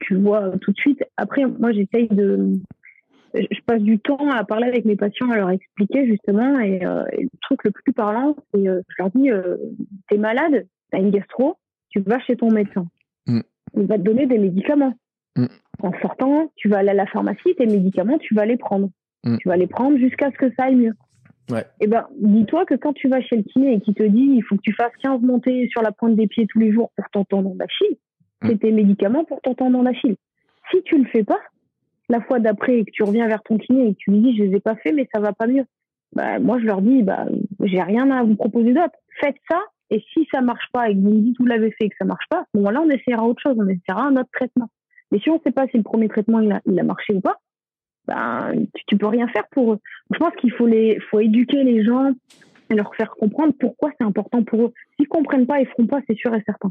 [0.00, 1.02] tu, vois tout de suite.
[1.16, 2.52] Après, moi, j'essaye de.
[3.34, 6.58] Je passe du temps à parler avec mes patients, à leur expliquer justement.
[6.60, 9.56] Et, euh, le truc le plus parlant, c'est euh, je leur dis euh,
[10.08, 11.56] t'es malade, t'as une gastro,
[11.90, 12.86] tu vas chez ton médecin.
[13.26, 13.40] Mm.
[13.76, 14.94] Il va te donner des médicaments.
[15.36, 15.46] Mm.
[15.82, 18.88] En sortant, tu vas aller à la pharmacie, tes médicaments, tu vas les prendre.
[19.24, 19.36] Mm.
[19.38, 20.94] Tu vas les prendre jusqu'à ce que ça aille mieux.
[21.50, 21.64] Ouais.
[21.80, 24.42] Eh ben, dis-toi que quand tu vas chez le kiné et qu'il te dit il
[24.42, 27.08] faut que tu fasses 15 montées sur la pointe des pieds tous les jours pour
[27.10, 27.96] ton tendon d'Achille,
[28.42, 28.48] mm.
[28.48, 30.16] c'est tes médicaments pour ton tendon d'Achille.
[30.70, 31.38] Si tu le fais pas,
[32.08, 34.36] la fois d'après et que tu reviens vers ton kiné et que tu lui dis
[34.36, 35.64] je les ai pas fait mais ça va pas mieux,
[36.12, 37.26] bah, moi je leur dis bah
[37.62, 38.94] j'ai rien à vous proposer d'autre.
[39.20, 41.84] Faites ça et si ça marche pas et que vous me dites vous l'avez fait
[41.84, 44.16] et que ça marche pas, à ce moment-là on essaiera autre chose, on essaiera un
[44.16, 44.68] autre traitement.
[45.12, 47.20] Mais si on sait pas si le premier traitement il a, il a marché ou
[47.20, 47.38] pas,
[48.06, 49.78] ben, tu, tu, peux rien faire pour eux.
[50.12, 52.12] Je pense qu'il faut les, faut éduquer les gens
[52.70, 54.72] et leur faire comprendre pourquoi c'est important pour eux.
[54.96, 56.70] S'ils comprennent pas, ils feront pas, c'est sûr et certain.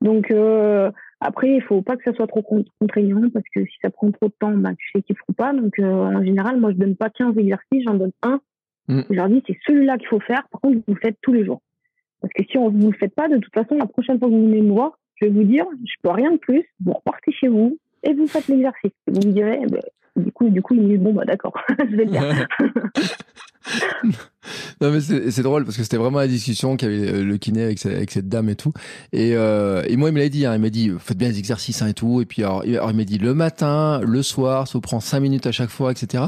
[0.00, 2.42] Donc euh, après, il faut pas que ça soit trop
[2.80, 5.52] contraignant parce que si ça prend trop de temps, ben, tu sais qu'ils feront pas.
[5.52, 8.40] Donc euh, en général, moi je donne pas 15 exercices, j'en donne un.
[8.88, 9.02] Mm.
[9.10, 10.42] Je leur dis c'est celui-là qu'il faut faire.
[10.50, 11.60] Par contre, vous le faites tous les jours.
[12.20, 14.34] Parce que si on vous le fait pas, de toute façon, la prochaine fois que
[14.34, 16.64] vous venez me voir, je vais vous dire, je peux rien de plus.
[16.84, 18.92] Vous repartez chez vous et vous faites l'exercice.
[19.06, 19.80] Vous me direz, eh ben,
[20.18, 21.54] du coup, du coup, il me dit bon bah d'accord,
[21.90, 22.46] je vais le faire.
[24.80, 27.84] non mais c'est drôle parce que c'était vraiment la discussion qu'avait euh, le kiné avec,
[27.84, 28.72] avec, cette dame et tout.
[29.12, 31.38] Et, euh, et moi il me l'a dit, hein, il m'a dit faites bien les
[31.38, 32.20] exercices hein, et tout.
[32.20, 35.46] Et puis alors, il m'a dit le matin, le soir, ça vous prend cinq minutes
[35.46, 36.24] à chaque fois, etc.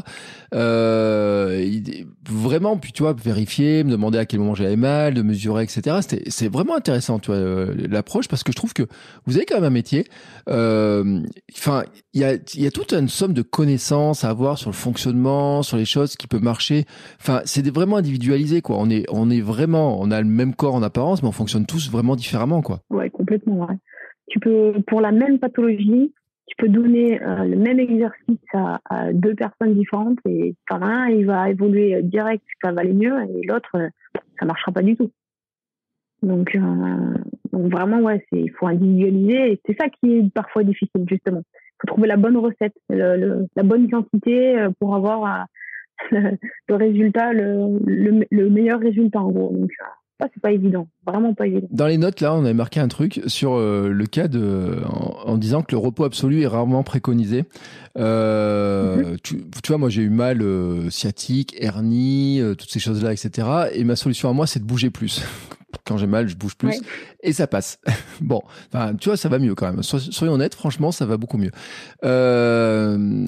[0.54, 2.06] Euh, il,
[2.40, 5.98] vraiment, puis tu vois, vérifier, me demander à quel moment j'avais mal, de mesurer, etc.
[6.28, 8.82] C'est vraiment intéressant, tu vois, euh, l'approche parce que je trouve que
[9.26, 10.04] vous avez quand même un métier.
[10.48, 11.20] Euh,
[11.52, 11.84] enfin,
[12.14, 15.62] il y a y a toute une somme de connaissances à avoir sur le fonctionnement,
[15.62, 16.84] sur les choses qui peuvent marcher.
[17.20, 18.76] Enfin, c'est vraiment individualisé, quoi.
[18.78, 21.66] On est, on est vraiment, on a le même corps en apparence, mais on fonctionne
[21.66, 22.80] tous vraiment différemment, quoi.
[22.90, 23.76] Ouais, complètement, ouais.
[24.28, 26.12] Tu peux, pour la même pathologie,
[26.50, 31.24] tu peux donner euh, le même exercice à, deux personnes différentes et t'en un, il
[31.24, 33.88] va évoluer direct, ça va aller mieux, et l'autre, euh,
[34.38, 35.12] ça marchera pas du tout.
[36.22, 37.14] Donc, euh,
[37.52, 41.42] donc vraiment, ouais, c'est, il faut individualiser, et c'est ça qui est parfois difficile, justement.
[41.54, 45.46] Il faut trouver la bonne recette, la bonne quantité pour avoir
[46.10, 49.56] le, résultat, le, le, meilleur résultat en gros.
[50.20, 51.66] Ça, c'est pas évident, vraiment pas évident.
[51.70, 55.38] Dans les notes, là, on avait marqué un truc sur euh, le cas de, en,
[55.38, 57.44] disant que le repos absolu est rarement préconisé.
[57.98, 59.16] Euh, mhm.
[59.22, 63.48] tu, tu, vois, moi, j'ai eu mal euh, sciatique, hernie, toutes ces choses-là, etc.
[63.72, 65.24] Et ma solution à moi, c'est de bouger plus.
[65.86, 66.80] Quand j'ai mal, je bouge plus
[67.22, 67.78] et ça passe.
[68.20, 68.42] bon,
[68.72, 69.82] enfin, tu vois, ça va mieux quand même.
[69.82, 71.50] soyons honnêtes, franchement, ça va beaucoup mieux.
[72.04, 73.26] Euh,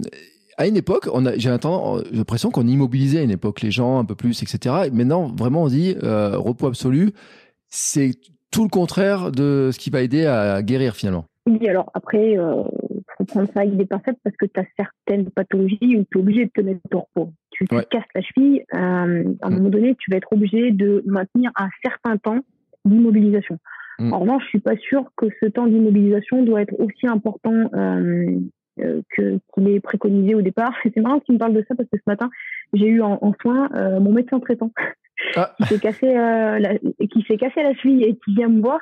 [0.59, 4.05] à une époque, on a, j'ai l'impression qu'on immobilisait à une époque les gens un
[4.05, 4.91] peu plus, etc.
[4.93, 7.13] maintenant, vraiment, on dit euh, repos absolu.
[7.69, 8.13] C'est
[8.51, 11.25] tout le contraire de ce qui va aider à guérir finalement.
[11.47, 12.63] Oui, alors après, il euh,
[13.17, 16.21] faut prendre ça avec des pincettes parce que tu as certaines pathologies où tu es
[16.21, 17.33] obligé de te mettre au repos.
[17.51, 19.55] Tu te casses la cheville, euh, à un mm.
[19.55, 22.39] moment donné, tu vas être obligé de maintenir un certain temps
[22.85, 23.59] d'immobilisation.
[23.99, 24.13] Mm.
[24.13, 28.39] En revanche, je suis pas sûre que ce temps d'immobilisation doit être aussi important euh,
[28.81, 30.73] euh, que qu'il est préconisé au départ.
[30.83, 32.31] C'est marrant qu'il me parle de ça parce que ce matin,
[32.73, 34.73] j'ai eu en, en soin euh, mon médecin traitant
[35.37, 35.55] ah.
[35.59, 38.81] qui s'est cassé euh, la, qui s'est cassé la cheville et qui vient me voir.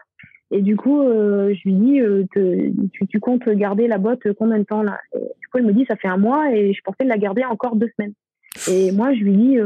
[0.53, 2.01] Et du coup, je lui dis,
[2.93, 4.99] tu, tu, comptes garder la botte combien de temps là?
[5.14, 7.45] Et Du coup, il me dit, ça fait un mois et je pensais la garder
[7.45, 8.14] encore deux semaines.
[8.68, 9.59] Et moi, je lui dis,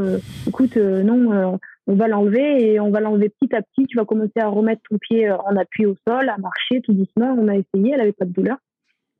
[0.46, 3.86] écoute, non, on va l'enlever et on va l'enlever petit à petit.
[3.86, 7.34] Tu vas commencer à remettre ton pied en appui au sol, à marcher tout doucement.
[7.38, 8.58] On a essayé, elle avait pas de douleur.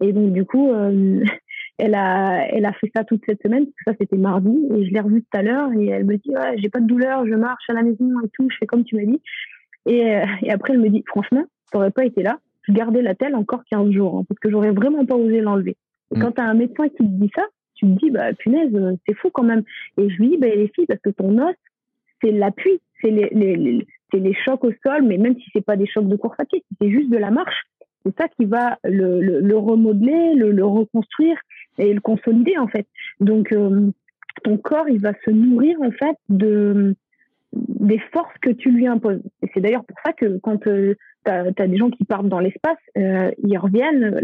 [0.04, 1.24] Et donc, du coup, euh,
[1.78, 3.66] elle, a, elle a fait ça toute cette semaine.
[3.84, 4.54] Ça, c'était mardi.
[4.76, 5.72] Et je l'ai revue tout à l'heure.
[5.72, 8.28] Et elle me dit, ouais, j'ai pas de douleur, je marche à la maison et
[8.34, 8.48] tout.
[8.50, 9.20] Je fais comme tu m'as dit.
[9.86, 12.38] Et, euh, et après, elle me dit, franchement, t'aurais pas été là.
[12.62, 14.18] Je gardais la telle encore 15 jours.
[14.18, 15.76] Hein, parce que j'aurais vraiment pas osé l'enlever.
[16.14, 16.20] Et mm.
[16.20, 17.44] quand t'as un médecin qui te dit ça,
[17.74, 18.72] tu te dis, bah, punaise,
[19.06, 19.62] c'est fou quand même.
[19.98, 21.54] Et je lui dis, bah, les filles, parce que ton os,
[22.22, 22.80] c'est l'appui.
[23.00, 26.08] C'est les, les, les, les chocs au sol, mais même si c'est pas des chocs
[26.08, 27.66] de course à pied, c'est juste de la marche
[28.04, 31.36] c'est ça qui va le, le, le remodeler, le, le, reconstruire
[31.78, 32.86] et le consolider en fait.
[33.20, 33.90] Donc euh,
[34.42, 36.94] ton corps, il va se nourrir en fait de
[37.52, 39.22] des forces que tu lui imposes.
[39.42, 40.94] Et c'est d'ailleurs pour ça que quand euh,
[41.24, 44.20] tu as, des gens qui partent dans l'espace, euh, ils reviennent,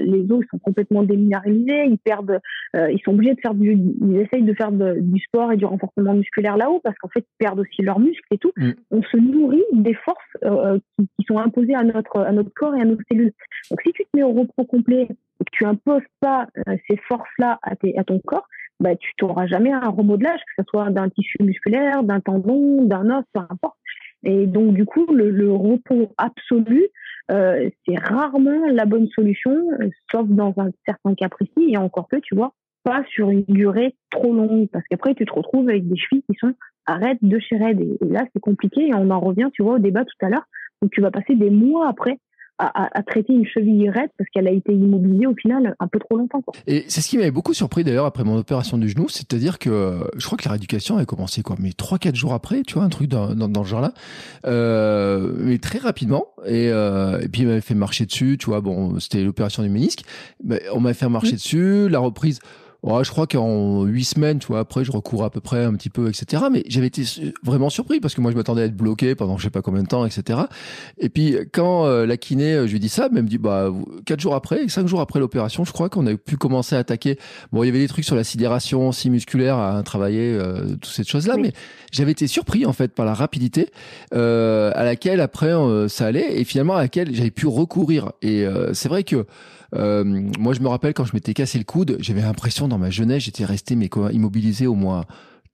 [0.00, 2.40] les os sont complètement déminéralisés, ils perdent,
[2.76, 5.64] euh, ils sont obligés de faire du, ils essayent de faire du sport et du
[5.64, 8.52] renforcement musculaire là-haut parce qu'en fait ils perdent aussi leurs muscles et tout.
[8.56, 8.70] Mm.
[8.90, 12.74] On se nourrit des forces euh, qui, qui, sont imposées à notre à notre corps
[12.74, 13.32] et à nos cellules.
[13.70, 16.48] Donc si tu te mets au repos complet et que tu imposes pas
[16.88, 18.46] ces forces-là à, à ton corps,
[18.80, 23.10] bah, tu n'auras jamais un remodelage, que ce soit d'un tissu musculaire, d'un tendon, d'un
[23.10, 23.76] os, peu importe.
[24.24, 26.86] Et donc, du coup, le, repos absolu,
[27.30, 29.56] euh, c'est rarement la bonne solution,
[30.10, 32.52] sauf dans un certain cas précis, et encore que, tu vois,
[32.84, 36.36] pas sur une durée trop longue, parce qu'après, tu te retrouves avec des chevilles qui
[36.38, 36.54] sont
[36.86, 37.80] arrêtes de chez raide.
[37.80, 40.46] Et, là, c'est compliqué, et on en revient, tu vois, au débat tout à l'heure,
[40.82, 42.18] où tu vas passer des mois après
[42.60, 46.16] à, traiter une cheville raide parce qu'elle a été immobilisée au final un peu trop
[46.16, 46.42] longtemps.
[46.66, 50.00] Et c'est ce qui m'avait beaucoup surpris d'ailleurs après mon opération du genou, c'est-à-dire que
[50.16, 52.84] je crois que la rééducation a commencé quoi, mais trois quatre jours après, tu vois,
[52.84, 53.92] un truc dans, dans, dans ce genre-là,
[54.46, 56.26] euh, mais très rapidement.
[56.46, 59.68] Et, euh, et puis il m'avait fait marcher dessus, tu vois, bon, c'était l'opération du
[59.68, 60.02] ménisque,
[60.44, 62.40] mais on m'avait fait marcher dessus, la reprise
[62.82, 65.74] Ouais, je crois qu'en huit semaines, tu vois, après, je recours à peu près un
[65.74, 66.44] petit peu, etc.
[66.50, 67.02] Mais j'avais été
[67.42, 69.82] vraiment surpris parce que moi, je m'attendais à être bloqué pendant je sais pas combien
[69.82, 70.40] de temps, etc.
[70.98, 73.70] Et puis, quand euh, la kiné, euh, je lui dis ça, elle me dit, bah,
[74.06, 77.18] quatre jours après, cinq jours après l'opération, je crois qu'on a pu commencer à attaquer.
[77.52, 80.86] Bon, il y avait des trucs sur la sidération aussi musculaire à travailler, euh, toutes
[80.86, 81.52] ces choses-là, mais
[81.92, 83.68] j'avais été surpris, en fait, par la rapidité
[84.14, 85.50] euh, à laquelle, après,
[85.88, 88.12] ça allait et finalement à laquelle j'avais pu recourir.
[88.22, 89.26] Et c'est vrai que
[89.74, 90.04] euh,
[90.38, 93.24] moi, je me rappelle quand je m'étais cassé le coude, j'avais l'impression dans ma jeunesse,
[93.24, 93.76] j'étais resté
[94.12, 95.04] immobilisé au moins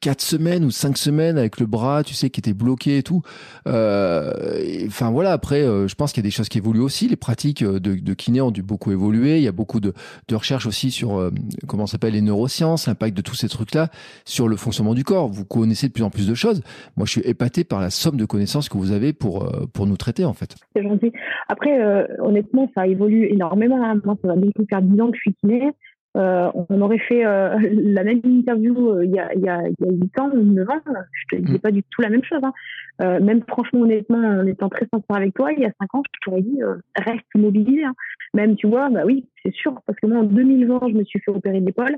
[0.01, 3.22] quatre semaines ou cinq semaines avec le bras, tu sais, qui était bloqué et tout.
[3.66, 7.09] Enfin voilà, après, je pense qu'il y a des choses qui évoluent aussi.
[7.09, 9.38] Les pratiques de, de kiné ont dû beaucoup évoluer.
[9.38, 9.92] Il y a beaucoup de,
[10.28, 11.30] de recherches aussi sur
[11.66, 13.88] comment s'appelle les neurosciences, l'impact de tous ces trucs-là
[14.24, 15.28] sur le fonctionnement du corps.
[15.28, 16.62] Vous connaissez de plus en plus de choses.
[16.97, 19.97] Moi, je suis épaté par la somme de connaissances que vous avez pour pour nous
[19.97, 20.55] traiter en fait.
[20.74, 21.12] C'est gentil.
[21.49, 23.82] Après, honnêtement, ça évolue énormément.
[23.84, 24.01] Hein.
[24.05, 25.72] Moi, ça va bientôt faire 10 ans que je suis kiné.
[26.16, 29.68] Euh, on aurait fait euh, la même interview euh, il, y a, il, y a,
[29.68, 30.80] il y a 8 ans ou 9 ans.
[31.12, 31.60] Je te disais mm.
[31.60, 32.40] pas du tout la même chose.
[32.42, 33.20] Hein.
[33.20, 36.20] même franchement, honnêtement, en étant très sincère avec toi, il y a 5 ans, je
[36.22, 36.60] t'aurais dit
[36.97, 37.84] reste immobilisé.
[37.84, 37.94] Hein.
[38.34, 41.20] Même, tu vois, bah oui, c'est sûr, parce que moi, en 2020, je me suis
[41.20, 41.97] fait opérer de l'épaule.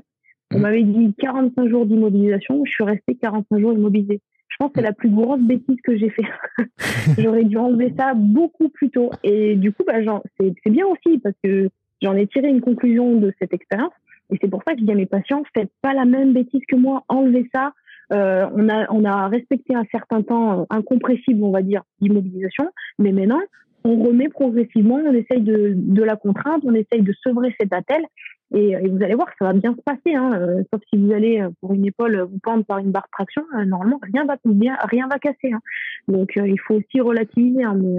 [0.53, 0.61] On mm.
[0.61, 2.63] m'avait dit 45 jours d'immobilisation.
[2.65, 4.21] Je suis restée 45 jours immobilisée.
[4.49, 6.25] Je pense que c'est la plus grosse bêtise que j'ai fait.
[7.17, 9.11] J'aurais dû enlever ça beaucoup plus tôt.
[9.23, 9.93] Et du coup, bah,
[10.37, 11.69] c'est bien aussi parce que
[12.01, 13.93] j'en ai tiré une conclusion de cette expérience.
[14.31, 16.61] Et c'est pour ça que je dis à mes patients, faites pas la même bêtise
[16.67, 17.73] que moi, enlevez ça.
[18.11, 22.65] Euh, on, a, on a respecté un certain temps incompressible, on va dire, d'immobilisation,
[22.97, 23.41] mais maintenant,
[23.83, 28.05] on remet progressivement, on essaye de, de la contrainte, on essaye de sevrer cette attelle,
[28.53, 30.15] et, et, vous allez voir, ça va bien se passer.
[30.15, 33.05] Hein, euh, sauf si vous allez euh, pour une épaule vous pendre par une barre
[33.05, 34.37] de traction, normalement rien va
[34.85, 35.53] rien va casser.
[35.53, 35.59] Hein.
[36.07, 37.63] Donc il faut aussi relativiser.
[37.63, 37.95] Hein, mais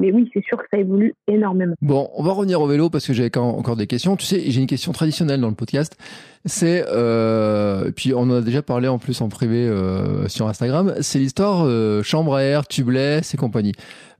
[0.00, 1.74] mais oui, c'est sûr que ça évolue énormément.
[1.80, 4.16] Bon, on va revenir au vélo parce que j'avais encore des questions.
[4.16, 5.96] Tu sais, j'ai une question traditionnelle dans le podcast.
[6.44, 10.94] C'est, euh, puis on en a déjà parlé en plus en privé euh, sur Instagram.
[11.00, 13.72] C'est l'histoire euh, chambre à air, tubeless et compagnie.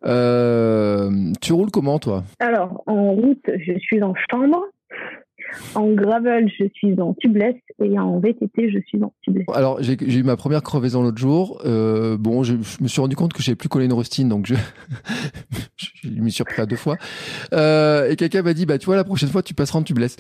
[0.04, 2.24] Tu roules comment toi?
[2.38, 4.64] Alors en route, je suis en chambre.
[5.74, 9.46] En gravel, je suis en tubeless et en VTT, je suis en tubeless.
[9.52, 11.60] Alors, j'ai eu ma première crevaison l'autre jour.
[11.64, 14.54] Euh, bon, je, me suis rendu compte que j'avais plus collé une rustine, donc je,
[15.76, 16.96] je, m'y suis repris à deux fois.
[17.52, 20.16] Euh, et quelqu'un m'a dit, bah, tu vois, la prochaine fois, tu passeras en tubeless.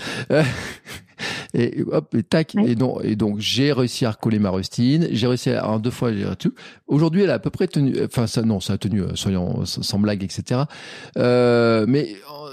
[1.54, 2.54] Euh, et hop, et tac.
[2.54, 5.08] Et, donc, et donc, j'ai réussi à recoller ma rustine.
[5.10, 6.54] J'ai réussi à, en deux fois, j'ai tout.
[6.86, 9.64] Aujourd'hui, elle a à peu près tenu, enfin, ça, non, ça a tenu, euh, soyons,
[9.64, 10.62] sans blague, etc.
[11.18, 12.08] Euh, mais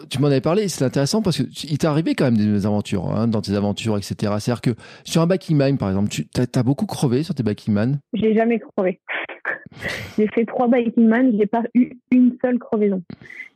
[0.09, 3.09] tu m'en avais parlé, c'est intéressant parce que il t'est arrivé quand même des aventures,
[3.11, 4.15] hein, dans tes aventures, etc.
[4.39, 4.71] C'est-à-dire que
[5.03, 8.99] sur un man, par exemple, tu as, beaucoup crevé sur tes man J'ai jamais crevé.
[10.17, 13.01] j'ai fait trois backing man, j'ai pas eu une seule crevaison.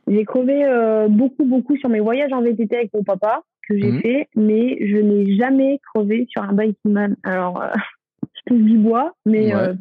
[0.08, 3.90] J'ai crevé euh, beaucoup, beaucoup sur mes voyages en VTT avec mon papa que j'ai
[3.90, 4.00] mhm.
[4.00, 7.16] fait, mais je n'ai jamais crevé sur un backing man.
[7.24, 7.68] Alors, euh,
[8.34, 9.74] je touche du bois, mais euh,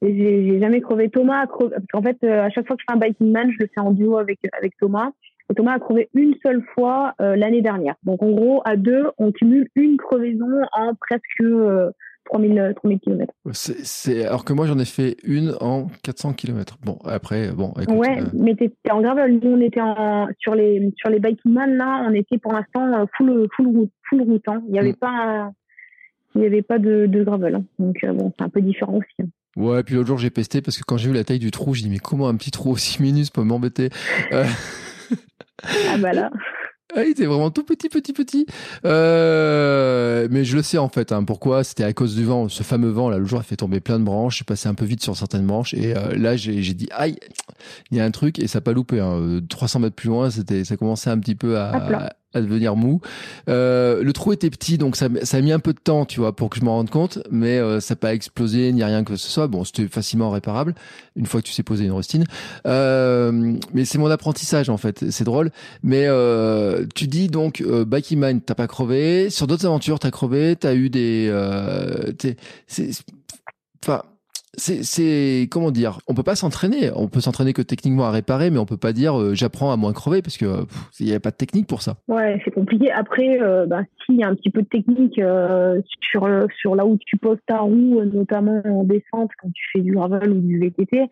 [0.00, 1.10] j'ai jamais crevé.
[1.10, 3.50] Thomas a crevé, parce qu'en fait, à chaque fois que je fais un biking man,
[3.50, 5.10] je le fais en duo avec, avec Thomas.
[5.56, 7.96] Thomas a crevé une seule fois l'année dernière.
[8.04, 11.42] Donc en gros, à deux, on cumule une crevaison en presque
[12.24, 13.34] 3000, 3000 km.
[13.52, 16.78] C'est, alors que moi, j'en ai fait une en 400 km.
[16.84, 17.72] Bon, après, bon.
[17.80, 19.40] Écoute, ouais, euh, mais t'étais en gravel.
[19.42, 22.86] Nous, on était en, sur les, sur les biking man, là, on était pour l'instant
[22.92, 24.62] euh, full, full route, full route, hein.
[24.66, 24.96] Il n'y avait mm.
[24.96, 25.50] pas,
[26.34, 27.56] il avait pas de, de gravel.
[27.56, 27.64] Hein.
[27.78, 29.22] Donc, bon, c'est un peu différent aussi.
[29.22, 29.26] Hein.
[29.56, 31.74] Ouais, puis l'autre jour, j'ai pesté parce que quand j'ai vu la taille du trou,
[31.74, 33.90] j'ai dit, mais comment un petit trou aussi minus peut m'embêter?
[34.32, 36.30] Ah bah là.
[36.94, 38.46] Ah, il était vraiment tout petit, petit, petit.
[38.84, 41.12] Euh, mais je le sais en fait.
[41.12, 42.48] Hein, pourquoi C'était à cause du vent.
[42.48, 44.38] Ce fameux vent là, le jour a fait tomber plein de branches.
[44.38, 47.16] J'ai passé un peu vite sur certaines branches et euh, là j'ai dit aïe,
[47.90, 49.00] il y a un truc et ça n'a pas loupé.
[49.00, 49.40] Hein.
[49.48, 53.00] 300 mètres plus loin, c'était, ça commençait un petit peu à devenir mou.
[53.48, 56.20] Euh, le trou était petit, donc ça, ça a mis un peu de temps, tu
[56.20, 59.04] vois, pour que je m'en rende compte, mais euh, ça n'a pas explosé ni rien
[59.04, 59.46] que ce soit.
[59.46, 60.74] Bon, c'était facilement réparable
[61.16, 62.24] une fois que tu sais poser une rustine.
[62.66, 65.50] Euh, mais c'est mon apprentissage en fait, c'est drôle.
[65.82, 69.30] Mais euh, tu dis donc euh, Back Mine, t'as pas crevé.
[69.30, 70.56] Sur d'autres aventures, t'as crevé.
[70.56, 72.12] T'as eu des, euh,
[73.84, 74.02] enfin
[74.56, 76.90] c'est comment dire on peut pas s'entraîner.
[76.94, 79.76] On peut s'entraîner que techniquement à réparer mais on peut pas dire euh, j'apprends à
[79.76, 80.64] moins crever parce que
[81.00, 81.96] il n'y a pas de technique pour ça.
[82.08, 82.90] Ouais c'est compliqué.
[82.90, 86.28] Après euh, bah, s'il y a un petit peu de technique euh, sur
[86.60, 90.30] sur là où tu poses ta roue notamment en descente quand tu fais du gravel
[90.30, 91.08] ou du VTT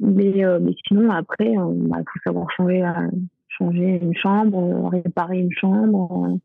[0.00, 2.84] mais mais sinon après il bah, faut savoir changer
[3.48, 6.38] changer une chambre réparer une chambre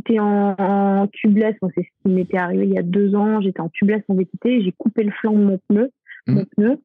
[0.00, 3.60] t'es en, en tubeless, c'est ce qui m'était arrivé il y a deux ans, j'étais
[3.60, 5.90] en tubeless en VTT, j'ai coupé le flanc de mon pneu,
[6.26, 6.34] mmh.
[6.34, 6.78] mon pneu.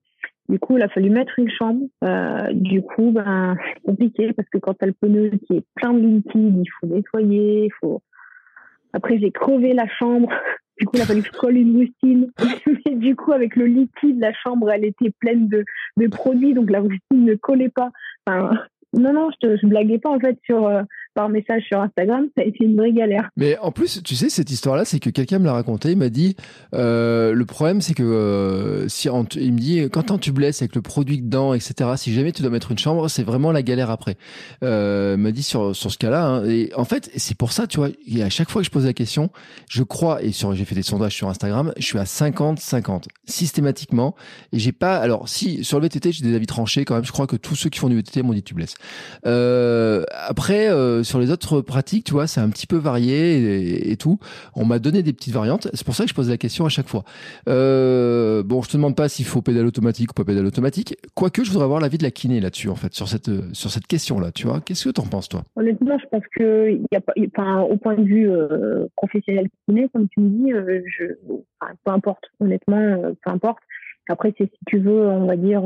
[0.49, 1.85] Du coup, il a fallu mettre une chambre.
[2.03, 5.93] Euh, du coup, ben, c'est compliqué parce que quand t'as le pneu qui est plein
[5.93, 8.01] de liquide, il faut nettoyer, il faut.
[8.91, 10.29] Après, j'ai crevé la chambre.
[10.79, 12.31] Du coup, il a fallu que je colle une rustine.
[12.89, 15.63] Et du coup, avec le liquide, la chambre, elle était pleine de,
[15.97, 17.91] de produits, donc la rustine ne collait pas.
[18.25, 18.57] Enfin,
[18.93, 20.81] non, non, je, je blaguais pas en fait sur euh,
[21.13, 23.29] par message sur Instagram, ça a été une vraie galère.
[23.35, 25.91] Mais en plus, tu sais, cette histoire-là, c'est que quelqu'un me l'a raconté.
[25.91, 26.35] Il m'a dit
[26.73, 30.81] euh, le problème, c'est que euh, si il me dit quand tu blesses avec le
[30.81, 31.91] produit dedans, etc.
[31.97, 34.15] Si jamais tu dois mettre une chambre, c'est vraiment la galère après.
[34.63, 36.25] Euh, il m'a dit sur sur ce cas-là.
[36.25, 37.89] Hein, et en fait, c'est pour ça, tu vois.
[38.21, 39.29] À chaque fois que je pose la question,
[39.69, 44.15] je crois et j'ai fait des sondages sur Instagram, je suis à 50-50 systématiquement.
[44.53, 44.97] Et j'ai pas.
[44.97, 47.05] Alors si sur le VTT, j'ai des avis tranchés quand même.
[47.05, 48.75] Je crois que tous ceux qui font du VTT m'ont dit tu blesses.
[49.23, 50.69] Après,
[51.03, 54.19] sur les autres pratiques, tu vois, c'est un petit peu varié et, tout.
[54.55, 55.67] On m'a donné des petites variantes.
[55.73, 57.03] C'est pour ça que je pose la question à chaque fois.
[57.47, 60.97] Euh, bon, je te demande pas s'il faut pédale automatique ou pas pédale automatique.
[61.13, 63.87] Quoique, je voudrais avoir l'avis de la kiné là-dessus, en fait, sur cette sur cette
[63.87, 64.31] question-là.
[64.31, 65.43] Tu vois, qu'est-ce que t'en penses toi?
[65.55, 70.19] Honnêtement, je pense que y a au point de vue euh, professionnel kiné, comme tu
[70.19, 71.05] me dis, euh, je,
[71.85, 72.23] peu importe.
[72.39, 73.59] Honnêtement, peu importe.
[74.09, 75.61] Après, c'est si tu veux, on va dire,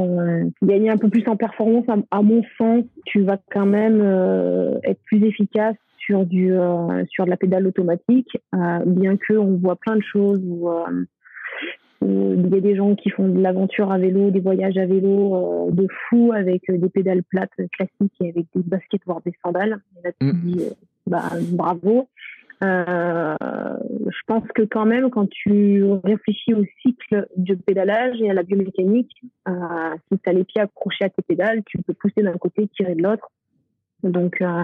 [0.62, 5.02] gagner un peu plus en performance, à, mon sens, tu vas quand même euh, être
[5.06, 9.78] plus efficace sur du euh, sur de la pédale automatique, euh, bien que on voit
[9.78, 10.70] plein de choses où,
[12.02, 15.72] il y a des gens qui font de l'aventure à vélo, des voyages à vélo
[15.72, 19.80] de fou avec des pédales plates classiques et avec des baskets voire des sandales.
[19.98, 20.42] Et là, tu mm.
[20.44, 20.62] dis,
[21.08, 22.08] bah, bravo.
[22.64, 23.36] Euh,
[24.08, 28.44] je pense que quand même, quand tu réfléchis au cycle de pédalage et à la
[28.44, 29.12] biomécanique,
[29.48, 29.52] euh,
[30.12, 32.96] si tu as les pieds accrochés à tes pédales, tu peux pousser d'un côté, tirer
[32.96, 33.30] de l'autre.
[34.04, 34.64] Donc euh,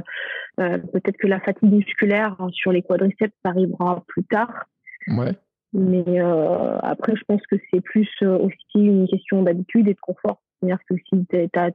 [0.59, 4.65] euh peut-être que la fatigue musculaire sur les quadriceps arrivera plus tard.
[5.07, 5.31] Ouais.
[5.73, 10.41] Mais euh, après, je pense que c'est plus aussi une question d'habitude et de confort.
[10.59, 11.25] C'est-à-dire que si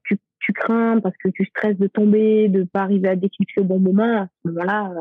[0.04, 3.64] tu, tu crains parce que tu stresses de tomber, de pas arriver à déclipser au
[3.64, 4.92] bon moment, à ce moment-là,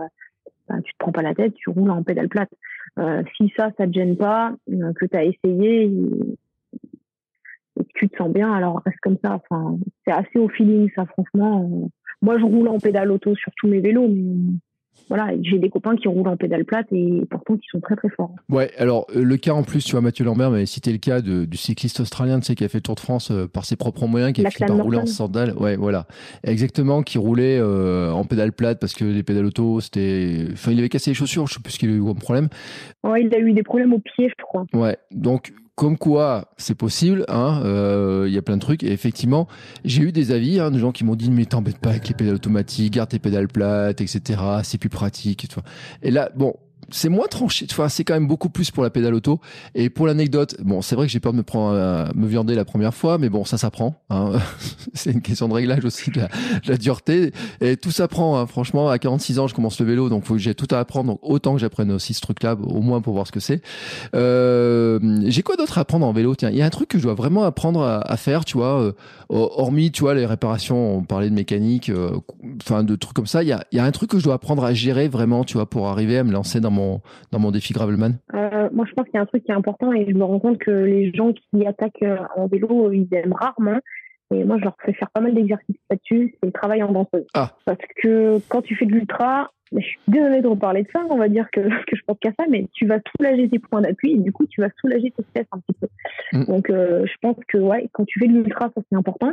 [0.67, 2.51] bah, tu te prends pas la tête, tu roules en pédale plate.
[2.97, 5.91] Euh, si ça, ça te gêne pas, euh, que tu as essayé et,
[7.77, 9.35] que tu te sens bien, alors reste comme ça.
[9.35, 11.89] Enfin, c'est assez au feeling, ça, franchement.
[12.21, 14.53] moi, je roule en pédale auto sur tous mes vélos, mais
[15.07, 18.09] voilà, j'ai des copains qui roulent en pédale plate et pourtant qui sont très très
[18.09, 18.31] forts.
[18.49, 21.21] Ouais, alors euh, le cas en plus, tu vois, Mathieu Lambert m'avait cité le cas
[21.21, 23.65] de, du cycliste australien, tu sais, qui a fait le Tour de France euh, par
[23.65, 25.53] ses propres moyens, qui a fini par rouler en sandales.
[25.57, 26.07] Ouais, voilà.
[26.43, 30.47] Exactement, qui roulait euh, en pédale plate parce que les pédales auto, c'était.
[30.53, 32.49] Enfin, il avait cassé les chaussures, je sais plus ce qu'il a eu comme problème.
[33.03, 34.65] Ouais, il a eu des problèmes au pied, je crois.
[34.73, 38.83] Ouais, donc comme quoi c'est possible, hein, euh, il y a plein de trucs.
[38.83, 39.47] Et effectivement,
[39.83, 42.13] j'ai eu des avis hein, de gens qui m'ont dit mais t'embête pas avec les
[42.13, 44.41] pédales automatiques, garde tes pédales plates, etc.
[44.63, 45.43] C'est plus pratique.
[45.43, 45.59] Et, tout.
[46.01, 46.55] et là, bon,
[46.89, 47.67] c'est moins tranché.
[47.69, 49.39] Enfin, c'est quand même beaucoup plus pour la pédale auto.
[49.73, 51.75] Et pour l'anecdote, bon, c'est vrai que j'ai peur de me prendre,
[52.15, 54.01] me viander la première fois, mais bon, ça s'apprend.
[54.09, 54.33] Hein.
[54.93, 56.21] c'est une question de réglage aussi de
[56.67, 57.31] la, dureté.
[57.61, 58.39] Et tout s'apprend.
[58.39, 58.47] Hein.
[58.47, 61.11] Franchement, à 46 ans, je commence le vélo, donc j'ai tout à apprendre.
[61.11, 63.61] Donc autant que j'apprenne aussi ce truc-là, au moins pour voir ce que c'est.
[64.15, 66.35] Euh, j'ai quoi d'autre à apprendre en vélo?
[66.35, 68.81] Tiens, il y a un truc que je dois vraiment apprendre à, faire, tu vois.
[68.81, 68.91] Euh,
[69.29, 72.11] hormis, tu vois, les réparations, on parlait de mécanique, euh,
[72.61, 73.43] enfin de trucs comme ça.
[73.43, 75.55] Il y a, y a un truc que je dois apprendre à gérer vraiment, tu
[75.55, 78.93] vois, pour arriver à me lancer dans mon, dans mon défi Gravelman euh, Moi, je
[78.93, 80.71] pense qu'il y a un truc qui est important et je me rends compte que
[80.71, 83.79] les gens qui attaquent euh, en vélo, ils aiment rarement.
[84.33, 86.35] Et moi, je leur fais faire pas mal d'exercices là-dessus.
[86.39, 87.25] C'est le travail en danseuse.
[87.33, 87.51] Ah.
[87.65, 91.17] Parce que quand tu fais de l'ultra, je suis désolée de reparler de ça, on
[91.17, 94.13] va dire que, que je pense qu'à ça, mais tu vas soulager tes points d'appui
[94.13, 95.87] et du coup, tu vas soulager tes stress un petit peu.
[96.33, 96.45] Mm.
[96.45, 99.31] Donc, euh, je pense que ouais, quand tu fais de l'ultra, ça c'est important.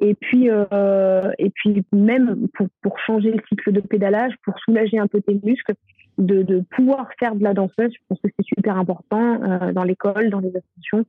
[0.00, 4.98] Et puis, euh, et puis même pour, pour changer le cycle de pédalage, pour soulager
[4.98, 5.74] un peu tes muscles,
[6.18, 9.84] de, de pouvoir faire de la danseuse, je pense que c'est super important euh, dans
[9.84, 11.04] l'école, dans les associations.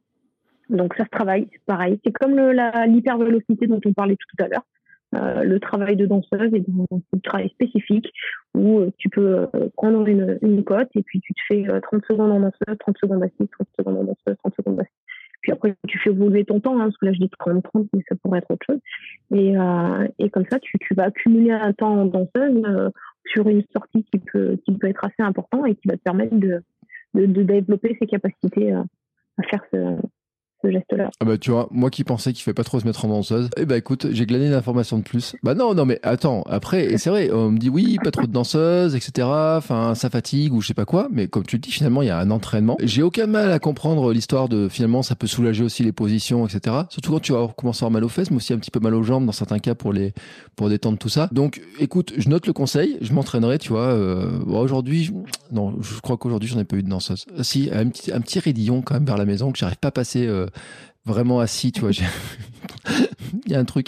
[0.70, 2.00] Donc ça se travaille, c'est pareil.
[2.06, 4.64] C'est comme l'hypervélocité dont on parlait tout à l'heure.
[5.16, 8.12] Euh, le travail de danseuse est un travail spécifique
[8.56, 12.04] où euh, tu peux euh, prendre une, une cote et puis tu te fais 30
[12.08, 15.13] secondes en danseuse, 30 secondes assise, 30 secondes en danseuse, 30 secondes assise.
[15.44, 17.88] Puis après, tu fais évoluer ton temps, hein, parce que là, je dis 30, 30,
[17.94, 18.80] mais ça pourrait être autre chose.
[19.32, 22.90] Et, euh, et comme ça, tu, tu vas accumuler un temps en euh,
[23.26, 26.36] sur une sortie qui peut, qui peut être assez important et qui va te permettre
[26.36, 26.64] de,
[27.14, 28.84] de, de développer ses capacités à
[29.50, 29.98] faire ce,
[31.20, 33.50] Ah bah tu vois, moi qui pensais qu'il fallait pas trop se mettre en danseuse,
[33.58, 35.36] eh bah écoute, j'ai glané une information de plus.
[35.44, 38.28] Bah non, non mais attends, après, et c'est vrai, on me dit oui, pas trop
[38.28, 39.28] de danseuses, etc.
[39.58, 42.08] Enfin, ça fatigue ou je sais pas quoi, mais comme tu le dis, finalement, il
[42.08, 42.78] y a un entraînement.
[42.82, 46.78] J'ai aucun mal à comprendre l'histoire de finalement, ça peut soulager aussi les positions, etc.
[46.90, 48.80] Surtout quand tu vas commencer à avoir mal aux fesses, mais aussi un petit peu
[48.80, 50.14] mal aux jambes dans certains cas pour les
[50.56, 51.30] pour détendre tout ça.
[51.32, 53.88] Donc, écoute, je note le conseil, je m'entraînerai, tu vois.
[53.88, 55.12] Euh, bon, aujourd'hui,
[55.52, 57.26] non, je crois qu'aujourd'hui, j'en ai pas eu de danseuse.
[57.42, 59.92] Si, un petit un petit raidillon quand même vers la maison que j'arrive pas à
[59.92, 60.26] passer.
[60.28, 60.48] Euh,
[61.06, 61.92] vraiment assis, tu vois.
[63.46, 63.88] Il y a un truc.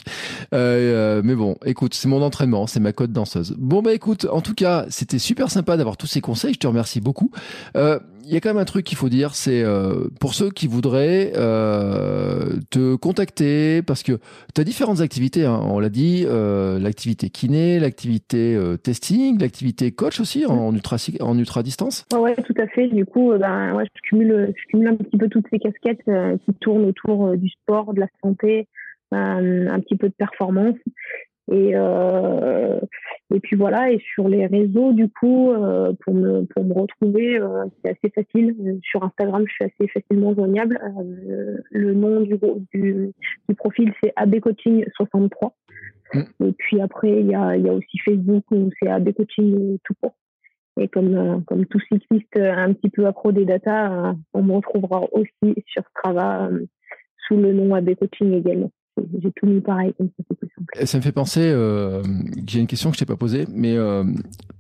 [0.54, 3.56] Euh, mais bon, écoute, c'est mon entraînement, c'est ma code danseuse.
[3.58, 6.54] Bon bah écoute, en tout cas, c'était super sympa d'avoir tous ces conseils.
[6.54, 7.32] Je te remercie beaucoup.
[7.76, 10.50] Euh, il y a quand même un truc qu'il faut dire, c'est euh, pour ceux
[10.50, 11.32] qui voudraient
[12.72, 14.14] te contacter, parce que
[14.56, 20.44] tu as différentes activités, hein, on l'a dit, l'activité kiné, l'activité testing, l'activité coach aussi
[20.48, 22.08] en ultra en ultra distance.
[22.18, 22.88] Ouais, tout à fait.
[22.88, 26.10] Du coup, ben ouais, je cumule, je cumule un petit peu toutes ces casquettes
[26.46, 28.68] qui tournent autour du sport, de la santé,
[29.12, 30.76] un petit peu de performance.
[31.52, 32.80] Et, euh,
[33.34, 37.40] et puis voilà, et sur les réseaux, du coup, euh, pour, me, pour me retrouver,
[37.40, 38.80] euh, c'est assez facile.
[38.82, 40.80] Sur Instagram, je suis assez facilement joignable.
[41.72, 42.40] Le nom du,
[42.74, 43.14] du,
[43.48, 45.52] du profil, c'est abcoaching63.
[46.14, 46.22] Mm.
[46.46, 50.16] Et puis après, il y a, y a aussi Facebook où c'est abcoaching tout court.
[50.78, 55.64] Et comme, comme tout cycliste un petit peu accro des data, on me retrouvera aussi
[55.68, 56.50] sur Strava
[57.28, 58.72] sous le nom abcoaching également
[59.22, 60.88] j'ai tout mis pareil, comme ça c'est plus simple.
[60.88, 62.02] Ça me fait penser, euh,
[62.48, 64.04] j'ai une question que je t'ai pas posée, mais euh,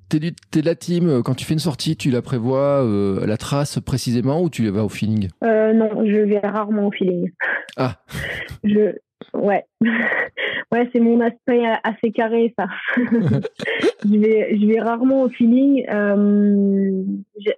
[0.09, 3.25] t'es, es de la team, euh, quand tu fais une sortie, tu la prévois euh,
[3.25, 5.29] la trace précisément ou tu vas au feeling?
[5.43, 7.31] Euh, Non, je vais rarement au feeling.
[7.77, 7.95] Ah
[8.63, 8.95] je,
[9.33, 12.67] Ouais, ouais, c'est mon aspect assez carré ça.
[12.97, 15.85] je vais, je vais rarement au feeling.
[15.89, 17.03] Euh,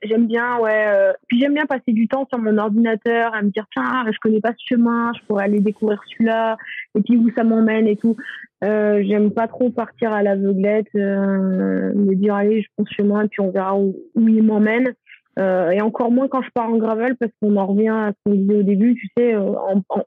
[0.04, 0.86] j'aime bien, ouais.
[0.88, 4.18] Euh, puis j'aime bien passer du temps sur mon ordinateur à me dire tiens, je
[4.20, 6.58] connais pas ce chemin, je pourrais aller découvrir celui-là,
[6.96, 8.16] et puis où ça m'emmène et tout.
[8.64, 13.24] Euh, j'aime pas trop partir à l'aveuglette, euh, me dire allez, je prends ce chemin
[13.24, 14.94] et puis on verra où, où il m'emmène.
[15.38, 18.16] Euh, et encore moins quand je pars en gravel parce qu'on en revient à ce
[18.26, 19.54] qu'on disait au début, tu sais, euh,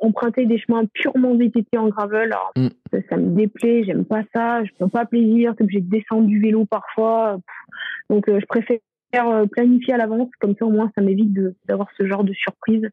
[0.01, 2.69] emprunter des chemins purement VTT en gravel, mm.
[3.09, 6.65] ça, me déplaît, j'aime pas ça, je prends pas plaisir, que j'ai descendu du vélo
[6.65, 7.39] parfois.
[8.09, 8.79] Donc euh, je préfère
[9.51, 11.33] planifier à l'avance, comme ça au moins ça m'évite
[11.67, 12.89] d'avoir ce genre de surprise.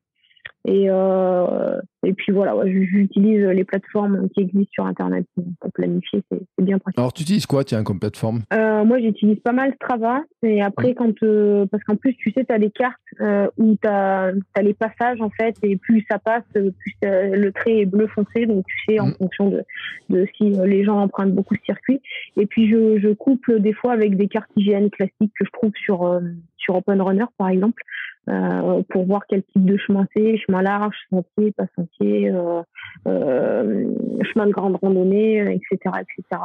[0.68, 5.26] Et, euh, et puis voilà, j'utilise les plateformes qui existent sur Internet
[5.62, 7.00] pour planifier, c'est bien pratique.
[7.00, 8.42] Alors tu utilises quoi, tiens, comme plateforme?
[8.52, 10.24] Euh, Moi, j'utilise pas mal Strava.
[10.44, 13.78] Et après, quand euh, parce qu'en plus, tu sais, tu as des cartes euh, où
[13.82, 18.08] tu as, les passages, en fait, et plus ça passe, plus le trait est bleu
[18.08, 18.46] foncé.
[18.46, 19.14] Donc, tu sais, en mm.
[19.14, 19.64] fonction de,
[20.10, 22.02] de si les gens empruntent beaucoup de circuits.
[22.36, 25.72] Et puis, je, je couple des fois avec des cartes IGN classiques que je trouve
[25.82, 26.22] sur,
[26.58, 27.82] sur Open Runner, par exemple.
[28.30, 32.62] Euh, pour voir quel type de chemin c'est, chemin large, sentier, pas sentier, euh,
[33.08, 33.90] euh,
[34.34, 36.42] chemin de grande randonnée, etc., etc.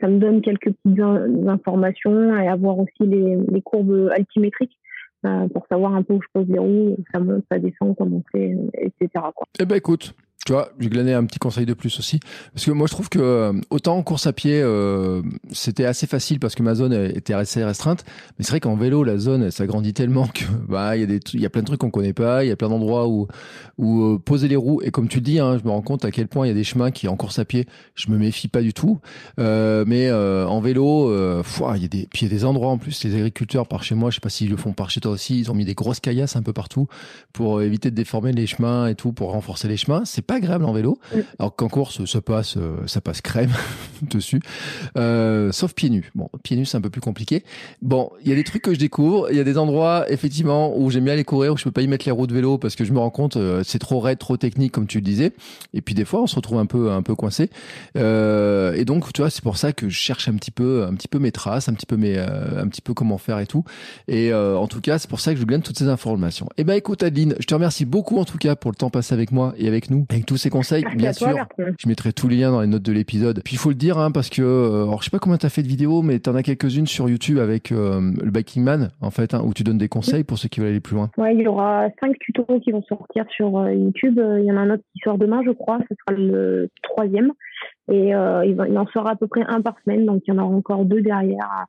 [0.00, 1.00] Ça me donne quelques petites
[1.48, 4.76] informations et avoir aussi les, courbes altimétriques
[5.22, 8.56] pour savoir un peu où je pose les roues, ça monte, ça descend, comment c'est,
[8.74, 9.08] etc.
[9.34, 9.46] Quoi.
[9.58, 10.14] Eh ben écoute,
[10.46, 12.20] tu vois, j'ai glané un petit conseil de plus aussi.
[12.54, 15.20] Parce que moi, je trouve que euh, autant en course à pied, euh,
[15.50, 18.04] c'était assez facile parce que ma zone était assez restreinte.
[18.38, 21.40] Mais c'est vrai qu'en vélo, la zone, ça grandit tellement que bah il y a
[21.40, 22.44] y a plein de trucs qu'on connaît pas.
[22.44, 23.26] Il y a plein d'endroits où
[23.76, 24.80] où euh, poser les roues.
[24.84, 26.52] Et comme tu le dis, hein, je me rends compte à quel point il y
[26.52, 27.66] a des chemins qui en course à pied,
[27.96, 29.00] je me méfie pas du tout.
[29.38, 31.12] mais en vélo,
[31.74, 33.02] il y a des y a des endroits en plus.
[33.02, 35.40] Les agriculteurs par chez moi, je sais pas s'ils le font par chez toi aussi,
[35.40, 36.86] ils ont mis des grosses caillasses un peu partout
[37.32, 40.04] pour éviter de déformer les chemins et tout, pour renforcer les chemins.
[40.04, 40.98] C'est pas agréable en vélo.
[41.38, 43.52] Alors qu'en course, ça passe, euh, ça passe crème
[44.02, 44.40] dessus.
[44.96, 46.10] Euh, sauf pieds nus.
[46.14, 47.44] Bon, pieds nus, c'est un peu plus compliqué.
[47.82, 49.28] Bon, il y a des trucs que je découvre.
[49.30, 51.82] Il y a des endroits, effectivement, où j'aime bien aller courir, où je peux pas
[51.82, 54.00] y mettre les roues de vélo parce que je me rends compte, euh, c'est trop
[54.00, 55.32] raide, trop technique, comme tu le disais.
[55.74, 57.50] Et puis des fois, on se retrouve un peu, un peu coincé.
[57.94, 61.08] et donc, tu vois, c'est pour ça que je cherche un petit peu, un petit
[61.08, 63.64] peu mes traces, un petit peu mes, un petit peu comment faire et tout.
[64.08, 66.48] Et en tout cas, c'est pour ça que je gagne toutes ces informations.
[66.56, 69.14] Eh ben, écoute, Adeline, je te remercie beaucoup en tout cas pour le temps passé
[69.14, 71.28] avec moi et avec nous, avec tous ces conseils, bien sûr.
[71.58, 73.40] Je mettrai tous les liens dans les notes de l'épisode.
[73.44, 75.46] Puis il faut le dire, hein, parce que, euh, alors je sais pas combien tu
[75.46, 78.62] as fait de vidéos, mais tu en as quelques-unes sur YouTube avec euh, le Biking
[78.62, 80.96] Man, en fait, hein, où tu donnes des conseils pour ceux qui veulent aller plus
[80.96, 81.10] loin.
[81.16, 84.20] Ouais, il y aura cinq tutos qui vont sortir sur euh, YouTube.
[84.38, 85.78] Il y en a un autre qui sort demain, je crois.
[85.88, 87.32] Ce sera le troisième.
[87.90, 90.52] Et il, en sera à peu près un par semaine, donc il y en aura
[90.52, 91.66] encore deux derrière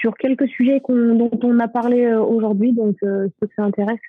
[0.00, 2.72] sur quelques sujets dont on a parlé aujourd'hui.
[2.72, 4.00] Donc, ceux que ça intéresse,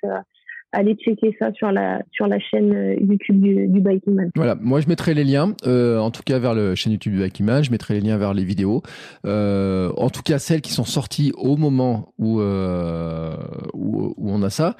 [0.72, 4.30] allez checker ça sur la sur la chaîne euh, YouTube du, du Biking Man.
[4.36, 7.20] Voilà, moi je mettrai les liens, euh, en tout cas vers la chaîne YouTube du
[7.20, 8.82] Biking Man, je mettrai les liens vers les vidéos,
[9.26, 13.34] euh, en tout cas celles qui sont sorties au moment où euh,
[13.74, 14.76] où, où, on a ça.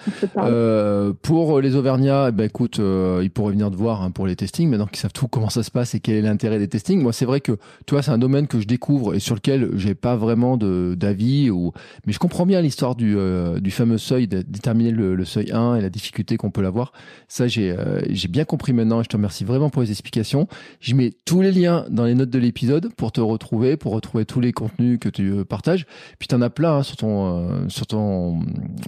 [1.23, 4.69] Pour les Auvergnats, eh ben écoute, ils pourraient venir te voir hein, pour les testings,
[4.69, 7.03] maintenant qu'ils savent tout comment ça se passe et quel est l'intérêt des testings.
[7.03, 7.53] Moi c'est vrai que
[7.87, 11.51] tu vois c'est un domaine que je découvre et sur lequel j'ai pas vraiment d'avis
[11.51, 11.73] ou
[12.07, 13.17] mais je comprends bien l'histoire du
[13.61, 16.93] du fameux seuil, de déterminer le, le seuil 1 la difficulté qu'on peut l'avoir.
[17.29, 19.01] Ça, j'ai euh, bien compris maintenant.
[19.01, 20.49] Et je te remercie vraiment pour les explications.
[20.81, 24.25] Je mets tous les liens dans les notes de l'épisode pour te retrouver, pour retrouver
[24.25, 25.87] tous les contenus que tu euh, partages.
[26.19, 28.41] Puis tu en as plein hein, sur ton euh, sur ton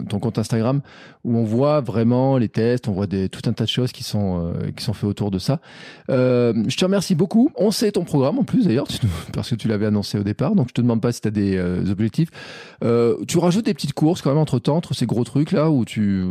[0.08, 0.80] ton compte Instagram
[1.24, 4.02] où on voit vraiment les tests, on voit des tout un tas de choses qui
[4.02, 5.60] sont qui sont faits autour de ça.
[6.08, 7.50] je te remercie beaucoup.
[7.56, 8.88] On sait ton programme en plus d'ailleurs
[9.32, 10.54] parce que tu l'avais annoncé au départ.
[10.54, 11.58] Donc je te demande pas si tu as des
[11.90, 12.30] objectifs.
[12.80, 15.84] tu rajoutes des petites courses quand même entre temps entre ces gros trucs là où
[15.84, 16.24] tu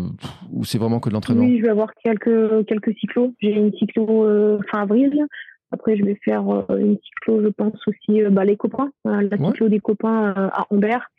[0.52, 1.44] où c'est vraiment que de l'entraînement.
[1.44, 3.34] Oui, je vais avoir quelques quelques cyclos.
[3.40, 5.28] J'ai une cyclo fin avril.
[5.72, 9.28] Après, je vais faire euh, une cyclo, je pense aussi, euh, bah, les copains, euh,
[9.30, 11.10] la cyclo des copains à Ambert.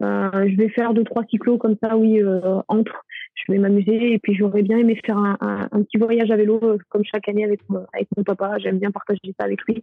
[0.00, 2.20] je vais faire deux, trois cyclos comme ça, oui,
[2.68, 3.04] entre.
[3.46, 6.60] Je vais m'amuser et puis j'aurais bien aimé faire un, un, petit voyage à vélo
[6.90, 7.60] comme chaque année avec,
[7.94, 8.58] avec mon papa.
[8.58, 9.82] J'aime bien partager ça avec lui.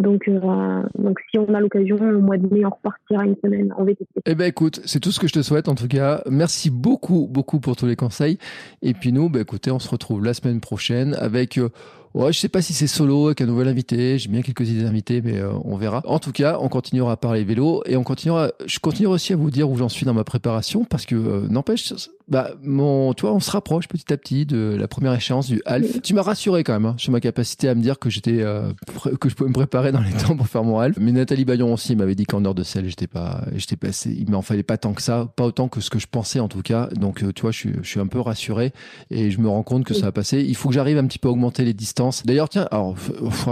[0.00, 3.72] Donc, euh, donc si on a l'occasion, au mois de mai, on repartira une semaine
[3.76, 4.06] en VTT.
[4.26, 6.22] Eh ben écoute, c'est tout ce que je te souhaite en tout cas.
[6.28, 8.38] Merci beaucoup, beaucoup pour tous les conseils.
[8.82, 11.58] Et puis nous, ben écoutez, on se retrouve la semaine prochaine avec...
[11.58, 11.68] Euh,
[12.14, 14.18] Ouais, je sais pas si c'est solo avec un nouvel invité.
[14.18, 16.02] J'ai bien quelques idées d'invités, mais euh, on verra.
[16.04, 18.50] En tout cas, on continuera à parler vélo et on continuera.
[18.66, 21.48] Je continuerai aussi à vous dire où j'en suis dans ma préparation parce que euh,
[21.48, 21.94] n'empêche,
[22.28, 26.02] bah mon, toi, on se rapproche petit à petit de la première échéance du half.
[26.02, 28.72] Tu m'as rassuré quand même hein, sur ma capacité à me dire que j'étais euh,
[29.20, 30.96] que je pouvais me préparer dans les temps pour faire mon half.
[30.98, 34.14] Mais Nathalie Bayon aussi m'avait dit qu'en heure de sel, j'étais pas, j'étais passé.
[34.18, 36.48] Il m'en fallait pas tant que ça, pas autant que ce que je pensais en
[36.48, 36.88] tout cas.
[36.94, 38.72] Donc tu vois, je suis, je suis un peu rassuré
[39.10, 40.40] et je me rends compte que ça va passer.
[40.40, 41.92] Il faut que j'arrive un petit peu à augmenter les distances
[42.24, 42.94] D'ailleurs, tiens, alors,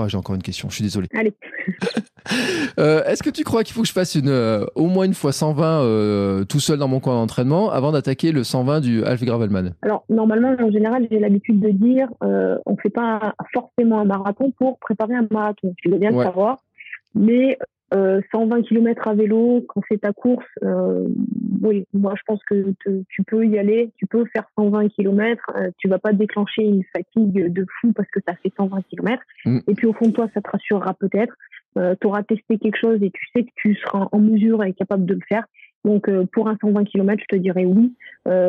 [0.08, 1.08] j'ai encore une question, je suis désolé.
[1.14, 1.34] Allez.
[2.78, 5.14] euh, Est-ce que tu crois qu'il faut que je fasse une, euh, au moins une
[5.14, 9.24] fois 120 euh, tout seul dans mon coin d'entraînement avant d'attaquer le 120 du Alf
[9.24, 13.98] Gravelman Alors, normalement, en général, j'ai l'habitude de dire euh, on ne fait pas forcément
[13.98, 15.74] un marathon pour préparer un marathon.
[15.78, 16.58] Tu dois bien le savoir.
[17.16, 17.58] Mais
[17.92, 21.08] 120 euh, km à vélo, quand c'est ta course, euh,
[21.60, 22.72] oui, moi je pense que
[23.08, 26.84] tu peux y aller, tu peux faire 120 km, euh, tu vas pas déclencher une
[26.94, 29.22] fatigue de fou parce que tu as fait 120 km.
[29.44, 29.58] Mm.
[29.66, 31.34] Et puis au fond de toi, ça te rassurera peut-être.
[31.78, 34.72] Euh, tu auras testé quelque chose et tu sais que tu seras en mesure et
[34.72, 35.44] capable de le faire.
[35.84, 37.94] Donc pour un 120 km, je te dirais oui.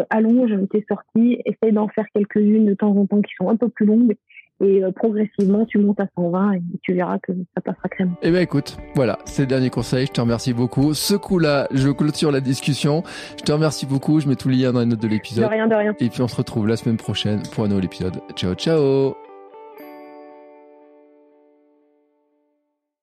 [0.09, 3.69] allonge tes sorties, essaye d'en faire quelques-unes de temps en temps qui sont un peu
[3.69, 4.15] plus longues
[4.61, 8.13] et euh, progressivement tu montes à 120 et tu verras que ça passera crème.
[8.21, 10.93] Eh ben écoute, voilà, c'est le dernier conseil, je te remercie beaucoup.
[10.93, 13.03] Ce coup-là, je clôture la discussion.
[13.37, 15.45] Je te remercie beaucoup, je mets tout le lien dans les notes de l'épisode.
[15.45, 15.95] De rien, de rien.
[15.99, 18.21] Et puis on se retrouve la semaine prochaine pour un nouvel épisode.
[18.35, 19.30] Ciao, ciao